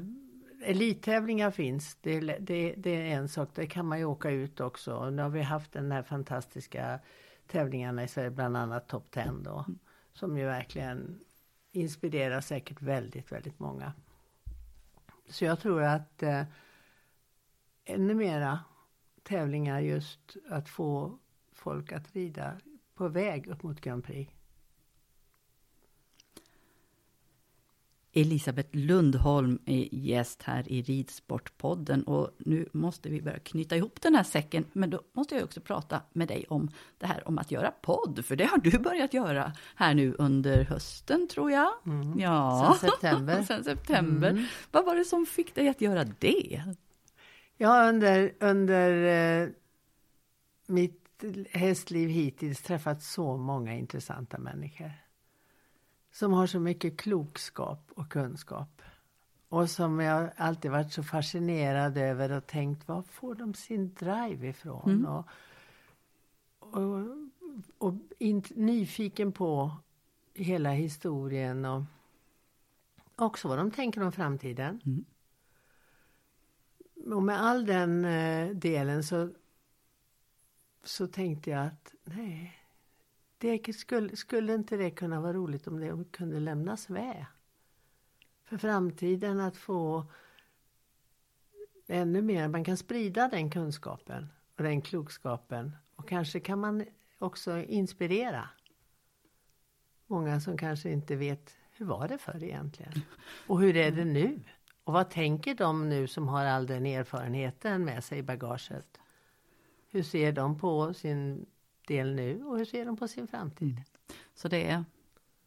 elittävlingar 0.62 1.50
finns. 1.50 1.96
Det, 2.00 2.10
är- 2.16 2.38
det, 2.40 2.74
det 2.76 2.90
är 2.90 3.16
en 3.16 3.28
sak, 3.28 3.48
det 3.54 3.66
kan 3.66 3.86
man 3.86 3.98
ju 3.98 4.04
åka 4.04 4.30
ut 4.30 4.60
också. 4.60 4.94
Och 4.94 5.12
nu 5.12 5.22
har 5.22 5.30
vi 5.30 5.42
haft 5.42 5.72
den 5.72 5.92
här 5.92 6.02
fantastiska 6.02 7.00
tävlingarna 7.46 8.04
i 8.04 8.08
Sverige, 8.08 8.30
bland 8.30 8.56
annat 8.56 8.88
Top 8.88 9.10
10 9.10 9.24
då. 9.44 9.64
Som 10.12 10.38
ju 10.38 10.44
verkligen 10.44 11.20
inspirerar 11.72 12.40
säkert 12.40 12.82
väldigt, 12.82 13.32
väldigt 13.32 13.58
många. 13.58 13.92
Så 15.28 15.44
jag 15.44 15.60
tror 15.60 15.82
att 15.82 16.22
eh, 16.22 16.42
ännu 17.84 18.14
mera 18.14 18.60
tävlingar 19.22 19.80
just 19.80 20.36
att 20.50 20.68
få 20.68 21.18
folk 21.52 21.92
att 21.92 22.12
rida 22.16 22.60
på 22.94 23.08
väg 23.08 23.46
upp 23.46 23.62
mot 23.62 23.80
Grand 23.80 24.04
Prix. 24.04 24.32
Elisabeth 28.20 28.68
Lundholm 28.72 29.58
är 29.66 29.94
gäst 29.94 30.42
här 30.42 30.72
i 30.72 30.82
Ridsportpodden 30.82 32.02
och 32.02 32.30
nu 32.38 32.68
måste 32.72 33.08
vi 33.08 33.22
börja 33.22 33.38
knyta 33.38 33.76
ihop 33.76 34.00
den 34.02 34.14
här 34.14 34.22
säcken. 34.22 34.64
Men 34.72 34.90
då 34.90 35.02
måste 35.12 35.34
jag 35.34 35.44
också 35.44 35.60
prata 35.60 36.02
med 36.12 36.28
dig 36.28 36.46
om 36.48 36.70
det 36.98 37.06
här 37.06 37.28
om 37.28 37.38
att 37.38 37.50
göra 37.50 37.70
podd, 37.70 38.24
för 38.24 38.36
det 38.36 38.44
har 38.44 38.58
du 38.58 38.78
börjat 38.78 39.14
göra 39.14 39.52
här 39.74 39.94
nu 39.94 40.14
under 40.18 40.64
hösten 40.64 41.28
tror 41.28 41.50
jag. 41.50 41.72
Ja, 42.16 42.76
Sen 42.80 42.90
september. 42.90 43.42
Sen 43.48 43.64
september. 43.64 44.30
Mm. 44.30 44.44
Vad 44.70 44.84
var 44.84 44.96
det 44.96 45.04
som 45.04 45.26
fick 45.26 45.54
dig 45.54 45.68
att 45.68 45.80
göra 45.80 46.04
det? 46.04 46.62
Jag 47.56 47.68
har 47.68 47.88
under, 47.88 48.32
under 48.40 48.92
eh, 49.42 49.48
mitt 50.66 51.24
hästliv 51.50 52.08
hittills 52.08 52.62
träffat 52.62 53.02
så 53.02 53.36
många 53.36 53.74
intressanta 53.74 54.38
människor. 54.38 54.92
Som 56.18 56.32
har 56.32 56.46
så 56.46 56.60
mycket 56.60 56.96
klokskap 56.96 57.92
och 57.94 58.08
kunskap. 58.08 58.82
Och 59.48 59.70
som 59.70 60.00
jag 60.00 60.30
alltid 60.36 60.70
varit 60.70 60.92
så 60.92 61.02
fascinerad 61.02 61.98
över 61.98 62.32
och 62.32 62.46
tänkt, 62.46 62.88
var 62.88 63.02
får 63.02 63.34
de 63.34 63.54
sin 63.54 63.94
drive 63.94 64.48
ifrån? 64.48 64.90
Mm. 64.90 65.06
Och, 65.06 65.26
och, 66.58 67.06
och 67.78 67.94
in, 68.18 68.42
nyfiken 68.54 69.32
på 69.32 69.76
hela 70.34 70.70
historien 70.70 71.64
och 71.64 71.82
också 73.16 73.48
vad 73.48 73.58
de 73.58 73.70
tänker 73.70 74.02
om 74.02 74.12
framtiden. 74.12 74.80
Mm. 74.86 75.04
Och 77.14 77.22
med 77.22 77.42
all 77.42 77.66
den 77.66 78.04
eh, 78.04 78.48
delen 78.48 79.04
så, 79.04 79.30
så 80.82 81.06
tänkte 81.06 81.50
jag 81.50 81.66
att 81.66 81.94
nej, 82.04 82.57
det 83.38 83.72
skulle, 83.76 84.16
skulle 84.16 84.54
inte 84.54 84.76
det 84.76 84.90
kunna 84.90 85.20
vara 85.20 85.32
roligt 85.32 85.66
om 85.66 85.80
det 85.80 86.12
kunde 86.12 86.40
lämnas 86.40 86.88
med? 86.88 87.26
För 88.44 88.58
framtiden 88.58 89.40
att 89.40 89.56
få 89.56 90.06
ännu 91.86 92.22
mer, 92.22 92.48
man 92.48 92.64
kan 92.64 92.76
sprida 92.76 93.28
den 93.28 93.50
kunskapen 93.50 94.28
och 94.56 94.62
den 94.62 94.82
klokskapen 94.82 95.76
och 95.96 96.08
kanske 96.08 96.40
kan 96.40 96.58
man 96.58 96.84
också 97.18 97.58
inspirera 97.58 98.48
många 100.06 100.40
som 100.40 100.58
kanske 100.58 100.90
inte 100.90 101.16
vet 101.16 101.56
hur 101.72 101.86
var 101.86 102.08
det 102.08 102.18
förr 102.18 102.42
egentligen? 102.42 102.92
Och 103.46 103.60
hur 103.60 103.76
är 103.76 103.90
det 103.90 104.04
nu? 104.04 104.40
Och 104.84 104.92
vad 104.92 105.10
tänker 105.10 105.54
de 105.54 105.88
nu 105.88 106.06
som 106.06 106.28
har 106.28 106.44
all 106.44 106.66
den 106.66 106.86
erfarenheten 106.86 107.84
med 107.84 108.04
sig 108.04 108.18
i 108.18 108.22
bagaget? 108.22 109.00
Hur 109.90 110.02
ser 110.02 110.32
de 110.32 110.58
på 110.58 110.94
sin 110.94 111.46
del 111.88 112.14
nu 112.14 112.44
och 112.44 112.58
hur 112.58 112.64
ser 112.64 112.84
de 112.84 112.96
på 112.96 113.08
sin 113.08 113.26
framtid? 113.26 113.82
Så 114.34 114.48
det 114.48 114.64
är 114.70 114.84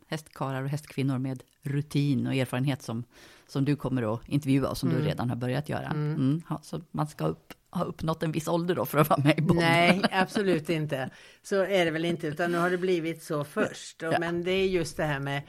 hästkarlar 0.07 0.63
och 0.63 0.69
hästkvinnor 0.69 1.17
med 1.17 1.43
rutin 1.61 2.27
och 2.27 2.33
erfarenhet 2.35 2.81
som, 2.81 3.03
som 3.47 3.65
du 3.65 3.75
kommer 3.75 4.13
att 4.13 4.29
intervjua 4.29 4.69
och 4.69 4.77
som 4.77 4.89
Mm. 4.89 5.01
du 5.01 5.07
redan 5.09 5.29
har 5.29 5.35
börjat 5.35 5.69
göra. 5.69 5.85
Mm. 5.85 6.13
Mm. 6.15 6.41
Ja, 6.49 6.59
så 6.63 6.81
man 6.91 7.07
ska 7.07 7.25
upp, 7.27 7.53
ha 7.69 7.83
uppnått 7.83 8.23
en 8.23 8.31
viss 8.31 8.47
ålder 8.47 8.75
då 8.75 8.85
för 8.85 8.97
att 8.97 9.09
vara 9.09 9.23
med 9.23 9.39
i 9.39 9.41
podden. 9.41 9.55
Nej, 9.57 10.01
absolut 10.11 10.69
inte. 10.69 11.09
Så 11.43 11.55
är 11.65 11.85
det 11.85 11.91
väl 11.91 12.05
inte, 12.05 12.27
utan 12.27 12.51
nu 12.51 12.57
har 12.57 12.69
det 12.69 12.77
blivit 12.77 13.23
så 13.23 13.43
först. 13.43 14.03
Och, 14.03 14.13
Ja. 14.13 14.19
Men 14.19 14.43
det 14.43 14.51
är 14.51 14.67
just 14.67 14.97
det 14.97 15.03
här 15.03 15.19
med, 15.19 15.41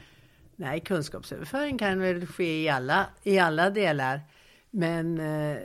nej, 0.55 0.79
kunskapsöverföring 0.79 1.77
kan 1.77 1.99
väl 1.99 2.27
ske 2.27 2.63
i 2.63 2.69
alla, 2.69 3.05
i 3.23 3.39
alla 3.39 3.69
delar. 3.69 4.21
Men 4.69 5.19
eh, 5.19 5.57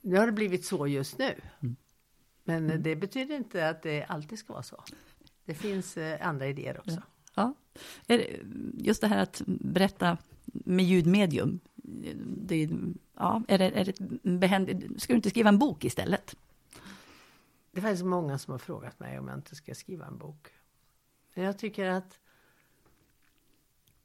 nu 0.00 0.16
har 0.16 0.26
det 0.26 0.32
blivit 0.32 0.64
så 0.64 0.86
just 0.86 1.18
nu. 1.18 1.34
Mm. 1.62 1.76
Men 2.44 2.70
eh, 2.70 2.78
det 2.78 2.96
betyder 2.96 3.36
inte 3.36 3.68
att 3.68 3.82
det 3.82 4.04
alltid 4.04 4.38
ska 4.38 4.52
vara 4.52 4.62
så. 4.62 4.84
Det 5.44 5.54
finns 5.54 5.96
eh, 5.96 6.26
andra 6.26 6.46
idéer 6.46 6.78
också. 6.78 7.02
Ja. 7.34 7.54
Det, 8.06 8.40
just 8.78 9.00
det 9.00 9.06
här 9.06 9.18
att 9.22 9.42
berätta 9.46 10.18
med 10.44 10.84
ljudmedium. 10.84 11.60
Det, 12.36 12.68
ja, 13.14 13.42
är 13.48 13.58
det, 13.58 13.64
är 13.64 13.84
det 13.84 14.20
behändigt? 14.38 15.02
Ska 15.02 15.12
du 15.12 15.16
inte 15.16 15.30
skriva 15.30 15.48
en 15.48 15.58
bok 15.58 15.84
istället? 15.84 16.36
Det 17.70 17.80
är 17.80 17.82
faktiskt 17.82 18.04
många 18.04 18.38
som 18.38 18.52
har 18.52 18.58
frågat 18.58 19.00
mig 19.00 19.18
om 19.18 19.28
jag 19.28 19.38
inte 19.38 19.56
ska 19.56 19.74
skriva 19.74 20.06
en 20.06 20.18
bok. 20.18 20.48
Jag 21.34 21.58
tycker 21.58 21.86
att 21.86 22.18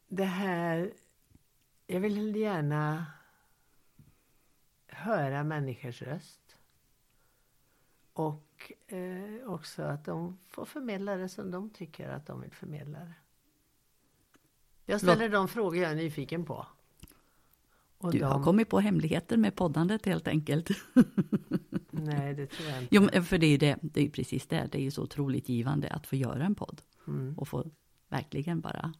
det 0.07 0.25
här... 0.25 0.93
Jag 1.87 1.99
vill 1.99 2.35
gärna 2.35 3.05
höra 4.87 5.43
människors 5.43 6.01
röst. 6.01 6.48
Och 8.19 8.71
eh, 8.87 9.51
också 9.51 9.83
att 9.83 10.05
de 10.05 10.37
får 10.47 10.65
förmedla 10.65 11.15
det 11.15 11.29
som 11.29 11.51
de 11.51 11.69
tycker 11.69 12.09
att 12.09 12.25
de 12.25 12.41
vill 12.41 12.51
förmedla 12.51 12.99
det. 12.99 13.13
Jag 14.85 15.01
ställer 15.01 15.29
de 15.29 15.47
frågor 15.47 15.77
jag 15.77 15.91
är 15.91 15.95
nyfiken 15.95 16.45
på. 16.45 16.65
Och 17.97 18.11
Du 18.11 18.19
de, 18.19 18.25
har 18.25 18.43
kommit 18.43 18.69
på 18.69 18.79
hemligheter 18.79 19.37
med 19.37 19.55
poddandet 19.55 20.05
helt 20.05 20.27
enkelt. 20.27 20.69
Nej, 21.89 22.33
det 22.33 22.47
tror 22.47 22.69
jag 22.69 22.81
inte. 22.81 22.95
Jo, 22.95 23.23
för 23.23 23.37
det 23.37 23.45
är 23.45 23.51
ju 23.51 23.57
det, 23.57 23.77
det 23.81 23.99
är 23.99 24.03
ju 24.03 24.11
precis 24.11 24.47
det. 24.47 24.69
Det 24.71 24.77
är 24.77 24.83
ju 24.83 24.91
så 24.91 25.03
otroligt 25.03 25.49
givande 25.49 25.89
att 25.89 26.07
få 26.07 26.15
göra 26.15 26.45
en 26.45 26.55
podd. 26.55 26.81
Mm. 27.07 27.37
Och 27.37 27.47
få 27.47 27.71
verkligen 28.09 28.61
bara, 28.61 28.93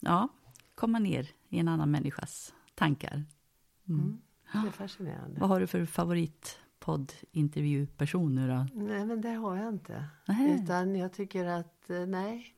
ja, 0.00 0.28
komma 0.74 0.98
ner 0.98 1.30
i 1.48 1.58
en 1.58 1.68
annan 1.68 1.90
människas 1.90 2.54
tankar. 2.74 3.24
Mm. 3.88 4.20
Det 4.52 4.58
är 4.58 4.70
fascinerande. 4.70 5.40
Vad 5.40 5.48
har 5.48 5.60
du 5.60 5.66
för 5.66 5.86
favoritpoddintervjuperson 5.86 6.67
nu 8.34 8.48
då? 8.48 8.66
Nej, 8.74 9.04
men 9.04 9.20
det 9.20 9.30
har 9.30 9.56
jag 9.56 9.68
inte. 9.68 10.04
Nej. 10.28 10.62
Utan 10.62 10.96
jag 10.96 11.12
tycker 11.12 11.44
att, 11.44 11.90
eh, 11.90 12.06
nej. 12.06 12.54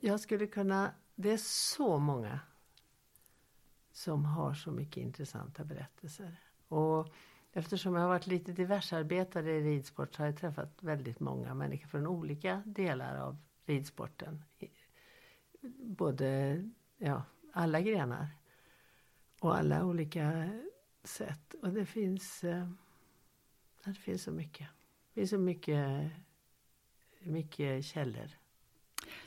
Jag, 0.00 0.20
skulle 0.20 0.46
kunna, 0.46 0.90
det 1.14 1.30
är 1.30 1.36
så 1.36 1.98
många 1.98 2.40
som 3.92 4.24
har 4.24 4.54
så 4.54 4.70
mycket 4.70 4.96
intressanta 4.96 5.64
berättelser. 5.64 6.36
Och 6.68 7.14
eftersom 7.52 7.94
jag 7.94 8.00
har 8.00 8.08
varit 8.08 8.26
lite 8.26 8.52
diversarbetare 8.52 9.52
i 9.52 9.60
ridsport 9.60 10.14
så 10.14 10.22
har 10.22 10.26
jag 10.26 10.36
träffat 10.36 10.82
väldigt 10.82 11.20
många 11.20 11.54
människor 11.54 11.88
från 11.88 12.06
olika 12.06 12.62
delar 12.66 13.16
av 13.16 13.36
ridsporten. 13.66 14.42
Både, 15.78 16.62
ja, 16.98 17.22
alla 17.52 17.80
grenar. 17.80 18.28
Och 19.40 19.56
alla 19.56 19.84
olika 19.84 20.50
sätt. 21.04 21.54
Och 21.62 21.72
det 21.72 21.86
finns, 21.86 22.44
eh, 22.44 22.68
det 23.92 24.00
finns 24.00 24.22
så 24.22 24.30
mycket. 24.30 24.68
Det 25.08 25.20
finns 25.20 25.30
så 25.30 25.38
mycket, 25.38 26.10
mycket 27.20 27.84
källor. 27.84 28.30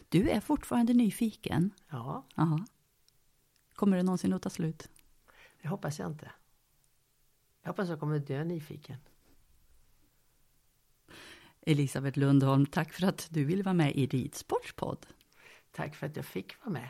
Du 0.09 0.29
är 0.29 0.39
fortfarande 0.39 0.93
nyfiken. 0.93 1.71
Ja, 1.89 2.23
Aha. 2.35 2.65
Kommer 3.75 3.97
det 3.97 4.03
någonsin 4.03 4.33
att 4.33 4.41
ta 4.41 4.49
slut? 4.49 4.89
det 5.61 5.67
hoppas 5.67 5.99
jag 5.99 6.11
inte. 6.11 6.31
Jag 7.61 7.69
hoppas 7.69 7.89
jag 7.89 7.99
kommer 7.99 8.19
dö 8.19 8.43
nyfiken. 8.43 8.97
Elisabeth 11.61 12.19
Lundholm, 12.19 12.65
tack 12.65 12.93
för 12.93 13.07
att 13.07 13.27
du 13.31 13.43
ville 13.45 13.63
vara 13.63 13.73
med 13.73 13.95
i 13.95 14.05
Ridsportspodd. 14.05 15.05
Tack 15.71 15.95
för 15.95 16.07
att 16.07 16.15
jag 16.15 16.25
fick 16.25 16.59
vara 16.65 16.73
med. 16.73 16.89